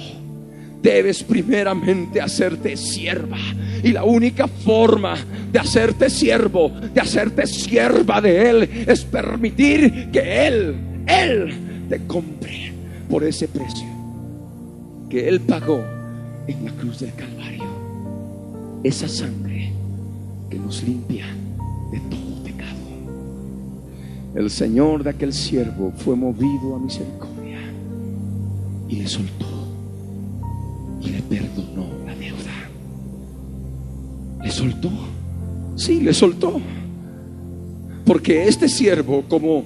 Debes 0.83 1.23
primeramente 1.23 2.19
hacerte 2.19 2.75
sierva. 2.75 3.37
Y 3.81 3.93
la 3.93 4.03
única 4.03 4.45
forma 4.45 5.15
de 5.49 5.57
hacerte 5.57 6.09
siervo, 6.09 6.69
de 6.93 6.99
hacerte 6.99 7.47
sierva 7.47 8.19
de 8.19 8.49
Él, 8.49 8.69
es 8.87 9.05
permitir 9.05 10.09
que 10.11 10.47
Él, 10.47 10.75
Él 11.07 11.53
te 11.87 12.05
compre 12.07 12.73
por 13.09 13.23
ese 13.23 13.47
precio 13.47 13.87
que 15.09 15.29
Él 15.29 15.39
pagó 15.39 15.81
en 16.45 16.65
la 16.65 16.71
cruz 16.73 16.99
del 16.99 17.13
Calvario. 17.13 17.63
Esa 18.83 19.07
sangre 19.07 19.71
que 20.49 20.59
nos 20.59 20.83
limpia 20.83 21.25
de 21.93 21.99
todo. 22.01 22.28
El 24.35 24.49
Señor 24.49 25.03
de 25.03 25.09
aquel 25.09 25.33
siervo 25.33 25.91
fue 25.97 26.15
movido 26.15 26.75
a 26.75 26.79
misericordia 26.79 27.59
y 28.87 28.95
le 28.97 29.07
soltó 29.07 29.45
y 31.01 31.09
le 31.09 31.21
perdonó 31.23 31.87
la 32.05 32.15
deuda. 32.15 32.69
¿Le 34.43 34.51
soltó? 34.51 34.91
Sí, 35.75 36.01
le 36.01 36.13
soltó. 36.13 36.59
Porque 38.05 38.47
este 38.47 38.67
siervo, 38.69 39.23
como 39.27 39.63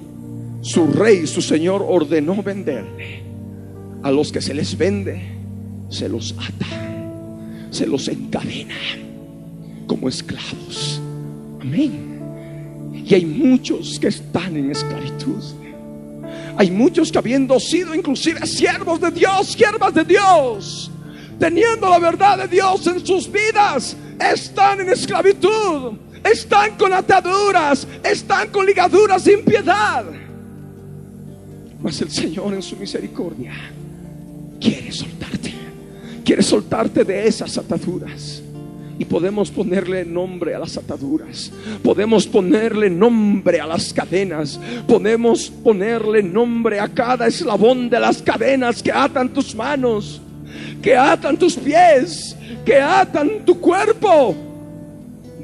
su 0.60 0.86
rey, 0.86 1.26
su 1.26 1.42
señor, 1.42 1.84
ordenó 1.86 2.42
venderle, 2.42 3.22
a 4.02 4.10
los 4.10 4.32
que 4.32 4.40
se 4.40 4.54
les 4.54 4.76
vende, 4.76 5.22
se 5.88 6.08
los 6.08 6.34
ata, 6.38 6.66
se 7.70 7.86
los 7.86 8.08
encadena 8.08 8.74
como 9.86 10.08
esclavos. 10.08 11.00
Amén. 11.60 12.13
Y 12.94 13.14
hay 13.14 13.26
muchos 13.26 13.98
que 13.98 14.08
están 14.08 14.56
en 14.56 14.70
esclavitud. 14.70 15.42
Hay 16.56 16.70
muchos 16.70 17.10
que 17.10 17.18
habiendo 17.18 17.58
sido 17.58 17.94
inclusive 17.94 18.46
siervos 18.46 19.00
de 19.00 19.10
Dios, 19.10 19.48
siervas 19.52 19.92
de 19.92 20.04
Dios, 20.04 20.90
teniendo 21.38 21.88
la 21.88 21.98
verdad 21.98 22.38
de 22.38 22.48
Dios 22.48 22.86
en 22.86 23.04
sus 23.04 23.30
vidas, 23.30 23.96
están 24.20 24.80
en 24.80 24.90
esclavitud, 24.90 25.94
están 26.22 26.76
con 26.76 26.92
ataduras, 26.92 27.86
están 28.04 28.50
con 28.50 28.64
ligaduras 28.64 29.22
sin 29.22 29.44
piedad. 29.44 30.04
Mas 31.82 32.00
el 32.00 32.10
Señor 32.10 32.54
en 32.54 32.62
su 32.62 32.76
misericordia 32.76 33.52
quiere 34.60 34.92
soltarte, 34.92 35.52
quiere 36.24 36.42
soltarte 36.42 37.04
de 37.04 37.26
esas 37.26 37.58
ataduras. 37.58 38.42
Y 38.98 39.04
podemos 39.04 39.50
ponerle 39.50 40.04
nombre 40.04 40.54
a 40.54 40.58
las 40.58 40.76
ataduras. 40.76 41.50
Podemos 41.82 42.26
ponerle 42.26 42.88
nombre 42.88 43.60
a 43.60 43.66
las 43.66 43.92
cadenas. 43.92 44.60
Podemos 44.86 45.50
ponerle 45.50 46.22
nombre 46.22 46.78
a 46.78 46.88
cada 46.88 47.26
eslabón 47.26 47.90
de 47.90 48.00
las 48.00 48.22
cadenas 48.22 48.82
que 48.82 48.92
atan 48.92 49.30
tus 49.30 49.54
manos, 49.54 50.20
que 50.80 50.96
atan 50.96 51.36
tus 51.36 51.56
pies, 51.56 52.36
que 52.64 52.80
atan 52.80 53.44
tu 53.44 53.58
cuerpo. 53.58 54.53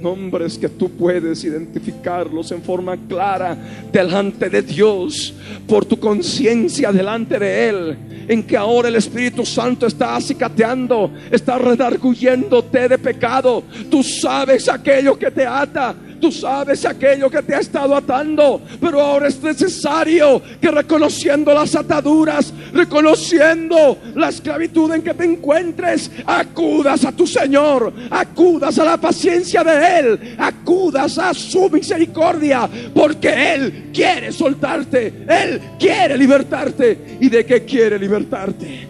Nombres 0.01 0.57
que 0.57 0.69
tú 0.69 0.89
puedes 0.91 1.45
identificarlos 1.45 2.51
en 2.53 2.63
forma 2.63 2.97
clara 2.97 3.57
delante 3.93 4.49
de 4.49 4.63
Dios, 4.63 5.35
por 5.69 5.85
tu 5.85 5.99
conciencia 5.99 6.91
delante 6.91 7.39
de 7.39 7.69
Él, 7.69 7.99
en 8.27 8.43
que 8.43 8.57
ahora 8.57 8.89
el 8.89 8.97
Espíritu 8.97 9.45
Santo 9.45 9.87
está 9.87 10.17
acicateando, 10.17 11.11
está 11.31 11.59
redarguyéndote 11.59 12.89
de 12.89 12.99
pecado. 12.99 13.63
Tú 13.91 14.03
sabes 14.03 14.69
aquello 14.69 15.19
que 15.19 15.31
te 15.31 15.45
ata, 15.45 15.95
Tú 16.21 16.31
sabes 16.31 16.85
aquello 16.85 17.31
que 17.31 17.43
te 17.43 17.55
ha 17.55 17.61
estado 17.61 17.97
atando, 17.97 18.61
pero 18.79 19.01
ahora 19.01 19.29
es 19.29 19.43
necesario 19.43 20.43
que 20.61 20.71
reconociendo 20.71 21.55
las 21.55 21.75
ataduras, 21.75 22.53
reconociendo 22.75 23.97
la 24.15 24.29
esclavitud 24.29 24.93
en 24.93 25.01
que 25.03 25.15
te 25.15 25.25
encuentres, 25.25 26.11
acudas 26.27 27.07
a 27.07 27.13
tu 27.13 27.27
Señor, 27.27 27.93
acudas 28.11 28.79
a 28.79 28.85
la 28.85 28.97
paciencia 28.99 29.65
de 29.65 29.99
Él, 29.99 30.37
acudas 30.39 31.17
a 31.17 31.33
su 31.33 31.71
misericordia, 31.71 32.69
porque 32.95 33.55
Él 33.55 33.91
quiere 33.93 34.31
soltarte, 34.31 35.25
Él 35.27 35.61
quiere 35.79 36.19
libertarte. 36.19 37.19
¿Y 37.21 37.31
de 37.31 37.47
qué 37.47 37.65
quiere 37.65 37.99
libertarte? 37.99 38.87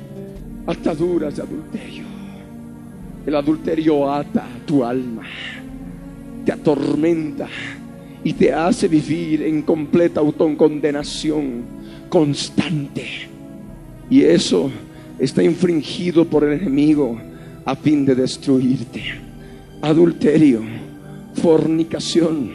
Ataduras 0.67 1.37
de 1.37 1.43
adulterio. 1.43 2.05
El 3.25 3.37
adulterio 3.37 4.13
ata 4.13 4.47
tu 4.67 4.85
alma 4.85 5.23
te 6.45 6.53
atormenta 6.53 7.49
y 8.23 8.33
te 8.35 8.53
hace 8.53 8.89
vivir 8.89 9.43
en 9.43 9.63
completa 9.63 10.21
autocondenación 10.21 11.63
constante. 12.09 13.07
Y 14.11 14.23
eso 14.23 14.71
está 15.19 15.43
infringido 15.43 16.25
por 16.25 16.45
el 16.45 16.61
enemigo 16.61 17.21
a 17.65 17.77
fin 17.77 18.05
de 18.05 18.15
destruirte. 18.15 19.03
Adulterio, 19.83 20.63
fornicación. 21.35 22.53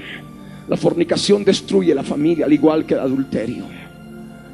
La 0.67 0.77
fornicación 0.77 1.43
destruye 1.43 1.93
la 1.95 2.03
familia 2.03 2.45
al 2.45 2.53
igual 2.53 2.86
que 2.86 2.95
el 2.95 2.99
adulterio. 2.99 3.65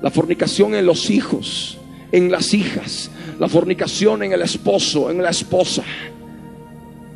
La 0.01 0.11
fornicación 0.11 0.75
en 0.75 0.85
los 0.85 1.09
hijos, 1.09 1.77
en 2.11 2.31
las 2.31 2.53
hijas. 2.53 3.11
La 3.39 3.47
fornicación 3.47 4.23
en 4.23 4.33
el 4.33 4.41
esposo, 4.41 5.09
en 5.09 5.21
la 5.21 5.29
esposa 5.29 5.83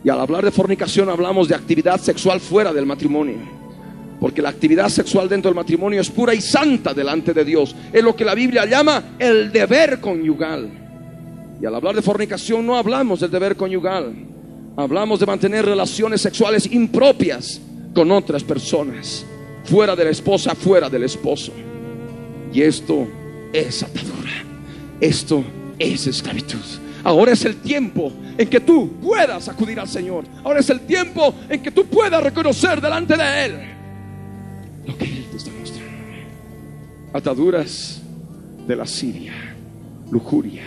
y 0.05 0.09
al 0.09 0.19
hablar 0.19 0.45
de 0.45 0.51
fornicación 0.51 1.09
hablamos 1.09 1.47
de 1.47 1.55
actividad 1.55 1.99
sexual 1.99 2.39
fuera 2.39 2.71
del 2.71 2.85
matrimonio. 2.85 3.39
Porque 4.19 4.39
la 4.39 4.49
actividad 4.49 4.87
sexual 4.89 5.27
dentro 5.27 5.49
del 5.49 5.55
matrimonio 5.55 5.99
es 5.99 6.11
pura 6.11 6.35
y 6.35 6.41
santa 6.41 6.93
delante 6.93 7.33
de 7.33 7.43
Dios. 7.43 7.75
Es 7.91 8.03
lo 8.03 8.15
que 8.15 8.23
la 8.23 8.35
Biblia 8.35 8.67
llama 8.67 9.15
el 9.17 9.51
deber 9.51 9.99
conyugal. 9.99 10.69
Y 11.59 11.65
al 11.65 11.73
hablar 11.73 11.95
de 11.95 12.03
fornicación 12.03 12.67
no 12.67 12.77
hablamos 12.77 13.19
del 13.19 13.31
deber 13.31 13.55
conyugal. 13.55 14.13
Hablamos 14.77 15.19
de 15.19 15.25
mantener 15.25 15.65
relaciones 15.65 16.21
sexuales 16.21 16.71
impropias 16.71 17.59
con 17.95 18.11
otras 18.11 18.43
personas. 18.43 19.25
Fuera 19.63 19.95
de 19.95 20.03
la 20.03 20.11
esposa, 20.11 20.53
fuera 20.53 20.87
del 20.87 21.01
esposo. 21.01 21.51
Y 22.53 22.61
esto 22.61 23.07
es 23.51 23.81
atadura. 23.81 24.43
Esto 25.01 25.43
es 25.79 26.05
esclavitud. 26.05 26.84
Ahora 27.05 27.33
es 27.33 27.45
el 27.45 27.57
tiempo 27.57 28.11
en 28.35 28.49
que 28.49 28.59
tú 28.59 28.93
puedas 28.93 29.47
acudir 29.47 29.79
al 29.79 29.87
Señor. 29.87 30.25
Ahora 30.43 30.59
es 30.59 30.69
el 30.71 30.79
tiempo 30.81 31.35
en 31.47 31.61
que 31.61 31.69
tú 31.69 31.85
puedas 31.85 32.21
reconocer 32.21 32.81
delante 32.81 33.15
de 33.15 33.45
Él 33.45 33.75
lo 34.87 34.97
que 34.97 35.05
Él 35.05 35.27
te 35.29 35.37
está 35.37 35.51
mostrando. 35.51 35.93
Ataduras 37.13 38.01
de 38.67 38.75
la 38.75 38.87
Siria, 38.87 39.33
lujuria, 40.09 40.63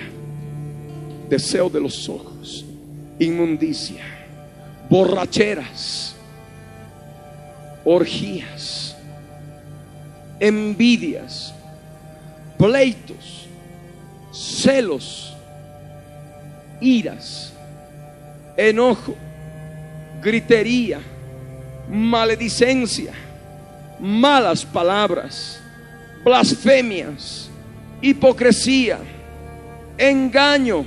deseo 1.28 1.68
de 1.68 1.80
los 1.80 2.08
ojos, 2.08 2.64
inmundicia, 3.18 4.04
borracheras, 4.88 6.14
orgías, 7.84 8.96
envidias, 10.38 11.52
pleitos, 12.56 13.48
celos 14.32 15.27
iras, 16.80 17.52
enojo, 18.56 19.14
gritería, 20.22 21.00
maledicencia, 21.90 23.12
malas 24.00 24.64
palabras, 24.64 25.60
blasfemias, 26.24 27.50
hipocresía, 28.00 28.98
engaño, 29.96 30.84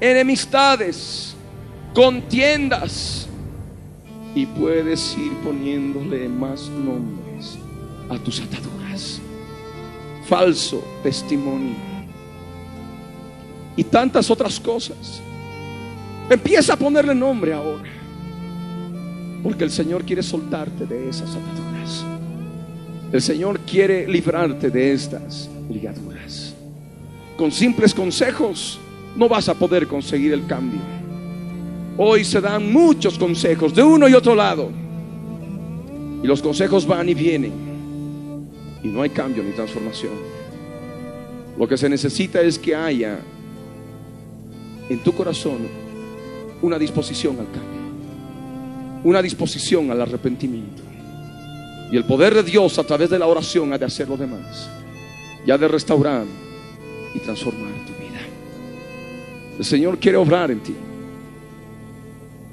enemistades, 0.00 1.34
contiendas. 1.94 3.28
Y 4.34 4.46
puedes 4.46 5.16
ir 5.18 5.32
poniéndole 5.42 6.28
más 6.28 6.68
nombres 6.68 7.58
a 8.08 8.16
tus 8.18 8.40
ataduras. 8.40 9.20
Falso 10.28 10.84
testimonio 11.02 11.89
y 13.80 13.84
tantas 13.84 14.30
otras 14.30 14.60
cosas. 14.60 15.22
Empieza 16.28 16.74
a 16.74 16.76
ponerle 16.76 17.14
nombre 17.14 17.54
ahora. 17.54 17.88
Porque 19.42 19.64
el 19.64 19.70
Señor 19.70 20.04
quiere 20.04 20.22
soltarte 20.22 20.84
de 20.84 21.08
esas 21.08 21.30
ataduras. 21.30 22.04
El 23.10 23.22
Señor 23.22 23.60
quiere 23.60 24.06
librarte 24.06 24.68
de 24.68 24.92
estas 24.92 25.48
ligaduras. 25.70 26.54
Con 27.38 27.50
simples 27.50 27.94
consejos 27.94 28.78
no 29.16 29.30
vas 29.30 29.48
a 29.48 29.54
poder 29.54 29.86
conseguir 29.86 30.34
el 30.34 30.46
cambio. 30.46 30.82
Hoy 31.96 32.22
se 32.22 32.42
dan 32.42 32.70
muchos 32.70 33.18
consejos 33.18 33.74
de 33.74 33.82
uno 33.82 34.10
y 34.10 34.12
otro 34.12 34.34
lado. 34.34 34.70
Y 36.22 36.26
los 36.26 36.42
consejos 36.42 36.86
van 36.86 37.08
y 37.08 37.14
vienen. 37.14 37.52
Y 38.84 38.88
no 38.88 39.00
hay 39.00 39.08
cambio 39.08 39.42
ni 39.42 39.52
transformación. 39.52 40.12
Lo 41.58 41.66
que 41.66 41.78
se 41.78 41.88
necesita 41.88 42.42
es 42.42 42.58
que 42.58 42.74
haya 42.74 43.20
en 44.90 44.98
tu 44.98 45.12
corazón 45.14 45.58
una 46.60 46.78
disposición 46.78 47.38
al 47.38 47.46
cambio, 47.46 47.80
una 49.04 49.22
disposición 49.22 49.90
al 49.90 50.02
arrepentimiento. 50.02 50.82
Y 51.90 51.96
el 51.96 52.04
poder 52.04 52.34
de 52.34 52.42
Dios 52.42 52.78
a 52.78 52.84
través 52.84 53.08
de 53.08 53.18
la 53.18 53.26
oración 53.26 53.72
ha 53.72 53.78
de 53.78 53.86
hacer 53.86 54.08
lo 54.08 54.16
demás, 54.16 54.68
y 55.46 55.50
ha 55.50 55.56
de 55.56 55.68
restaurar 55.68 56.24
y 57.14 57.18
transformar 57.20 57.72
tu 57.86 57.92
vida. 57.92 58.20
El 59.58 59.64
Señor 59.64 59.98
quiere 59.98 60.18
obrar 60.18 60.50
en 60.50 60.60
ti. 60.60 60.74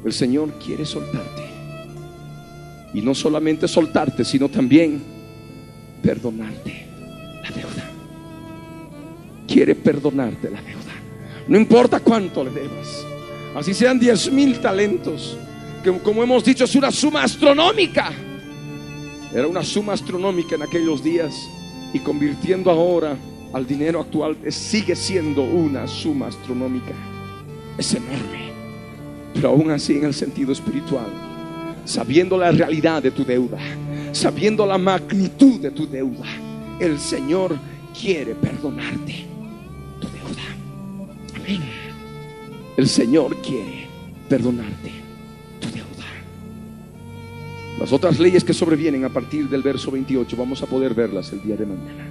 El 0.05 0.13
Señor 0.13 0.53
quiere 0.63 0.85
soltarte. 0.85 1.47
Y 2.93 3.01
no 3.01 3.13
solamente 3.13 3.67
soltarte, 3.67 4.23
sino 4.23 4.47
también 4.47 5.01
perdonarte 6.01 6.88
la 7.43 7.49
deuda. 7.49 7.91
Quiere 9.47 9.75
perdonarte 9.75 10.49
la 10.49 10.61
deuda. 10.61 10.86
No 11.47 11.57
importa 11.57 11.99
cuánto 11.99 12.43
le 12.43 12.51
debas. 12.51 13.05
Así 13.55 13.73
sean 13.73 13.99
diez 13.99 14.31
mil 14.31 14.59
talentos. 14.59 15.37
Que 15.83 15.97
como 15.99 16.21
hemos 16.21 16.43
dicho 16.43 16.65
es 16.65 16.75
una 16.75 16.91
suma 16.91 17.23
astronómica. 17.23 18.11
Era 19.33 19.47
una 19.47 19.63
suma 19.63 19.93
astronómica 19.93 20.55
en 20.55 20.63
aquellos 20.63 21.03
días. 21.03 21.33
Y 21.93 21.99
convirtiendo 21.99 22.69
ahora 22.69 23.15
al 23.53 23.65
dinero 23.65 24.01
actual 24.01 24.37
sigue 24.49 24.95
siendo 24.95 25.43
una 25.43 25.87
suma 25.87 26.27
astronómica. 26.27 26.93
Es 27.77 27.93
enorme. 27.93 28.51
Pero 29.33 29.49
aún 29.49 29.71
así 29.71 29.93
en 29.93 30.05
el 30.05 30.13
sentido 30.13 30.51
espiritual. 30.51 31.07
Sabiendo 31.85 32.37
la 32.37 32.51
realidad 32.51 33.01
de 33.01 33.11
tu 33.11 33.23
deuda. 33.23 33.57
Sabiendo 34.11 34.65
la 34.65 34.77
magnitud 34.77 35.61
de 35.61 35.71
tu 35.71 35.87
deuda. 35.87 36.25
El 36.79 36.99
Señor 36.99 37.57
quiere 37.99 38.35
perdonarte. 38.35 39.36
El 42.75 42.87
Señor 42.87 43.37
quiere 43.37 43.87
perdonarte 44.27 44.91
tu 45.61 45.67
deuda. 45.69 46.05
Las 47.79 47.93
otras 47.93 48.19
leyes 48.19 48.43
que 48.43 48.53
sobrevienen 48.53 49.05
a 49.05 49.09
partir 49.09 49.47
del 49.47 49.61
verso 49.61 49.89
28 49.89 50.35
vamos 50.35 50.61
a 50.61 50.65
poder 50.65 50.93
verlas 50.93 51.31
el 51.31 51.41
día 51.41 51.55
de 51.55 51.65
mañana. 51.65 52.07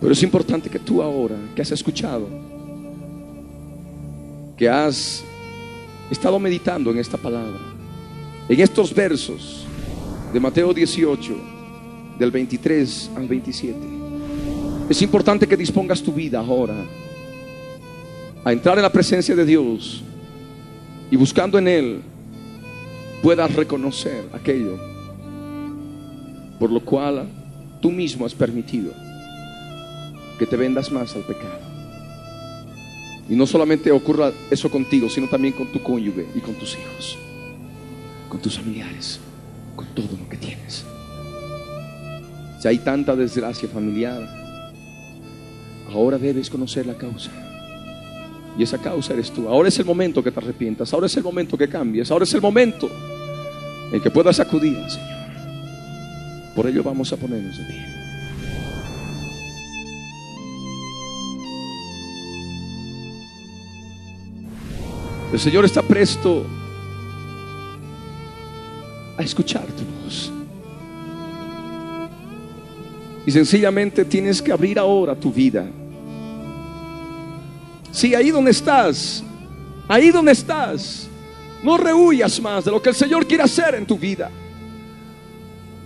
Pero 0.00 0.12
es 0.12 0.22
importante 0.24 0.68
que 0.68 0.80
tú 0.80 1.00
ahora, 1.00 1.36
que 1.54 1.62
has 1.62 1.70
escuchado, 1.70 2.26
que 4.56 4.68
has 4.68 5.22
estado 6.10 6.40
meditando 6.40 6.90
en 6.90 6.98
esta 6.98 7.16
palabra, 7.16 7.60
en 8.48 8.60
estos 8.60 8.92
versos 8.92 9.64
de 10.32 10.40
Mateo 10.40 10.74
18, 10.74 11.36
del 12.18 12.30
23 12.32 13.10
al 13.14 13.28
27, 13.28 13.78
es 14.90 15.02
importante 15.02 15.46
que 15.46 15.56
dispongas 15.56 16.02
tu 16.02 16.12
vida 16.12 16.40
ahora 16.40 16.74
a 18.44 18.52
entrar 18.52 18.76
en 18.76 18.82
la 18.82 18.92
presencia 18.92 19.34
de 19.34 19.44
Dios 19.44 20.02
y 21.10 21.16
buscando 21.16 21.58
en 21.58 21.68
Él 21.68 22.02
puedas 23.22 23.54
reconocer 23.54 24.24
aquello 24.32 24.92
por 26.62 26.70
lo 26.70 26.78
cual 26.78 27.26
tú 27.80 27.90
mismo 27.90 28.24
has 28.24 28.34
permitido 28.34 28.92
que 30.38 30.46
te 30.46 30.56
vendas 30.56 30.92
más 30.92 31.12
al 31.16 31.22
pecado. 31.22 31.58
Y 33.28 33.34
no 33.34 33.48
solamente 33.48 33.90
ocurra 33.90 34.30
eso 34.48 34.70
contigo, 34.70 35.08
sino 35.08 35.28
también 35.28 35.54
con 35.54 35.72
tu 35.72 35.82
cónyuge 35.82 36.24
y 36.36 36.38
con 36.38 36.54
tus 36.54 36.78
hijos, 36.78 37.18
con 38.28 38.40
tus 38.40 38.56
familiares, 38.56 39.18
con 39.74 39.86
todo 39.88 40.16
lo 40.16 40.28
que 40.28 40.36
tienes. 40.36 40.84
Si 42.60 42.68
hay 42.68 42.78
tanta 42.78 43.16
desgracia 43.16 43.68
familiar, 43.68 44.22
ahora 45.92 46.16
debes 46.16 46.48
conocer 46.48 46.86
la 46.86 46.94
causa. 46.94 47.32
Y 48.58 48.62
esa 48.62 48.78
causa 48.78 49.14
eres 49.14 49.30
tú. 49.30 49.48
Ahora 49.48 49.68
es 49.68 49.78
el 49.78 49.84
momento 49.84 50.22
que 50.22 50.30
te 50.30 50.40
arrepientas. 50.40 50.92
Ahora 50.92 51.06
es 51.06 51.16
el 51.16 51.22
momento 51.22 51.56
que 51.56 51.68
cambies. 51.68 52.10
Ahora 52.10 52.24
es 52.24 52.34
el 52.34 52.40
momento 52.40 52.90
En 53.92 54.00
que 54.00 54.10
puedas 54.10 54.40
acudir 54.40 54.76
al 54.76 54.90
Señor. 54.90 55.08
Por 56.54 56.66
ello 56.66 56.82
vamos 56.82 57.12
a 57.12 57.16
ponernos 57.16 57.56
de 57.58 57.64
pie. 57.64 57.86
El 65.32 65.40
Señor 65.40 65.64
está 65.64 65.80
presto 65.80 66.44
a 69.16 69.22
escuchar 69.22 69.64
tu 69.64 70.04
voz. 70.04 70.30
Y 73.24 73.30
sencillamente 73.30 74.04
tienes 74.04 74.42
que 74.42 74.52
abrir 74.52 74.78
ahora 74.78 75.14
tu 75.14 75.32
vida. 75.32 75.66
Si 77.92 78.14
ahí 78.14 78.30
donde 78.30 78.50
estás, 78.50 79.22
ahí 79.86 80.10
donde 80.10 80.32
estás, 80.32 81.08
no 81.62 81.76
rehuyas 81.76 82.40
más 82.40 82.64
de 82.64 82.70
lo 82.70 82.82
que 82.82 82.88
el 82.88 82.94
Señor 82.94 83.26
quiere 83.26 83.44
hacer 83.44 83.74
en 83.74 83.86
tu 83.86 83.98
vida. 83.98 84.30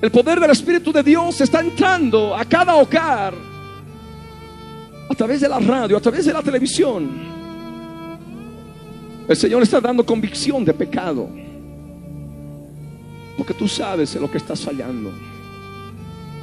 El 0.01 0.11
poder 0.11 0.39
del 0.39 0.51
Espíritu 0.51 0.93
de 0.93 1.03
Dios 1.03 1.41
está 1.41 1.61
entrando 1.61 2.35
a 2.35 2.45
cada 2.45 2.77
hogar 2.77 3.35
a 5.09 5.15
través 5.15 5.41
de 5.41 5.49
la 5.49 5.59
radio, 5.59 5.97
a 5.97 6.01
través 6.01 6.25
de 6.25 6.33
la 6.33 6.43
televisión. 6.43 7.11
El 9.29 9.37
Señor 9.37 9.63
está 9.63 9.81
dando 9.81 10.07
convicción 10.07 10.65
de 10.65 10.73
pecado. 10.73 11.29
Porque 13.37 13.53
tú 13.53 13.67
sabes 13.67 14.15
en 14.15 14.23
lo 14.23 14.31
que 14.31 14.39
estás 14.39 14.61
fallando. 14.61 15.11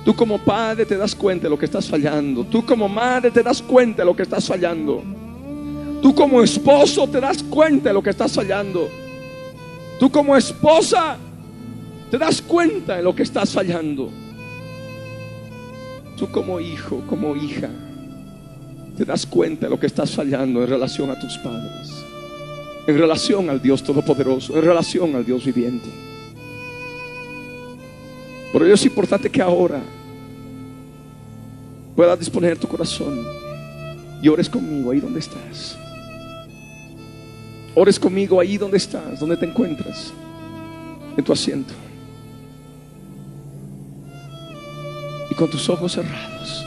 Tú 0.04 0.14
como 0.14 0.38
padre 0.40 0.86
te 0.86 0.98
das 0.98 1.16
cuenta 1.16 1.44
de 1.44 1.50
lo 1.50 1.58
que 1.58 1.66
estás 1.66 1.88
fallando. 1.88 2.44
Tú 2.44 2.66
como 2.66 2.90
madre 2.90 3.32
te 3.32 3.42
das 3.42 3.62
cuenta 3.62 4.02
de 4.02 4.06
lo 4.06 4.16
que 4.16 4.24
estás 4.24 4.46
fallando. 4.46 5.23
Tú 6.04 6.14
como 6.14 6.44
esposo 6.44 7.08
te 7.08 7.20
das 7.20 7.42
cuenta 7.42 7.90
de 7.90 7.94
lo 7.96 8.04
que 8.04 8.12
estás 8.12 8.34
fallando. 8.34 8.88
Tú 10.00 10.12
como 10.12 10.38
esposa 10.38 11.18
te 12.12 12.20
das 12.20 12.44
cuenta 12.44 12.98
de 12.98 13.02
lo 13.02 13.16
que 13.16 13.24
estás 13.24 13.52
fallando. 13.52 14.12
Tú 16.16 16.30
como 16.30 16.60
hijo, 16.60 17.02
como 17.10 17.36
hija, 17.36 17.70
te 18.96 19.04
das 19.04 19.26
cuenta 19.26 19.66
de 19.66 19.72
lo 19.72 19.80
que 19.80 19.88
estás 19.88 20.12
fallando 20.12 20.62
en 20.62 20.70
relación 20.70 21.10
a 21.10 21.20
tus 21.20 21.40
padres 21.40 22.04
en 22.86 22.98
relación 22.98 23.50
al 23.50 23.62
Dios 23.62 23.84
Todopoderoso, 23.84 24.56
en 24.56 24.62
relación 24.62 25.16
al 25.16 25.26
Dios 25.26 25.46
viviente. 25.46 25.90
Por 28.52 28.64
ello 28.64 28.74
es 28.74 28.86
importante 28.86 29.30
que 29.30 29.42
ahora 29.42 29.82
puedas 31.96 32.20
disponer 32.20 32.58
tu 32.58 32.68
corazón 32.68 33.26
y 34.22 34.28
ores 34.28 34.50
conmigo 34.50 34.92
ahí 34.92 35.00
donde 35.00 35.20
estás. 35.20 35.78
Ores 37.76 38.00
conmigo 38.00 38.40
ahí 38.40 38.58
donde 38.58 38.78
estás, 38.78 39.20
donde 39.20 39.38
te 39.38 39.46
encuentras, 39.46 40.14
en 41.18 41.24
tu 41.24 41.34
asiento. 41.34 41.74
Y 45.30 45.36
con 45.36 45.50
tus 45.50 45.70
ojos 45.70 45.94
cerrados. 45.94 46.66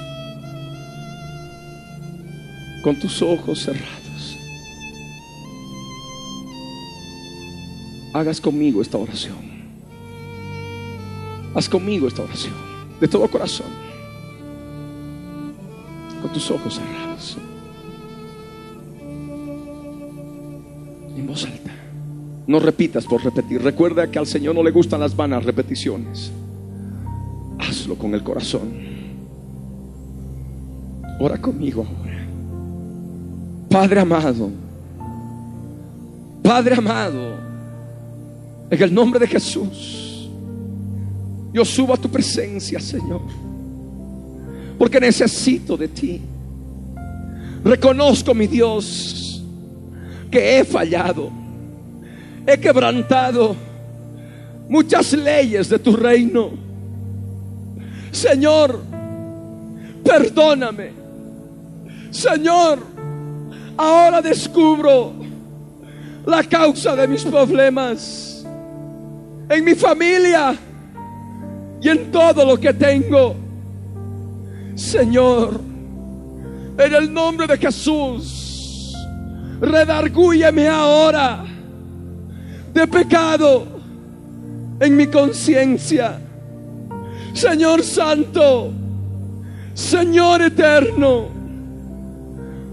Con 2.82 2.98
tus 2.98 3.22
ojos 3.22 3.62
cerrados. 3.62 4.06
hagas 8.18 8.40
conmigo 8.40 8.80
esta 8.80 8.96
oración. 8.96 9.36
Haz 11.54 11.68
conmigo 11.68 12.08
esta 12.08 12.22
oración 12.22 12.54
de 13.00 13.08
todo 13.08 13.28
corazón, 13.30 13.66
con 16.22 16.32
tus 16.32 16.50
ojos 16.50 16.74
cerrados, 16.76 17.05
No 22.46 22.60
repitas 22.60 23.04
por 23.04 23.24
repetir. 23.24 23.62
Recuerda 23.62 24.10
que 24.10 24.18
al 24.18 24.26
Señor 24.26 24.54
no 24.54 24.62
le 24.62 24.70
gustan 24.70 25.00
las 25.00 25.16
vanas 25.16 25.44
repeticiones. 25.44 26.30
Hazlo 27.58 27.96
con 27.96 28.14
el 28.14 28.22
corazón. 28.22 28.70
Ora 31.18 31.40
conmigo 31.40 31.84
ahora. 31.84 32.26
Padre 33.70 34.00
amado, 34.00 34.50
Padre 36.42 36.76
amado, 36.76 37.34
en 38.70 38.82
el 38.82 38.94
nombre 38.94 39.18
de 39.18 39.26
Jesús, 39.26 40.30
yo 41.52 41.64
subo 41.64 41.94
a 41.94 41.96
tu 41.96 42.08
presencia, 42.08 42.78
Señor, 42.78 43.22
porque 44.78 45.00
necesito 45.00 45.76
de 45.76 45.88
ti. 45.88 46.22
Reconozco, 47.64 48.32
mi 48.32 48.46
Dios, 48.46 49.44
que 50.30 50.58
he 50.58 50.64
fallado, 50.64 51.30
he 52.46 52.58
quebrantado 52.58 53.56
muchas 54.68 55.12
leyes 55.12 55.68
de 55.68 55.78
tu 55.78 55.96
reino. 55.96 56.50
Señor, 58.12 58.80
perdóname. 60.04 60.92
Señor, 62.10 62.78
ahora 63.76 64.22
descubro 64.22 65.12
la 66.24 66.42
causa 66.44 66.96
de 66.96 67.06
mis 67.08 67.24
problemas 67.24 68.46
en 69.48 69.64
mi 69.64 69.74
familia 69.74 70.56
y 71.80 71.88
en 71.88 72.10
todo 72.10 72.44
lo 72.44 72.58
que 72.58 72.72
tengo. 72.72 73.34
Señor, 74.74 75.60
en 76.78 76.94
el 76.94 77.12
nombre 77.12 77.46
de 77.46 77.56
Jesús, 77.58 78.94
redargúyeme 79.60 80.68
ahora 80.68 81.44
de 82.76 82.86
pecado 82.86 83.66
en 84.78 84.96
mi 84.96 85.06
conciencia. 85.06 86.20
Señor 87.32 87.82
Santo, 87.82 88.70
Señor 89.72 90.42
Eterno, 90.42 91.28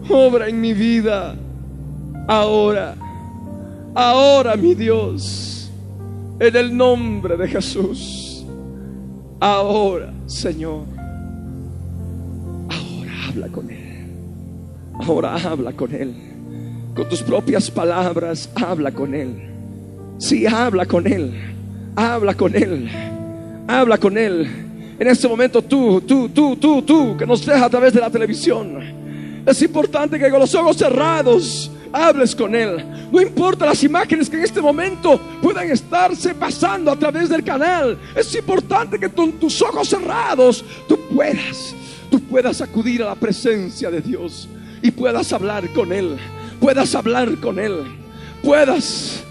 obra 0.10 0.50
en 0.50 0.60
mi 0.60 0.74
vida 0.74 1.36
ahora, 2.28 2.96
ahora 3.96 4.58
mi 4.58 4.76
Dios 4.76 5.72
en 6.38 6.56
el 6.56 6.76
nombre 6.76 7.38
de 7.38 7.48
Jesús. 7.48 8.46
Ahora, 9.40 10.14
Señor, 10.26 10.84
ahora 12.70 13.12
habla 13.30 13.48
con 13.48 13.70
Él. 13.70 14.08
Ahora 15.00 15.36
habla 15.36 15.72
con 15.72 15.96
Él. 15.96 16.14
Con 16.94 17.08
tus 17.08 17.24
propias 17.24 17.72
palabras, 17.72 18.50
habla 18.56 18.92
con 18.92 19.16
Él. 19.16 19.53
Sí, 20.18 20.46
habla 20.46 20.86
con 20.86 21.08
Él. 21.08 21.34
Habla 21.96 22.34
con 22.34 22.56
Él. 22.56 22.90
Habla 23.68 23.98
con 23.98 24.18
Él. 24.18 24.48
En 25.00 25.08
este 25.08 25.28
momento 25.28 25.62
tú, 25.62 26.02
tú, 26.02 26.30
tú, 26.30 26.56
tú, 26.56 26.82
tú, 26.82 27.18
que 27.18 27.26
nos 27.26 27.46
deja 27.46 27.66
a 27.66 27.70
través 27.70 27.94
de 27.94 28.00
la 28.00 28.10
televisión. 28.10 28.80
Es 29.46 29.62
importante 29.62 30.18
que 30.18 30.30
con 30.30 30.40
los 30.40 30.54
ojos 30.56 30.78
cerrados 30.78 31.70
hables 31.92 32.36
con 32.36 32.56
Él. 32.56 32.84
No 33.12 33.22
importa 33.22 33.66
las 33.66 33.84
imágenes 33.84 34.30
que 34.30 34.38
en 34.38 34.44
este 34.44 34.62
momento 34.62 35.20
puedan 35.42 35.70
estarse 35.70 36.34
pasando 36.34 36.92
a 36.92 36.96
través 36.96 37.30
del 37.30 37.44
canal. 37.44 37.98
Es 38.16 38.34
importante 38.36 39.00
que 39.00 39.10
con 39.10 39.34
tus 39.34 39.62
ojos 39.62 39.88
cerrados 39.88 40.66
tú 40.88 41.00
puedas, 41.14 41.76
tú 42.10 42.20
puedas 42.20 42.62
acudir 42.62 43.04
a 43.04 43.08
la 43.08 43.16
presencia 43.16 43.92
de 43.92 44.02
Dios 44.02 44.50
y 44.82 44.92
puedas 44.92 45.32
hablar 45.32 45.70
con 45.70 45.94
Él. 45.94 46.18
Puedas 46.60 46.96
hablar 46.96 47.36
con 47.38 47.60
Él. 47.60 47.84
Puedas, 48.42 49.24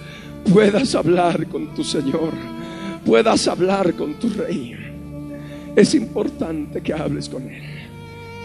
puedas 0.51 0.95
hablar 0.95 1.47
con 1.49 1.75
tu 1.75 1.85
Señor. 1.85 2.33
Puedas 3.05 3.49
hablar 3.49 3.95
con 3.95 4.15
tu 4.15 4.29
Rey. 4.31 4.75
Es 5.75 5.95
importante 5.95 6.81
que 6.81 6.93
hables 6.93 7.29
con 7.29 7.49
Él. 7.49 7.63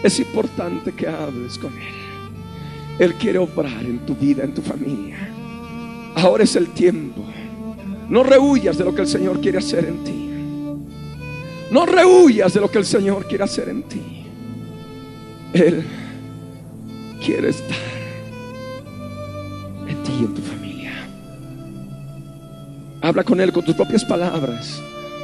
Es 0.02 0.18
importante 0.18 0.92
que 0.92 1.06
hables 1.06 1.58
con 1.58 1.72
Él. 1.72 2.08
Él 2.98 3.14
quiere 3.14 3.38
obrar 3.38 3.84
en 3.84 4.00
tu 4.00 4.14
vida, 4.14 4.42
en 4.42 4.54
tu 4.54 4.62
familia. 4.62 5.16
Ahora 6.16 6.44
es 6.44 6.56
el 6.56 6.68
tiempo. 6.68 7.24
No 8.08 8.22
rehuyas 8.22 8.76
de 8.78 8.84
lo 8.84 8.94
que 8.94 9.02
el 9.02 9.08
Señor 9.08 9.40
quiere 9.40 9.58
hacer 9.58 9.84
en 9.84 10.04
ti. 10.04 10.28
No 11.70 11.84
rehuyas 11.86 12.54
de 12.54 12.60
lo 12.60 12.70
que 12.70 12.78
el 12.78 12.86
Señor 12.86 13.26
quiere 13.26 13.44
hacer 13.44 13.68
en 13.68 13.82
ti. 13.82 14.02
Él 15.52 15.84
quiere 17.24 17.50
estar 17.50 17.76
en 19.86 20.02
ti 20.02 20.12
y 20.20 20.24
en 20.24 20.34
tu 20.34 20.42
familia. 20.42 20.57
Habla 23.00 23.24
con 23.24 23.40
Él 23.40 23.52
con 23.52 23.64
tus 23.64 23.74
propias 23.74 24.04
palabras. 24.04 24.80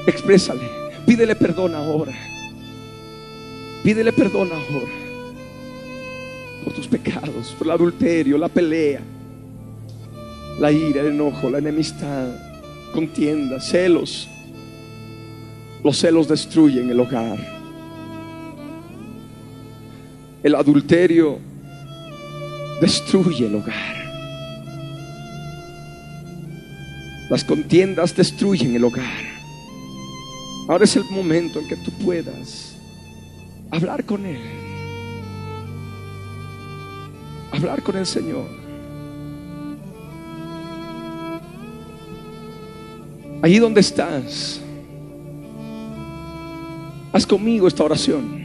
Exprésale. 0.07 0.69
Pídele 1.07 1.35
perdón 1.35 1.75
ahora. 1.75 2.13
Pídele 3.83 4.13
perdón 4.13 4.51
ahora 4.53 5.05
por 6.65 6.73
tus 6.73 6.89
pecados, 6.89 7.55
por 7.59 7.67
el 7.67 7.73
adulterio, 7.73 8.39
la 8.39 8.49
pelea, 8.49 9.01
la 10.59 10.73
ira, 10.73 11.03
el 11.03 11.09
enojo, 11.09 11.51
la 11.51 11.59
enemistad, 11.59 12.29
contienda, 12.93 13.61
celos. 13.61 14.29
Los 15.83 15.99
celos 15.99 16.27
destruyen 16.27 16.89
el 16.89 16.99
hogar. 16.99 17.39
El 20.43 20.55
adulterio 20.55 21.39
destruye 22.81 23.47
el 23.47 23.57
hogar. 23.57 24.04
Las 27.31 27.45
contiendas 27.45 28.15
destruyen 28.15 28.77
el 28.77 28.85
hogar. 28.85 29.35
Ahora 30.69 30.85
es 30.85 30.97
el 30.97 31.05
momento 31.05 31.59
en 31.59 31.69
que 31.69 31.77
tú 31.77 31.91
puedas 31.93 32.77
hablar 33.71 34.05
con 34.05 34.25
Él. 34.25 34.41
Hablar 37.53 37.83
con 37.83 37.97
el 37.97 38.07
Señor. 38.07 38.47
Allí 43.43 43.59
donde 43.59 43.81
estás, 43.81 44.61
haz 47.13 47.27
conmigo 47.27 47.69
esta 47.69 47.85
oración. 47.85 48.43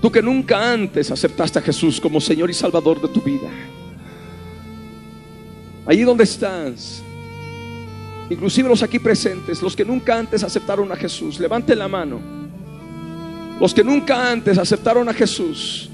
Tú 0.00 0.12
que 0.12 0.22
nunca 0.22 0.72
antes 0.72 1.10
aceptaste 1.10 1.58
a 1.58 1.62
Jesús 1.62 2.00
como 2.00 2.20
Señor 2.20 2.48
y 2.48 2.54
Salvador 2.54 3.00
de 3.00 3.08
tu 3.08 3.20
vida. 3.20 3.50
Allí 5.84 6.02
donde 6.02 6.22
estás, 6.24 7.02
inclusive 8.30 8.68
los 8.68 8.82
aquí 8.82 8.98
presentes, 8.98 9.62
los 9.62 9.74
que 9.74 9.84
nunca 9.84 10.18
antes 10.18 10.42
aceptaron 10.42 10.90
a 10.92 10.96
Jesús, 10.96 11.40
levanten 11.40 11.78
la 11.78 11.88
mano. 11.88 12.20
Los 13.60 13.74
que 13.74 13.82
nunca 13.82 14.30
antes 14.30 14.56
aceptaron 14.58 15.08
a 15.08 15.14
Jesús, 15.14 15.90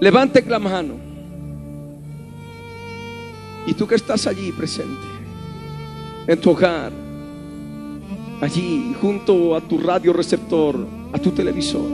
levanten 0.00 0.48
la 0.48 0.58
mano. 0.58 0.94
Y 3.66 3.74
tú 3.74 3.86
que 3.86 3.94
estás 3.94 4.26
allí 4.26 4.52
presente, 4.52 5.06
en 6.26 6.40
tu 6.40 6.50
hogar, 6.50 6.92
allí 8.40 8.94
junto 9.00 9.56
a 9.56 9.60
tu 9.60 9.78
radio 9.78 10.12
receptor, 10.12 10.86
a 11.12 11.18
tu 11.18 11.30
televisor, 11.30 11.90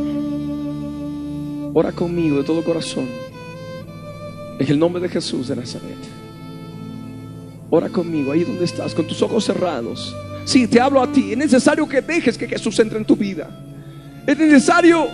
ora 1.73 1.93
conmigo 1.93 2.39
de 2.39 2.45
todo 2.45 2.65
corazón. 2.65 3.09
En 4.59 4.69
el 4.69 4.79
nombre 4.79 5.01
de 5.01 5.09
Jesús 5.09 5.49
de 5.49 5.57
Nazaret. 5.57 6.20
Ora 7.71 7.89
conmigo 7.89 8.33
ahí 8.33 8.43
donde 8.45 8.65
estás, 8.65 8.95
con 8.95 9.07
tus 9.07 9.23
ojos 9.23 9.45
cerrados. 9.45 10.15
Sí, 10.45 10.67
te 10.67 10.81
hablo 10.81 11.01
a 11.01 11.11
ti. 11.11 11.33
Es 11.33 11.39
necesario 11.39 11.89
que 11.89 12.03
dejes 12.03 12.37
que 12.37 12.49
Jesús 12.49 12.79
entre 12.81 12.99
en 12.99 13.05
tu 13.05 13.15
vida. 13.15 13.49
Es 14.27 14.37
necesario 14.37 15.07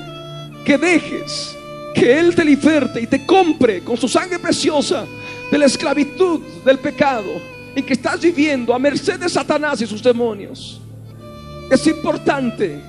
que 0.65 0.79
dejes 0.79 1.55
que 1.95 2.19
Él 2.19 2.35
te 2.35 2.45
liberte 2.45 3.01
y 3.01 3.07
te 3.07 3.25
compre 3.27 3.83
con 3.83 3.97
su 3.97 4.09
sangre 4.09 4.39
preciosa 4.39 5.05
de 5.51 5.59
la 5.59 5.67
esclavitud 5.67 6.41
del 6.65 6.79
pecado 6.79 7.31
en 7.75 7.85
que 7.85 7.93
estás 7.93 8.21
viviendo 8.21 8.75
a 8.75 8.79
merced 8.79 9.21
de 9.21 9.29
Satanás 9.29 9.81
y 9.83 9.87
sus 9.87 10.03
demonios. 10.03 10.81
Es 11.71 11.87
importante 11.87 12.81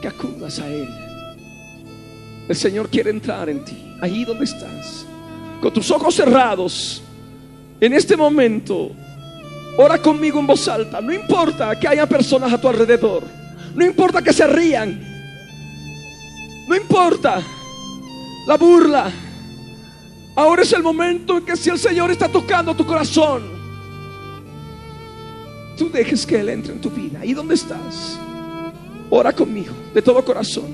que 0.00 0.08
acudas 0.08 0.58
a 0.58 0.66
Él. 0.66 0.88
El 2.48 2.56
Señor 2.56 2.88
quiere 2.88 3.10
entrar 3.10 3.48
en 3.48 3.64
ti, 3.64 3.94
ahí 4.00 4.24
donde 4.24 4.44
estás, 4.44 5.06
con 5.60 5.72
tus 5.72 5.90
ojos 5.90 6.14
cerrados. 6.14 7.02
En 7.82 7.92
este 7.94 8.16
momento, 8.16 8.92
ora 9.76 9.98
conmigo 9.98 10.38
en 10.38 10.46
voz 10.46 10.68
alta. 10.68 11.00
No 11.00 11.12
importa 11.12 11.76
que 11.80 11.88
haya 11.88 12.06
personas 12.06 12.52
a 12.52 12.60
tu 12.60 12.68
alrededor. 12.68 13.24
No 13.74 13.84
importa 13.84 14.22
que 14.22 14.32
se 14.32 14.46
rían. 14.46 15.02
No 16.68 16.76
importa 16.76 17.42
la 18.46 18.56
burla. 18.56 19.10
Ahora 20.36 20.62
es 20.62 20.72
el 20.72 20.84
momento 20.84 21.38
en 21.38 21.44
que 21.44 21.56
si 21.56 21.70
el 21.70 21.78
Señor 21.78 22.12
está 22.12 22.28
tocando 22.28 22.72
tu 22.72 22.86
corazón, 22.86 23.42
tú 25.76 25.90
dejes 25.90 26.24
que 26.24 26.38
Él 26.38 26.50
entre 26.50 26.74
en 26.74 26.80
tu 26.80 26.88
vida. 26.88 27.18
Ahí 27.18 27.34
donde 27.34 27.54
estás, 27.54 28.16
ora 29.10 29.32
conmigo 29.32 29.74
de 29.92 30.00
todo 30.02 30.24
corazón. 30.24 30.70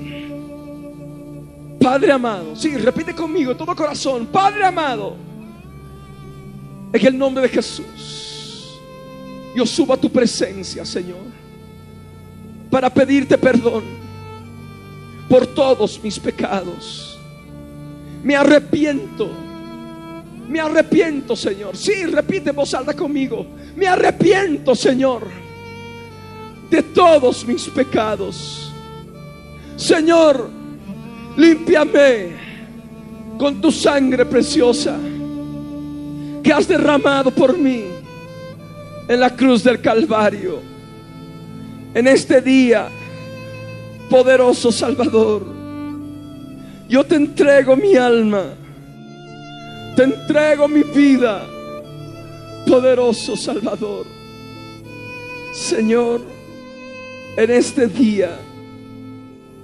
Padre 1.81 2.11
amado, 2.11 2.55
sí, 2.55 2.77
repite 2.77 3.15
conmigo 3.15 3.53
de 3.53 3.57
todo 3.57 3.75
corazón. 3.75 4.27
Padre 4.27 4.63
amado, 4.63 5.28
en 6.91 7.05
el 7.05 7.17
nombre 7.17 7.43
de 7.43 7.49
Jesús, 7.49 8.79
yo 9.55 9.65
subo 9.65 9.93
a 9.93 9.97
tu 9.97 10.11
presencia, 10.11 10.85
Señor, 10.85 11.17
para 12.69 12.89
pedirte 12.89 13.37
perdón 13.37 13.83
por 15.27 15.45
todos 15.47 16.01
mis 16.03 16.19
pecados. 16.19 17.19
Me 18.23 18.35
arrepiento. 18.35 19.29
Me 20.47 20.59
arrepiento, 20.59 21.35
Señor. 21.35 21.77
Sí, 21.77 22.05
repite 22.05 22.51
voz 22.51 22.73
alta 22.73 22.95
conmigo. 22.95 23.45
Me 23.75 23.87
arrepiento, 23.87 24.73
Señor, 24.73 25.27
de 26.69 26.81
todos 26.81 27.45
mis 27.45 27.65
pecados. 27.69 28.71
Señor, 29.75 30.49
límpiame 31.37 32.35
con 33.37 33.61
tu 33.61 33.71
sangre 33.71 34.25
preciosa 34.25 34.97
que 36.43 36.53
has 36.53 36.67
derramado 36.67 37.31
por 37.31 37.57
mí 37.57 37.83
en 39.07 39.19
la 39.19 39.35
cruz 39.35 39.63
del 39.63 39.81
Calvario. 39.81 40.59
En 41.93 42.07
este 42.07 42.41
día, 42.41 42.87
poderoso 44.09 44.71
Salvador, 44.71 45.43
yo 46.87 47.03
te 47.03 47.15
entrego 47.15 47.75
mi 47.75 47.95
alma, 47.95 48.53
te 49.95 50.03
entrego 50.03 50.67
mi 50.67 50.83
vida, 50.83 51.45
poderoso 52.67 53.35
Salvador. 53.35 54.05
Señor, 55.53 56.21
en 57.35 57.51
este 57.51 57.87
día 57.87 58.37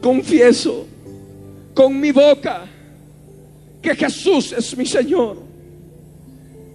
confieso 0.01 0.87
con 1.73 1.99
mi 1.99 2.11
boca 2.11 2.65
que 3.81 3.95
Jesús 3.95 4.51
es 4.53 4.75
mi 4.75 4.85
Señor. 4.85 5.44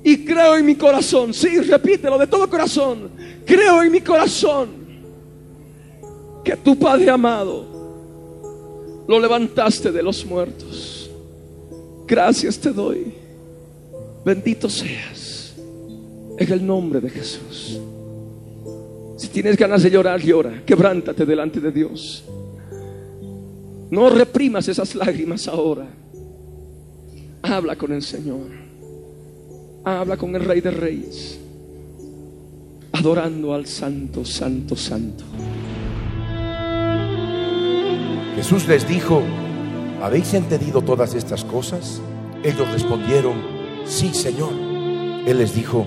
Y 0.03 0.24
creo 0.24 0.57
en 0.57 0.64
mi 0.64 0.76
corazón, 0.76 1.34
sí, 1.34 1.61
repítelo 1.61 2.16
de 2.18 2.26
todo 2.26 2.48
corazón. 2.48 3.11
Creo 3.44 3.82
en 3.82 3.92
mi 3.92 4.01
corazón 4.01 4.70
que 6.42 6.57
tu 6.57 6.78
Padre 6.78 7.11
amado 7.11 9.05
lo 9.07 9.20
levantaste 9.20 9.92
de 9.92 10.03
los 10.03 10.24
muertos. 10.24 11.11
Gracias 12.07 12.59
te 12.59 12.70
doy. 12.70 13.12
Bendito 14.24 14.68
seas 14.68 15.55
en 16.38 16.53
el 16.53 16.66
nombre 16.66 17.01
de 17.01 17.11
Jesús. 17.11 17.80
Si 19.16 19.28
tienes 19.28 19.57
ganas 19.57 19.82
de 19.82 19.90
llorar, 19.90 20.20
llora. 20.20 20.62
Quebrántate 20.64 21.26
delante 21.26 21.61
de 21.61 21.70
Dios. 21.70 22.24
No 23.90 24.09
reprimas 24.09 24.66
esas 24.68 24.94
lágrimas 24.94 25.46
ahora. 25.48 25.86
Habla 27.42 27.76
con 27.76 27.92
el 27.92 28.03
Señor. 28.03 28.70
Habla 29.85 30.16
con 30.16 30.35
el 30.37 30.45
Rey 30.45 30.61
de 30.61 30.70
Reyes. 30.70 31.39
Adorando 32.93 33.55
al 33.55 33.66
Santo, 33.66 34.24
Santo, 34.24 34.76
Santo. 34.76 35.24
Jesús 38.37 38.68
les 38.68 38.87
dijo, 38.87 39.22
¿habéis 40.03 40.35
entendido 40.35 40.83
todas 40.83 41.14
estas 41.14 41.45
cosas? 41.45 42.01
Ellos 42.43 42.70
respondieron, 42.72 43.35
sí, 43.87 44.12
Señor. 44.12 44.53
Él 45.26 45.39
les 45.39 45.55
dijo, 45.55 45.87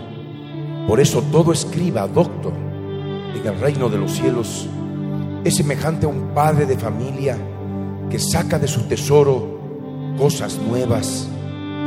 por 0.87 0.99
eso 0.99 1.21
todo 1.31 1.51
escriba, 1.51 2.07
doctor, 2.07 2.53
en 3.35 3.47
el 3.47 3.59
reino 3.59 3.89
de 3.89 3.97
los 3.97 4.11
cielos 4.11 4.67
es 5.43 5.55
semejante 5.55 6.05
a 6.05 6.09
un 6.09 6.33
padre 6.33 6.65
de 6.65 6.77
familia 6.77 7.37
que 8.09 8.17
saca 8.17 8.57
de 8.57 8.67
su 8.67 8.81
tesoro 8.83 9.59
cosas 10.17 10.57
nuevas 10.57 11.27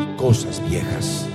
y 0.03 0.17
cosas 0.17 0.63
viejas. 0.69 1.27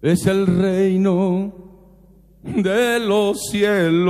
Es 0.00 0.26
el 0.26 0.46
reino 0.46 1.52
de 2.44 3.00
los 3.00 3.48
cielos, 3.50 4.06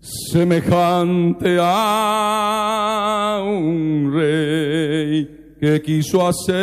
semejante 0.00 1.58
a 1.60 3.40
un 3.46 4.12
rey 4.12 5.54
que 5.60 5.80
quiso 5.80 6.26
hacer 6.26 6.58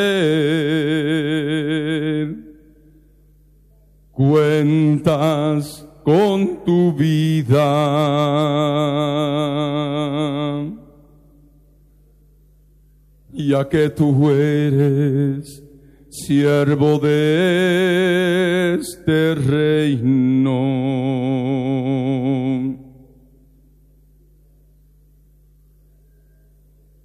cuentas 4.12 5.88
con 6.04 6.64
tu 6.66 6.92
vida. 6.94 7.56
Ya 13.38 13.68
que 13.68 13.90
tú 13.90 14.30
eres 14.30 15.62
siervo 16.10 17.00
de 17.00 18.78
este 18.80 19.36
reino. 19.36 20.52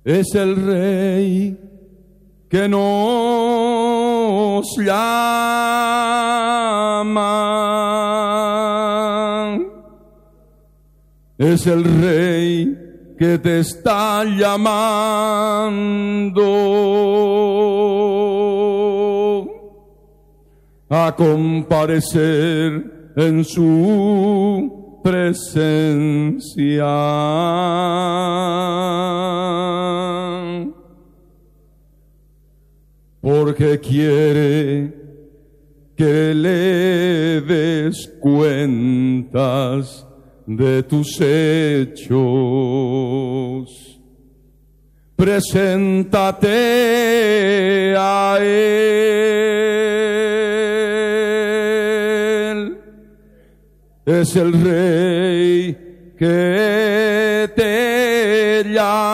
Es 0.04 0.32
el 0.36 0.54
rey 0.56 1.58
que 2.48 2.68
nos 2.68 4.66
llama. 4.78 5.80
Es 11.38 11.66
el 11.66 11.82
rey 11.84 12.79
que 13.20 13.36
te 13.38 13.60
está 13.60 14.24
llamando 14.24 14.80
a 20.88 21.14
comparecer 21.14 23.12
en 23.16 23.44
su 23.44 25.00
presencia. 25.04 26.86
Porque 33.20 33.78
quiere 33.80 34.94
que 35.94 36.34
le 36.34 37.42
des 37.42 38.08
cuentas 38.18 40.06
de 40.56 40.82
tus 40.82 41.20
hechos. 41.20 42.10
Preséntate 45.14 46.48
a 47.96 48.38
Él. 48.40 48.50
Es 54.04 54.34
el 54.34 54.52
Rey 54.64 56.14
que 56.18 57.48
te 57.54 58.64
llama 58.64 59.09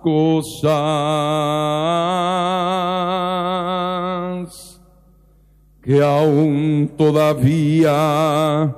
cosas 0.00 0.76
que 5.86 6.02
aún 6.02 6.90
todavía 6.98 8.74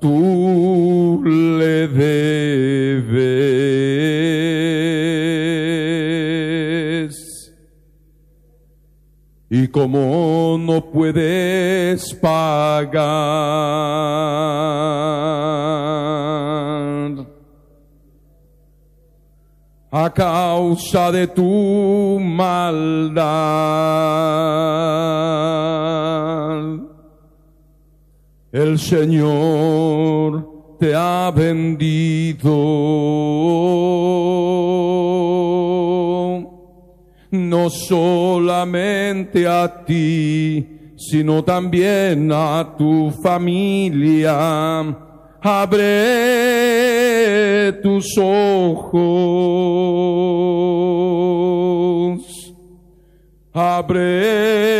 tú 0.00 1.20
le 1.26 1.88
debes. 1.88 3.24
Y 9.50 9.66
como 9.66 10.56
no 10.60 10.92
puedes 10.92 12.14
pagar 12.14 13.02
a 19.90 20.12
causa 20.14 21.10
de 21.10 21.26
tu 21.26 22.20
maldad, 22.20 23.24
el 28.54 28.78
Señor 28.78 30.48
te 30.78 30.94
ha 30.94 31.32
vendido 31.34 32.54
no 37.32 37.68
solamente 37.68 39.48
a 39.48 39.84
ti, 39.84 40.92
sino 40.96 41.42
también 41.42 42.30
a 42.32 42.76
tu 42.78 43.10
familia. 43.20 44.96
Abre 45.40 45.82
tus 47.82 48.16
ojos, 48.16 48.94
abre 53.52 54.74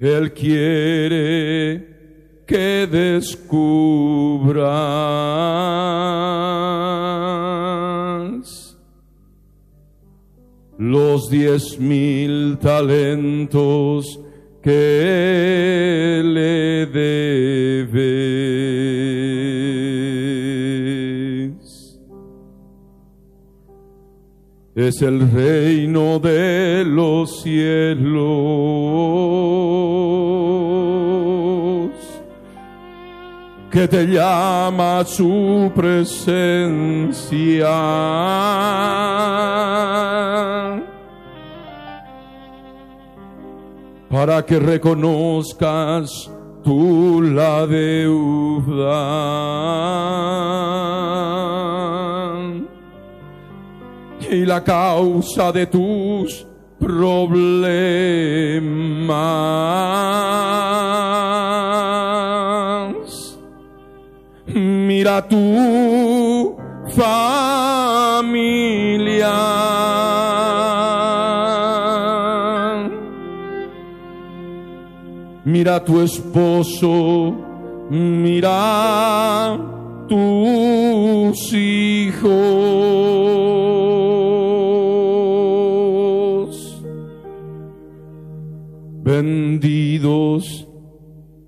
Él 0.00 0.32
quiere 0.32 1.86
que 2.46 2.88
descubras 2.90 4.40
los 10.78 11.28
diez 11.28 11.78
mil 11.78 12.56
talentos 12.58 14.18
que 14.62 16.22
le 16.24 16.86
debes. 16.86 17.29
Es 24.80 25.02
el 25.02 25.30
reino 25.30 26.18
de 26.18 26.84
los 26.86 27.42
cielos 27.42 28.00
que 33.70 33.86
te 33.86 34.06
llama 34.06 35.04
su 35.04 35.70
presencia. 35.74 37.68
Para 44.08 44.46
que 44.46 44.58
reconozcas 44.58 46.30
tú 46.64 47.20
la 47.20 47.66
deuda 47.66 49.10
y 54.30 54.46
la 54.46 54.62
causa 54.62 55.50
de 55.52 55.66
tus 55.66 56.46
problemas. 56.78 57.70
Mira 64.46 65.26
tu 65.28 66.56
familia. 66.96 68.20
Mira 75.44 75.84
tu 75.84 76.00
esposo, 76.00 77.34
mira 77.90 79.58
tus 80.08 81.52
hijos, 81.52 82.30
vendidos 89.10 90.68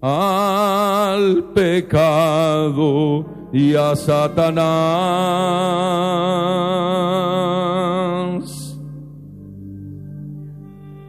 al 0.00 1.44
pecado 1.54 3.24
y 3.52 3.74
a 3.76 3.94
Satanás. 3.94 4.62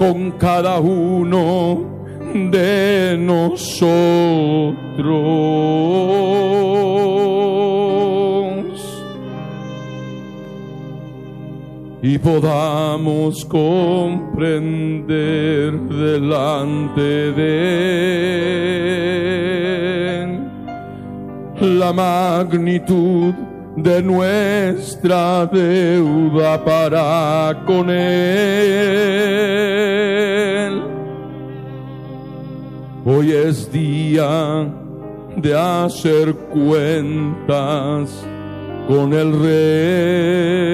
con 0.00 0.30
cada 0.38 0.80
uno 0.80 1.84
de 2.32 3.18
nosotros. 3.20 3.92
Y 12.02 12.16
podamos 12.16 13.44
comprender 13.44 14.58
delante 15.90 17.32
de 17.32 18.40
la 21.60 21.92
magnitud 21.92 23.34
de 23.76 24.02
nuestra 24.02 25.46
deuda 25.46 26.64
para 26.64 27.62
con 27.66 27.90
Él. 27.90 29.20
Hoy 33.04 33.32
es 33.32 33.70
día 33.72 34.68
de 35.36 35.54
hacer 35.54 36.34
cuentas 36.52 38.24
con 38.86 39.12
el 39.14 39.40
Rey 39.40 40.70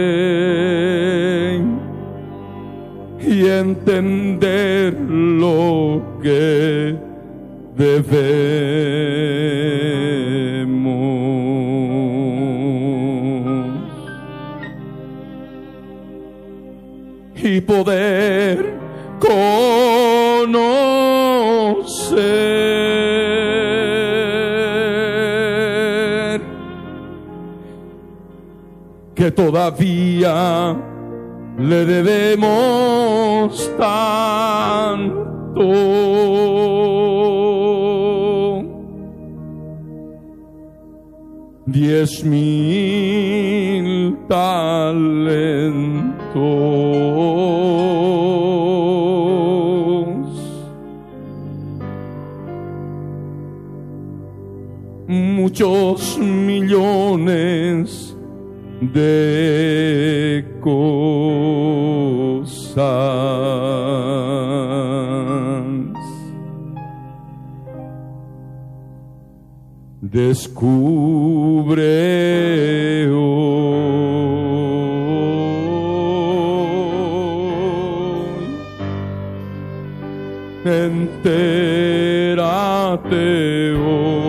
y 3.20 3.46
entender 3.46 4.94
lo 4.94 6.02
que 6.22 6.96
debemos 7.76 9.85
y 17.46 17.60
poder 17.60 18.76
conocer 19.20 19.36
que 29.14 29.30
todavía 29.30 30.76
le 31.56 31.84
debemos 31.86 33.70
tanto. 33.78 35.26
Diez 41.66 42.24
mil 42.24 44.16
talentos. 44.28 46.05
Muchos 55.08 56.18
millones 56.18 58.14
de 58.80 60.44
cosas. 60.60 61.16
Descubre 70.02 71.76
entérate 81.06 82.46
hoy 83.74 84.26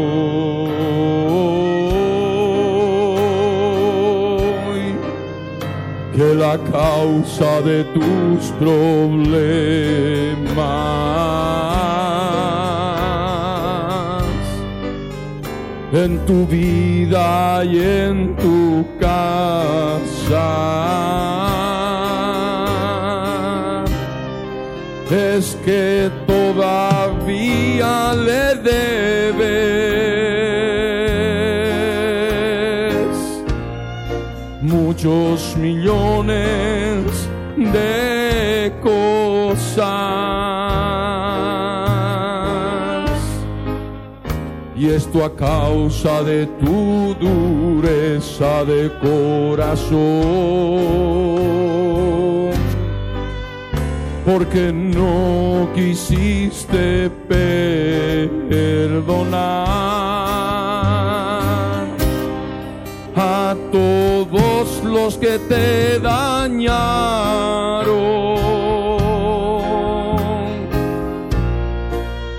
que 6.16 6.28
la 6.36 6.58
causa 6.72 7.62
de 7.62 7.84
tus 7.96 8.52
problemas 8.60 9.18
en 15.94 16.20
tu 16.26 16.46
vida 16.46 17.64
y 17.66 17.80
en 17.80 18.36
tu 18.36 18.86
casa 19.00 20.78
es 25.10 25.56
que 25.64 26.12
le 28.16 28.56
debes 28.56 29.78
muchos 34.62 35.56
millones 35.58 37.06
de 37.56 38.74
cosas. 38.82 39.88
Y 44.76 44.90
esto 44.90 45.26
a 45.26 45.36
causa 45.36 46.22
de 46.24 46.46
tu 46.60 47.16
dureza 47.20 48.64
de 48.66 48.92
corazón. 49.02 49.98
Porque 54.26 54.72
no 54.74 55.70
quisiste 55.74 57.10
perdonar 57.28 58.38
a 63.16 63.56
todos 63.72 64.84
los 64.84 65.18
que 65.18 65.40
te 65.40 66.00
dañaron, 66.00 66.78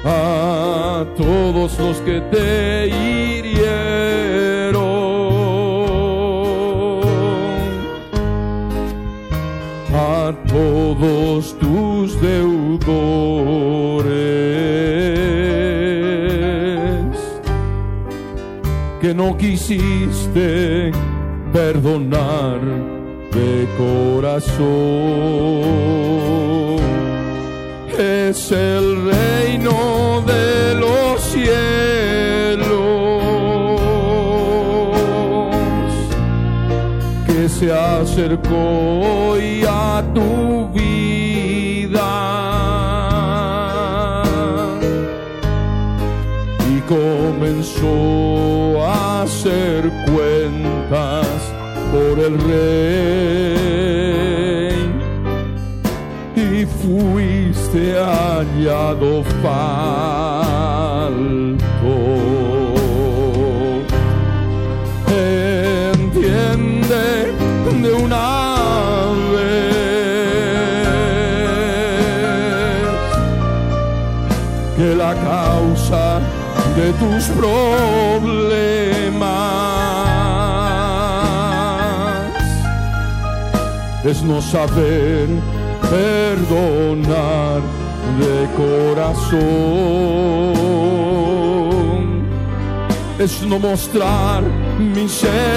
a 0.05 1.05
todos 1.17 1.79
los 1.79 1.97
que 1.99 2.21
te 2.33 2.89
hirieron, 2.89 4.79
a 9.95 10.33
todos 10.47 11.59
tus 11.59 12.21
deudores 12.21 13.68
que 19.09 19.15
no 19.15 19.39
quisiste 19.39 20.93
perdonar 21.51 22.61
de 23.33 23.67
corazón. 23.79 24.59
Es 27.99 28.53
el 28.53 29.07
reino 29.07 30.23
de 30.27 30.75
los 30.75 31.23
cielos 31.23 31.49
que 37.27 37.49
se 37.49 37.73
acercó 37.73 39.31
hoy 39.31 39.65
a 39.67 40.05
tu 40.13 40.69
vida 40.75 40.88
comenzó 46.89 48.83
a 48.83 49.23
hacer 49.23 49.91
cuentas 50.11 51.27
por 51.93 52.19
el 52.19 52.39
rey 52.41 53.69
y 56.35 56.65
fuiste 56.65 57.95
hallado 57.95 59.23
falto. 59.43 59.69
De 76.79 76.93
tus 76.93 77.25
problemas 77.41 78.69
es 84.05 84.23
no 84.23 84.41
saber 84.41 85.29
perdonar 85.91 87.61
de 88.21 88.37
corazón, 88.57 89.39
es 93.19 93.43
no 93.43 93.59
mostrar 93.59 94.43
misericordia. 94.79 95.49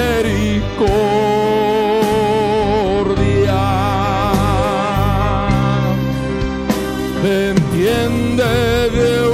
Entiende 7.24 8.90
de 8.90 9.31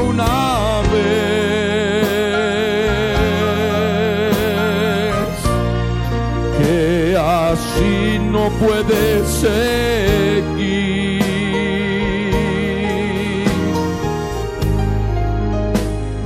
no 8.49 8.67
puede 8.67 9.25
seguir. 9.27 9.59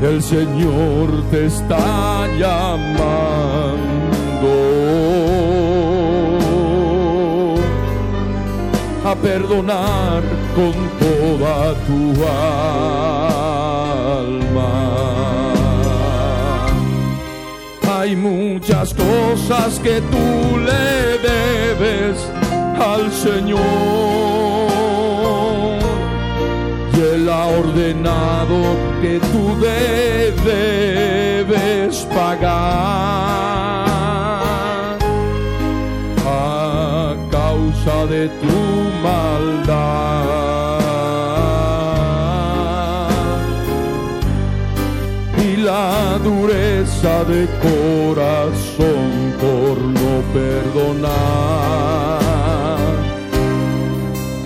El 0.02 0.22
Señor 0.22 1.22
te 1.30 1.46
está 1.46 2.26
llamando 2.38 3.12
a 9.04 9.14
perdonar 9.14 10.22
con 10.54 10.72
toda 10.98 11.74
tu 11.86 12.24
alma. 12.26 13.41
Muchas 18.22 18.94
cosas 18.94 19.80
que 19.80 20.00
tú 20.00 20.58
le 20.58 21.18
debes 21.18 22.16
al 22.78 23.10
Señor 23.10 23.60
y 26.96 27.00
Él 27.14 27.28
ha 27.28 27.46
ordenado 27.46 28.76
que 29.02 29.18
tú 29.18 29.56
debes 30.40 31.52
pagar 32.14 32.52
a 36.24 37.14
causa 37.30 38.06
de 38.06 38.28
tu 38.28 38.56
maldad. 39.02 40.41
De 47.02 47.48
corazón 47.60 49.10
por 49.40 49.76
no 49.76 50.22
perdonar. 50.32 51.10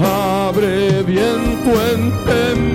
Abre 0.00 1.02
bien 1.02 1.40
tu 1.64 1.72
entendimiento 1.94 2.65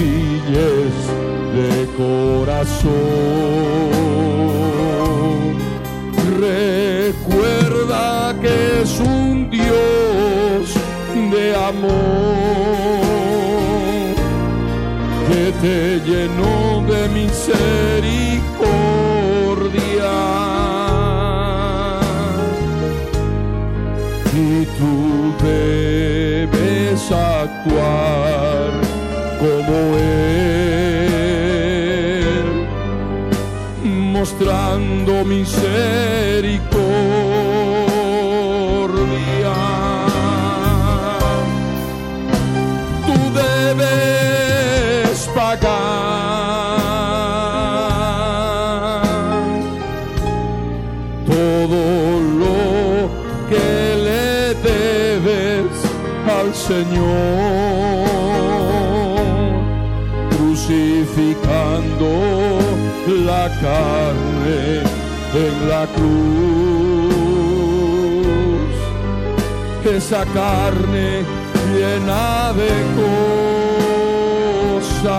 sencillez 0.00 0.96
de 1.54 1.72
corazón. 1.96 2.90
Recuerda 6.38 8.04
que 8.40 8.54
es 8.82 8.92
un 9.00 9.50
Dios 9.50 10.74
de 11.32 11.54
amor 11.54 11.90
que 15.28 15.42
te 15.60 16.00
llenó 16.08 16.82
de 16.90 17.00
misericordia. 17.08 18.40
Y 24.32 24.64
tú 24.78 24.94
debes 25.44 27.00
actuar 27.12 28.19
mostrando 34.20 35.24
misericordia. 35.24 35.96
Tú 43.06 43.16
debes 43.44 45.16
pagar 45.34 45.80
todo 51.26 51.80
lo 52.42 52.60
que 53.48 53.70
le 54.06 54.28
debes 54.68 55.72
al 56.38 56.48
Señor, 56.54 58.04
crucificando 60.36 61.49
la 63.30 63.46
carne 63.66 64.60
en 65.44 65.54
la 65.68 65.84
cruz 65.94 66.50
esa 69.84 70.22
carne 70.26 71.08
llena 71.74 72.52
de 72.60 72.72
cosas. 74.80 75.10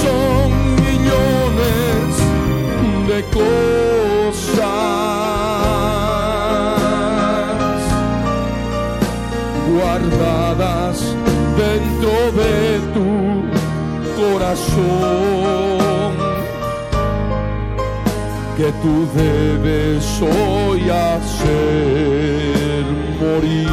Son 0.00 0.48
millones 0.86 2.10
de 3.10 3.18
cosas 3.38 4.68
guardadas 9.74 10.96
dentro 11.62 12.14
de 12.40 12.56
tu 12.94 13.27
que 18.56 18.72
tú 18.82 19.06
debes 19.14 20.22
hoy 20.22 20.88
hacer 20.88 22.84
morir 23.20 23.68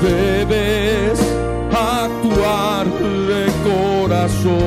debes 0.00 1.20
actuar 1.72 2.86
de 2.86 3.46
corazón 3.68 4.58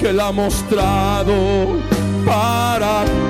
que 0.00 0.08
ha 0.20 0.32
mostrado 0.32 1.34
para 2.24 3.04
ti. 3.04 3.21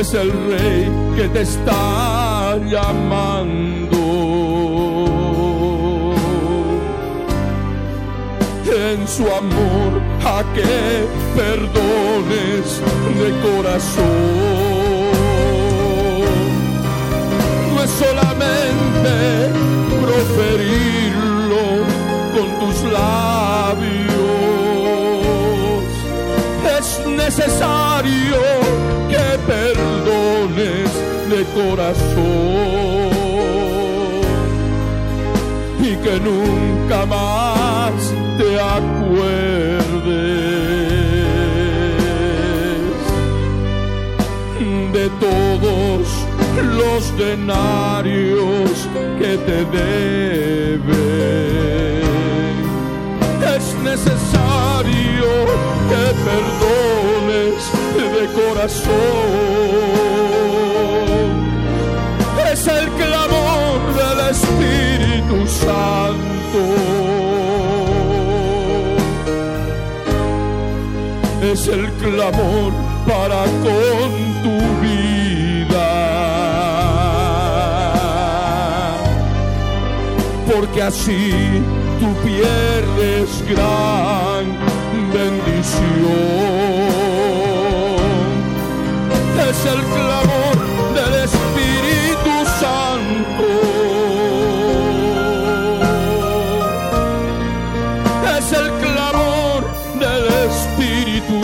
Es 0.00 0.12
el 0.12 0.30
rey 0.30 0.90
que 1.16 1.26
te 1.30 1.40
está 1.40 2.58
llamando. 2.68 3.96
En 8.66 9.08
su 9.08 9.24
amor 9.24 10.02
a 10.22 10.44
que 10.54 11.06
perdones 11.34 12.82
de 13.20 13.28
corazón. 13.48 15.14
No 17.74 17.82
es 17.82 17.90
solamente 17.90 19.14
proferirlo 20.02 21.64
con 22.34 22.48
tus 22.60 22.82
labios, 22.92 23.86
es 26.78 27.06
necesario 27.06 28.65
corazón 31.56 33.16
y 35.80 35.96
que 36.04 36.20
nunca 36.20 37.06
más 37.06 38.12
te 38.36 38.60
acuerdes 38.60 39.86
de 44.92 45.08
todos 45.26 46.02
los 46.76 47.00
denarios 47.16 48.70
que 49.18 49.32
te 49.48 49.64
deben. 49.76 50.86
Es 53.56 53.66
necesario 53.82 55.30
que 55.90 56.04
perdones 56.28 57.60
de 57.96 58.24
corazón. 58.40 59.86
Espíritu 65.26 65.46
Santo. 65.46 66.62
Es 71.42 71.68
el 71.68 71.90
clamor 71.92 72.72
para 73.06 73.44
con 73.62 74.10
tu 74.42 74.56
vida. 74.82 75.86
Porque 80.52 80.82
así 80.82 81.62
tú 82.00 82.06
pierdes 82.24 83.44
gran 83.48 84.44
bendición 85.12 86.35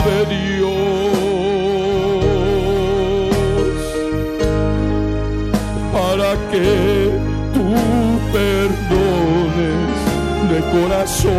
de 0.05 0.25
Dios 0.35 0.73
para 5.93 6.31
que 6.51 7.11
tú 7.53 7.67
perdones 8.33 9.95
de 10.51 10.59
corazón 10.75 11.33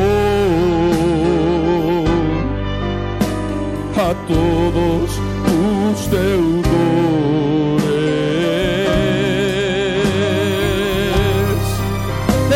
a 3.97 4.15
todos 4.27 5.07
tus 5.47 5.97
deudores. 6.11 6.75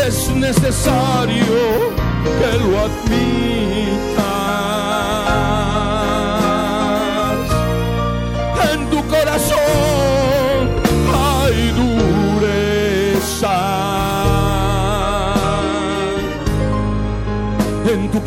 Es 0.07 0.17
necesario 0.35 1.55
que 2.39 2.51
lo 2.57 2.88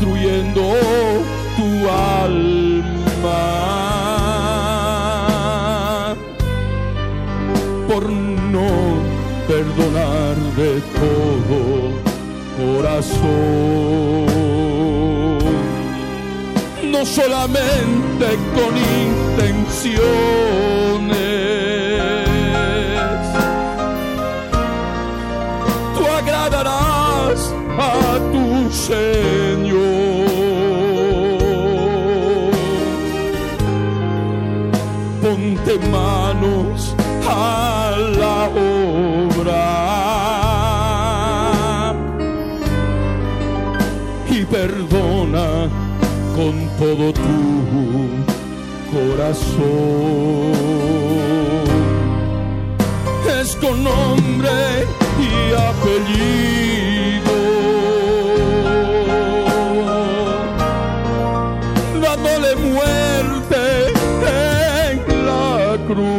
Estás 0.00 0.08
destruyendo 0.08 0.62
tu 1.56 1.68
alma 1.90 2.56
por 7.86 8.04
no 8.08 8.70
perdonar 9.46 10.36
de 10.56 10.80
todo 10.96 11.58
corazón 12.56 13.20
no 16.90 17.04
solamente 17.04 18.26
con 18.54 18.72
intenciones. 19.36 20.99
todo 46.90 47.12
tu 47.12 47.38
corazón. 48.92 50.50
Es 53.40 53.48
con 53.56 53.84
nombre 53.84 54.50
y 55.26 55.30
apellido, 55.70 57.36
dándole 62.02 62.50
muerte 62.56 63.62
en 64.88 64.96
la 65.26 65.78
cruz. 65.86 66.10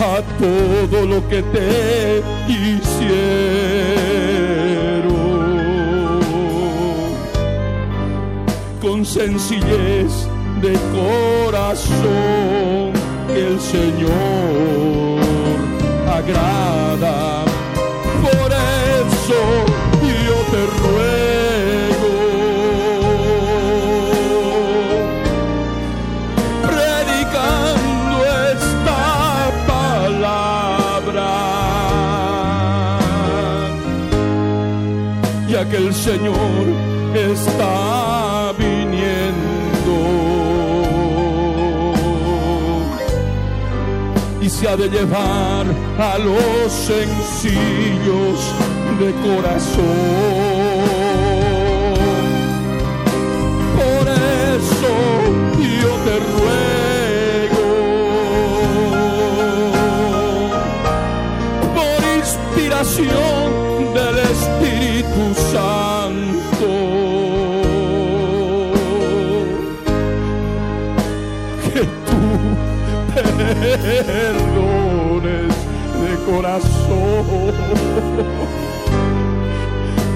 A 0.00 0.16
todo 0.38 0.98
lo 1.06 1.18
que 1.28 1.40
te 1.42 2.22
hicieron. 2.48 3.67
Con 8.98 9.06
sencillez 9.06 10.26
de 10.60 10.72
corazón 10.92 12.90
que 13.28 13.40
el 13.46 13.60
Señor 13.60 15.20
agrada. 16.18 17.44
Por 18.24 18.50
eso 18.50 19.40
yo 20.02 20.38
te 20.50 20.62
ruego, 20.82 22.12
predicando 26.66 28.16
esta 28.52 29.00
palabra, 29.68 31.30
ya 35.48 35.62
que 35.68 35.76
el 35.76 35.94
Señor 35.94 36.77
de 44.60 44.88
llevar 44.88 45.66
a 46.00 46.18
los 46.18 46.72
sencillos 46.72 47.54
de 48.98 49.12
corazón. 49.22 50.57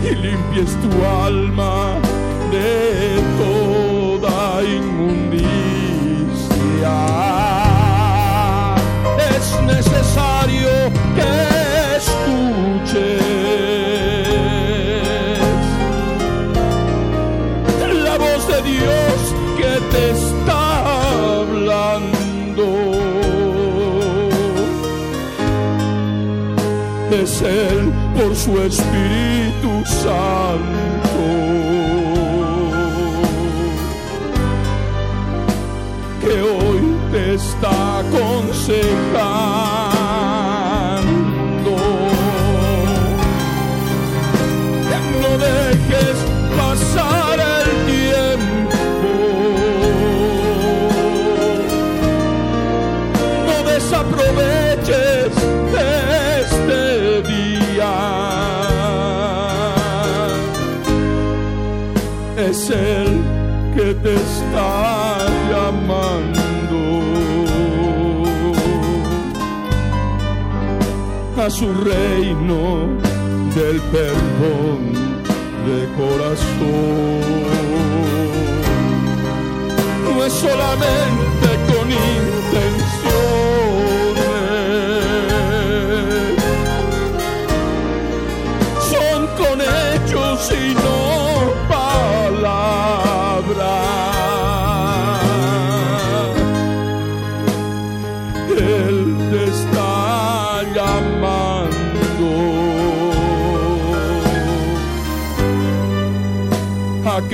Y 0.04 0.14
limpies 0.14 0.76
tu 0.82 0.90
alma 1.04 1.98
de 2.50 3.20
toda 3.38 4.62
inmundicia. 4.62 5.46
Es 9.18 9.46
necesario 9.66 10.31
Espíritu 28.66 29.84
Santo. 29.84 30.81
Es 62.52 62.68
Él 62.68 63.08
que 63.74 63.94
te 63.94 64.14
está 64.14 65.26
llamando 65.50 66.80
a 71.42 71.48
su 71.48 71.72
reino 71.72 72.88
del 73.54 73.80
perdón 73.96 74.92
de 75.66 75.78
corazón. 75.96 77.20
No 80.04 80.22
es 80.22 80.32
solamente 80.34 81.48
con 81.72 81.90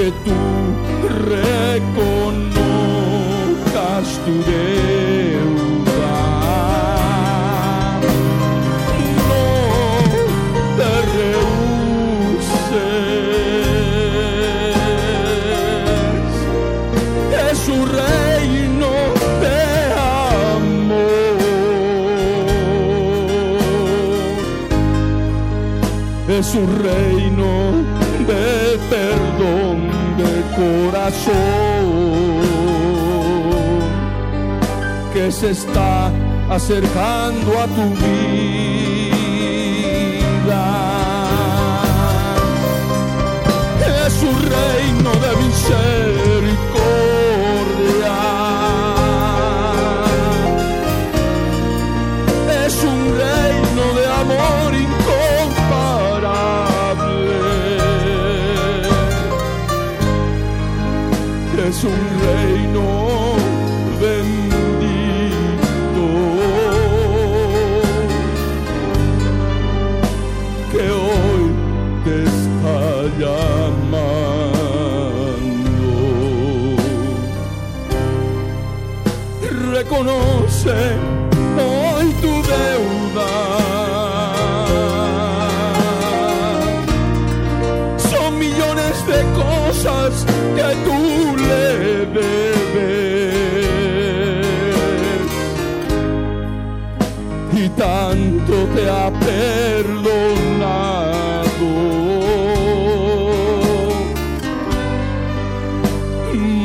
que 0.08 0.14
tú 0.24 0.36
reconozcas 1.34 1.76
tu 4.24 4.34
deuda. 4.50 6.16
No 9.28 9.46
te 10.78 10.92
rehuses. 11.18 12.58
Es 17.50 17.56
su 17.58 17.76
reino 18.00 18.92
de 19.42 19.60
amor. 20.56 21.08
Es 26.28 26.48
un 26.54 26.68
reino 26.82 27.17
que 35.14 35.32
se 35.32 35.50
está 35.50 36.12
acercando 36.50 37.58
a 37.58 37.66
tu 37.66 37.82
vida. 37.94 38.24
Es 44.06 44.22
un 44.22 44.36
reino 44.42 45.10
de 45.24 45.36
misericordia. 45.44 46.17
Es 61.78 61.84
un 61.84 62.67
tanto 97.78 98.66
te 98.74 98.90
ha 98.90 99.08
perdonado, 99.20 99.98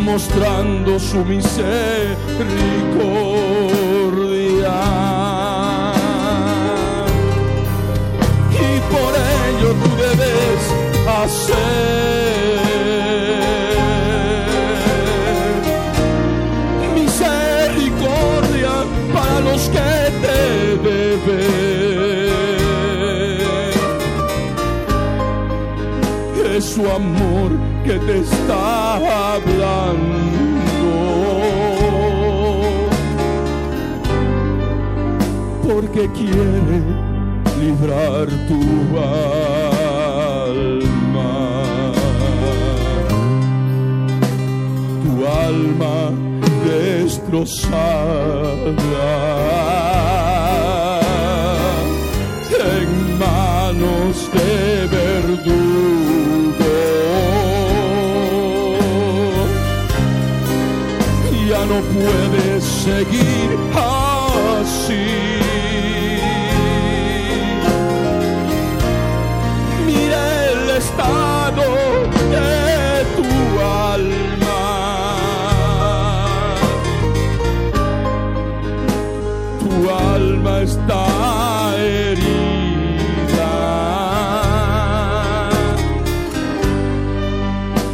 mostrando 0.03 0.99
su 0.99 1.23
misericordia. 1.23 2.13
Y 8.51 8.79
por 8.91 9.13
ello 9.15 9.69
tú 9.83 9.89
debes 9.95 10.61
hacer. 11.07 12.32
Que 27.83 27.99
te 27.99 28.19
está 28.19 29.33
hablando. 29.35 30.23
Porque 35.67 36.09
quiere 36.11 36.79
librar 37.59 38.27
tu 38.47 38.61
alma. 38.97 39.73
Tu 45.03 45.13
alma 45.27 45.97
destrozada 46.65 47.63
en 52.75 52.89
manos 53.19 54.15
de 54.33 54.92
no 61.73 61.81
puedes 61.81 62.63
seguir 62.63 63.49
así. 63.73 65.05
Mira 69.87 70.21
el 70.51 70.69
estado 70.81 71.65
de 72.33 72.49
tu 73.17 73.31
alma. 73.89 74.61
Tu 79.61 79.73
alma 79.89 80.53
está 80.61 81.03
herida 81.77 82.33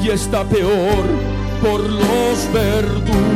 y 0.04 0.10
está 0.10 0.44
peor 0.44 1.06
por 1.62 1.80
los 1.82 2.54
verdugos. 2.54 3.29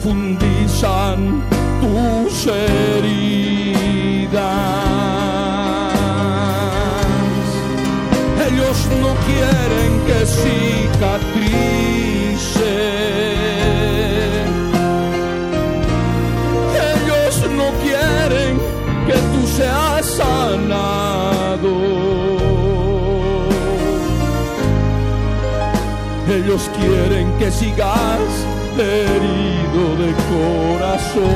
Profundizan 0.00 1.42
tus 1.80 2.46
heridas. 2.46 3.20
Ellos 8.46 8.78
no 9.00 9.14
quieren 9.26 9.90
que 10.06 10.18
cicatrice. 10.26 11.52
Ellos 16.92 17.34
no 17.56 17.68
quieren 17.82 18.52
que 19.06 19.18
tú 19.32 19.40
seas 19.56 20.06
sanado. 20.06 21.72
Ellos 26.28 26.62
quieren 26.78 27.26
que 27.38 27.50
sigas 27.50 28.30
herido 28.78 29.49
de 30.00 30.12
corazón 30.32 31.30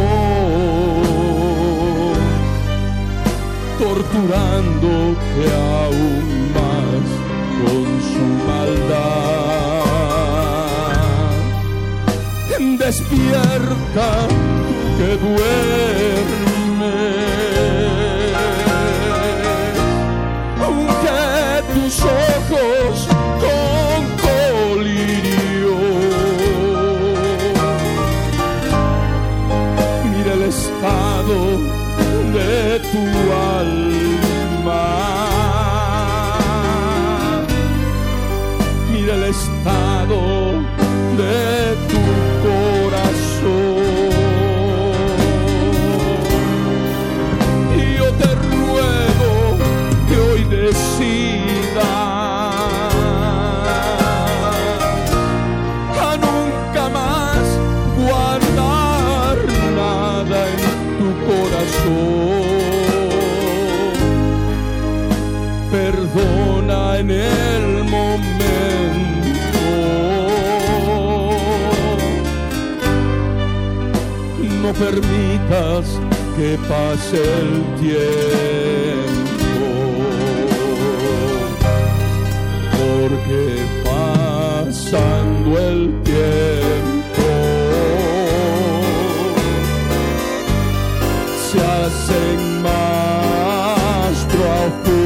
torturándote 3.78 5.42
aún 5.82 6.26
más 6.56 7.06
con 7.60 7.86
su 8.10 8.26
maldad. 8.48 9.04
Despierta 12.78 14.08
que 14.98 15.10
duermes, 15.24 16.43
de 32.94 33.12
tu 33.12 33.83
permitas 74.78 75.86
que 76.36 76.58
pase 76.68 77.16
el 77.16 77.50
tiempo. 77.80 78.04
Porque 82.78 83.44
pasando 83.84 85.50
el 85.58 85.80
tiempo 86.02 87.28
se 91.46 91.58
hacen 91.60 92.38
más 92.62 94.14
profundas 94.34 95.04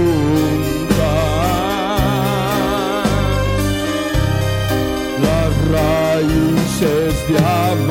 las 5.22 5.52
raíces 5.72 7.12
de 7.28 7.38
amargura 7.38 7.87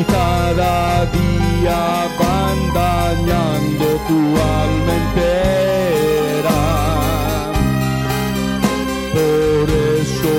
y 0.00 0.04
cada 0.04 1.06
día 1.06 2.08
van 2.18 2.58
dañando 2.72 3.86
tu 4.06 4.18
alma 4.60 4.92
entera. 5.02 6.60
Por 9.12 9.66
eso 10.00 10.32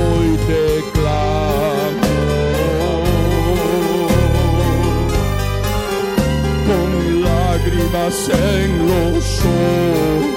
hoy 0.00 0.30
te 0.48 0.66
clamo 0.94 2.14
con 6.66 6.90
lágrimas 7.22 8.16
en 8.28 8.68
los 8.88 9.24
ojos 9.44 10.31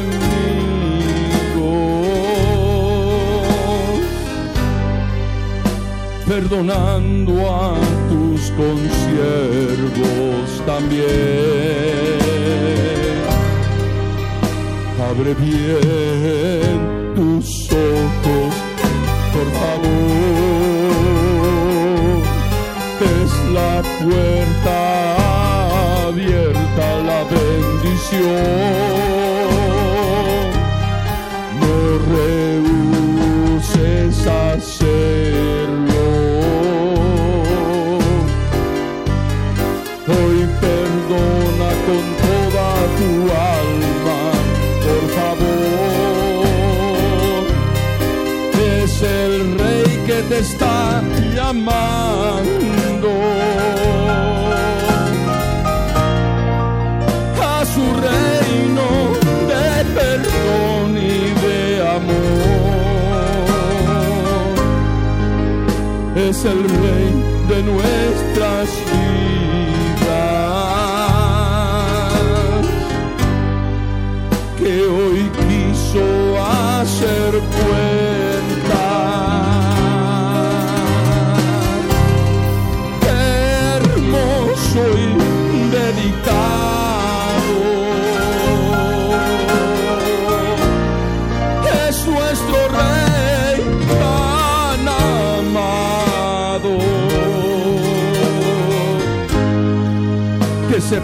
perdonando 6.27 7.33
a 7.51 7.75
tus 8.09 8.51
consiervos 8.53 10.47
también. 10.67 11.09
Abre 15.11 15.35
bien 15.35 16.79
tus 17.15 17.71
ojos, 17.73 18.55
por 19.35 19.49
favor. 19.61 20.01
Es 23.19 23.33
la 23.53 23.75
puerta 24.03 24.77
abierta 26.09 26.87
la 27.07 27.21
No 28.13 28.19
rehuses 32.57 34.17
hacerlo. 34.27 36.07
Hoy 40.09 40.39
perdona 40.61 41.71
con 41.87 42.05
toda 42.27 42.69
tu 42.99 43.11
alma, 43.57 44.21
por 44.85 45.03
favor. 45.17 46.45
Es 48.83 48.95
el 49.03 49.35
rey 49.57 49.91
que 50.07 50.19
te 50.29 50.39
está 50.41 50.77
llamando. 51.33 52.20
Es 66.41 66.47
el 66.47 66.63
rey 66.63 67.13
de 67.51 67.63
nuestras 67.65 68.80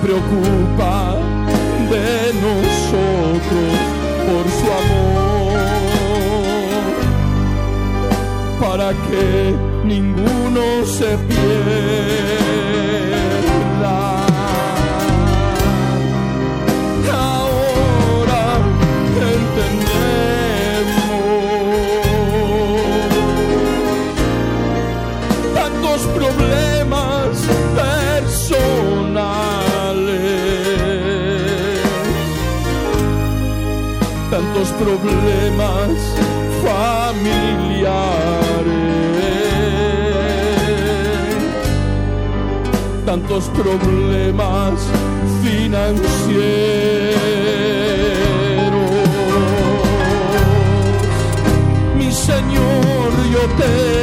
preocupa 0.02 1.16
de 1.90 2.32
nosotros 2.46 3.68
por 4.26 4.44
su 4.58 4.66
amor 4.82 5.16
para 8.60 8.88
que 8.90 9.54
ninguno 9.84 10.84
se 10.86 11.16
pierda. 11.28 12.45
Problemas 34.78 35.96
familiares, 36.62 37.46
tantos 43.04 43.44
problemas 43.50 44.74
financieros. 45.42 45.96
Mi 51.96 52.10
Señor, 52.12 53.10
yo 53.32 53.42
te 53.58 53.95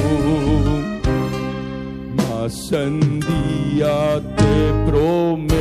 Mas 2.15 2.71
en 2.73 3.19
día 3.21 4.21
te 4.35 4.73
prometo 4.89 5.55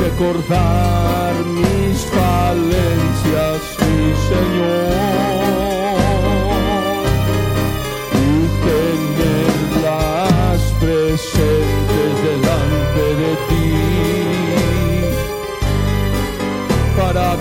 recordar 0.00 1.34
mis 1.46 1.98
falencias, 2.06 3.60
mi 3.78 4.14
Señor. 4.28 5.71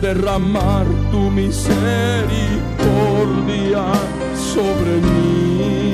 derramar 0.00 0.86
tu 1.10 1.30
misericordia 1.30 3.84
sobre 4.34 5.00
mí. 5.00 5.87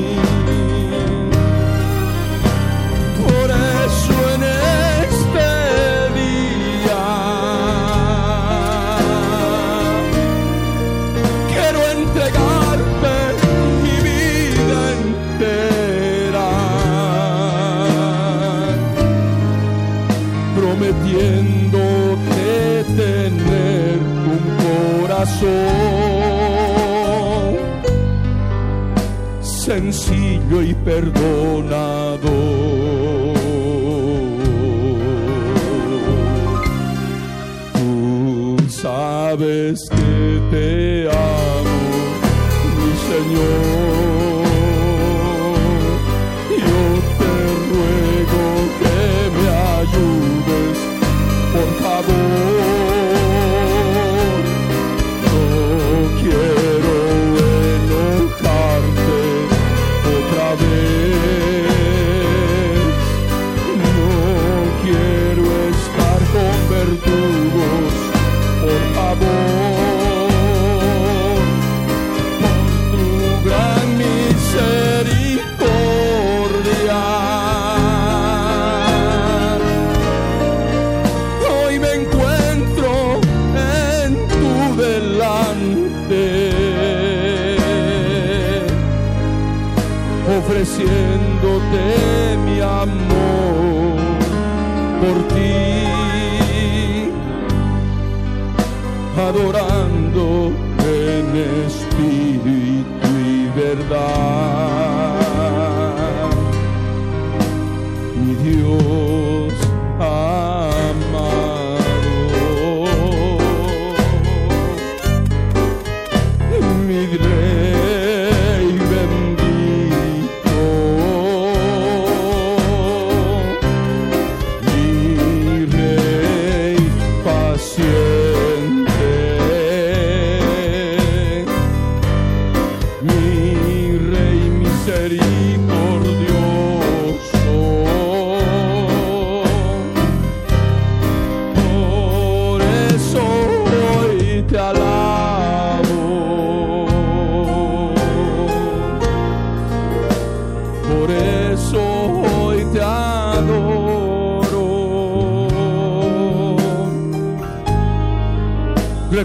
Sencillo 29.65 30.63
y 30.63 30.75
perdonador. 30.75 32.64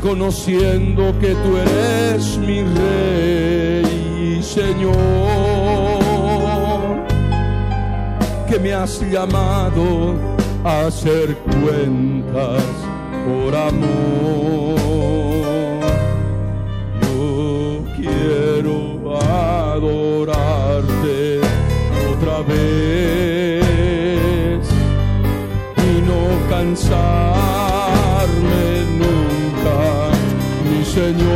Reconociendo 0.10 1.14
que 1.19 1.36
tú 1.36 1.56
eres 1.56 2.36
mi 2.40 2.64
rey 2.64 4.41
Señor 4.41 4.95
que 8.49 8.57
me 8.57 8.73
has 8.73 8.99
llamado 9.02 10.15
a 10.64 10.88
hacer 10.88 11.38
cuentas 11.38 12.64
por 13.23 13.56
amor. 13.56 14.80
Yo 17.03 17.84
quiero 17.95 19.15
adorarte 19.22 21.41
otra 22.11 22.41
vez 22.48 23.61
y 25.77 26.02
no 26.02 26.49
cansarme 26.49 27.28
mi 31.00 31.28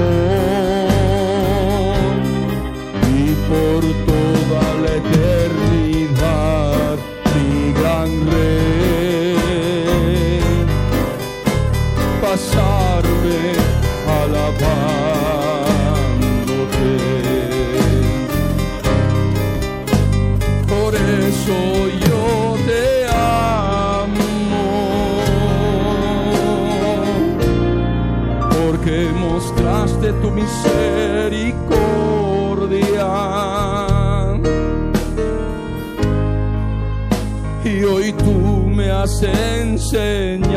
has 39.03 39.21
enseñado 39.21 40.47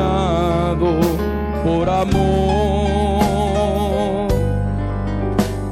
por 1.65 1.91
amor 1.91 2.29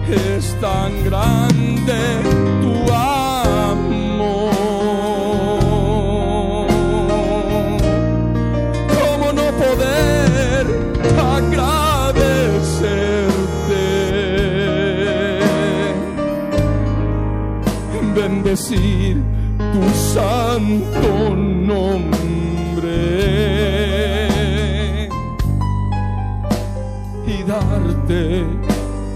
Es 0.09 0.59
tan 0.59 1.05
grande 1.05 2.46
tu 18.69 19.89
santo 19.95 21.37
nombre 21.37 22.09
y 27.27 27.43
darte 27.45 28.45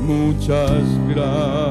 muchas 0.07 0.85
gracias. 1.09 1.70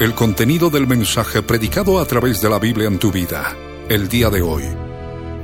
El 0.00 0.14
contenido 0.14 0.70
del 0.70 0.86
mensaje 0.86 1.42
predicado 1.42 2.00
a 2.00 2.06
través 2.06 2.40
de 2.40 2.48
la 2.48 2.58
Biblia 2.58 2.88
en 2.88 2.98
tu 2.98 3.12
vida, 3.12 3.54
el 3.86 4.08
día 4.08 4.30
de 4.30 4.40
hoy, 4.40 4.62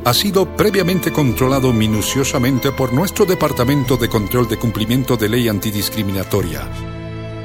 ha 0.03 0.15
sido 0.15 0.57
previamente 0.57 1.13
controlado 1.13 1.75
minuciosamente 1.75 2.73
por 2.73 2.91
nuestro 2.91 3.27
Departamento 3.27 3.99
de 3.99 4.09
Control 4.09 4.49
de 4.49 4.57
Cumplimiento 4.57 5.19
de 5.19 5.29
Ley 5.29 5.49
Antidiscriminatoria 5.49 6.71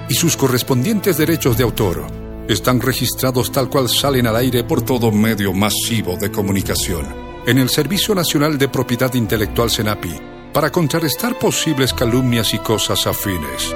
y 0.07 0.13
sus 0.13 0.38
correspondientes 0.38 1.17
derechos 1.17 1.57
de 1.57 1.65
autor 1.65 2.07
están 2.47 2.79
registrados 2.79 3.51
tal 3.51 3.69
cual 3.69 3.89
salen 3.89 4.25
al 4.25 4.38
aire 4.38 4.63
por 4.63 4.81
todo 4.81 5.11
medio 5.11 5.51
masivo 5.51 6.15
de 6.15 6.31
comunicación 6.31 7.05
en 7.45 7.57
el 7.57 7.67
Servicio 7.67 8.15
Nacional 8.15 8.57
de 8.57 8.69
Propiedad 8.69 9.13
Intelectual 9.15 9.69
SENAPI 9.69 10.15
para 10.53 10.71
contrarrestar 10.71 11.38
posibles 11.38 11.93
calumnias 11.93 12.53
y 12.53 12.59
cosas 12.59 13.05
afines. 13.05 13.75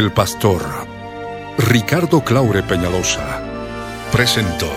El 0.00 0.12
pastor 0.12 0.62
Ricardo 1.58 2.24
Claure 2.24 2.62
Peñalosa 2.62 3.42
presentó 4.10 4.72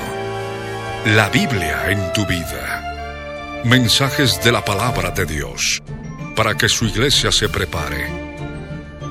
La 1.15 1.29
Biblia 1.29 1.89
en 1.89 2.11
tu 2.11 2.25
vida. 2.25 3.61
Mensajes 3.63 4.43
de 4.43 4.51
la 4.51 4.65
palabra 4.65 5.11
de 5.11 5.25
Dios 5.25 5.81
para 6.35 6.55
que 6.55 6.67
su 6.67 6.87
iglesia 6.87 7.31
se 7.31 7.47
prepare 7.47 8.05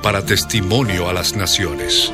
para 0.03 0.23
testimonio 0.23 1.09
a 1.09 1.13
las 1.13 1.35
naciones. 1.35 2.13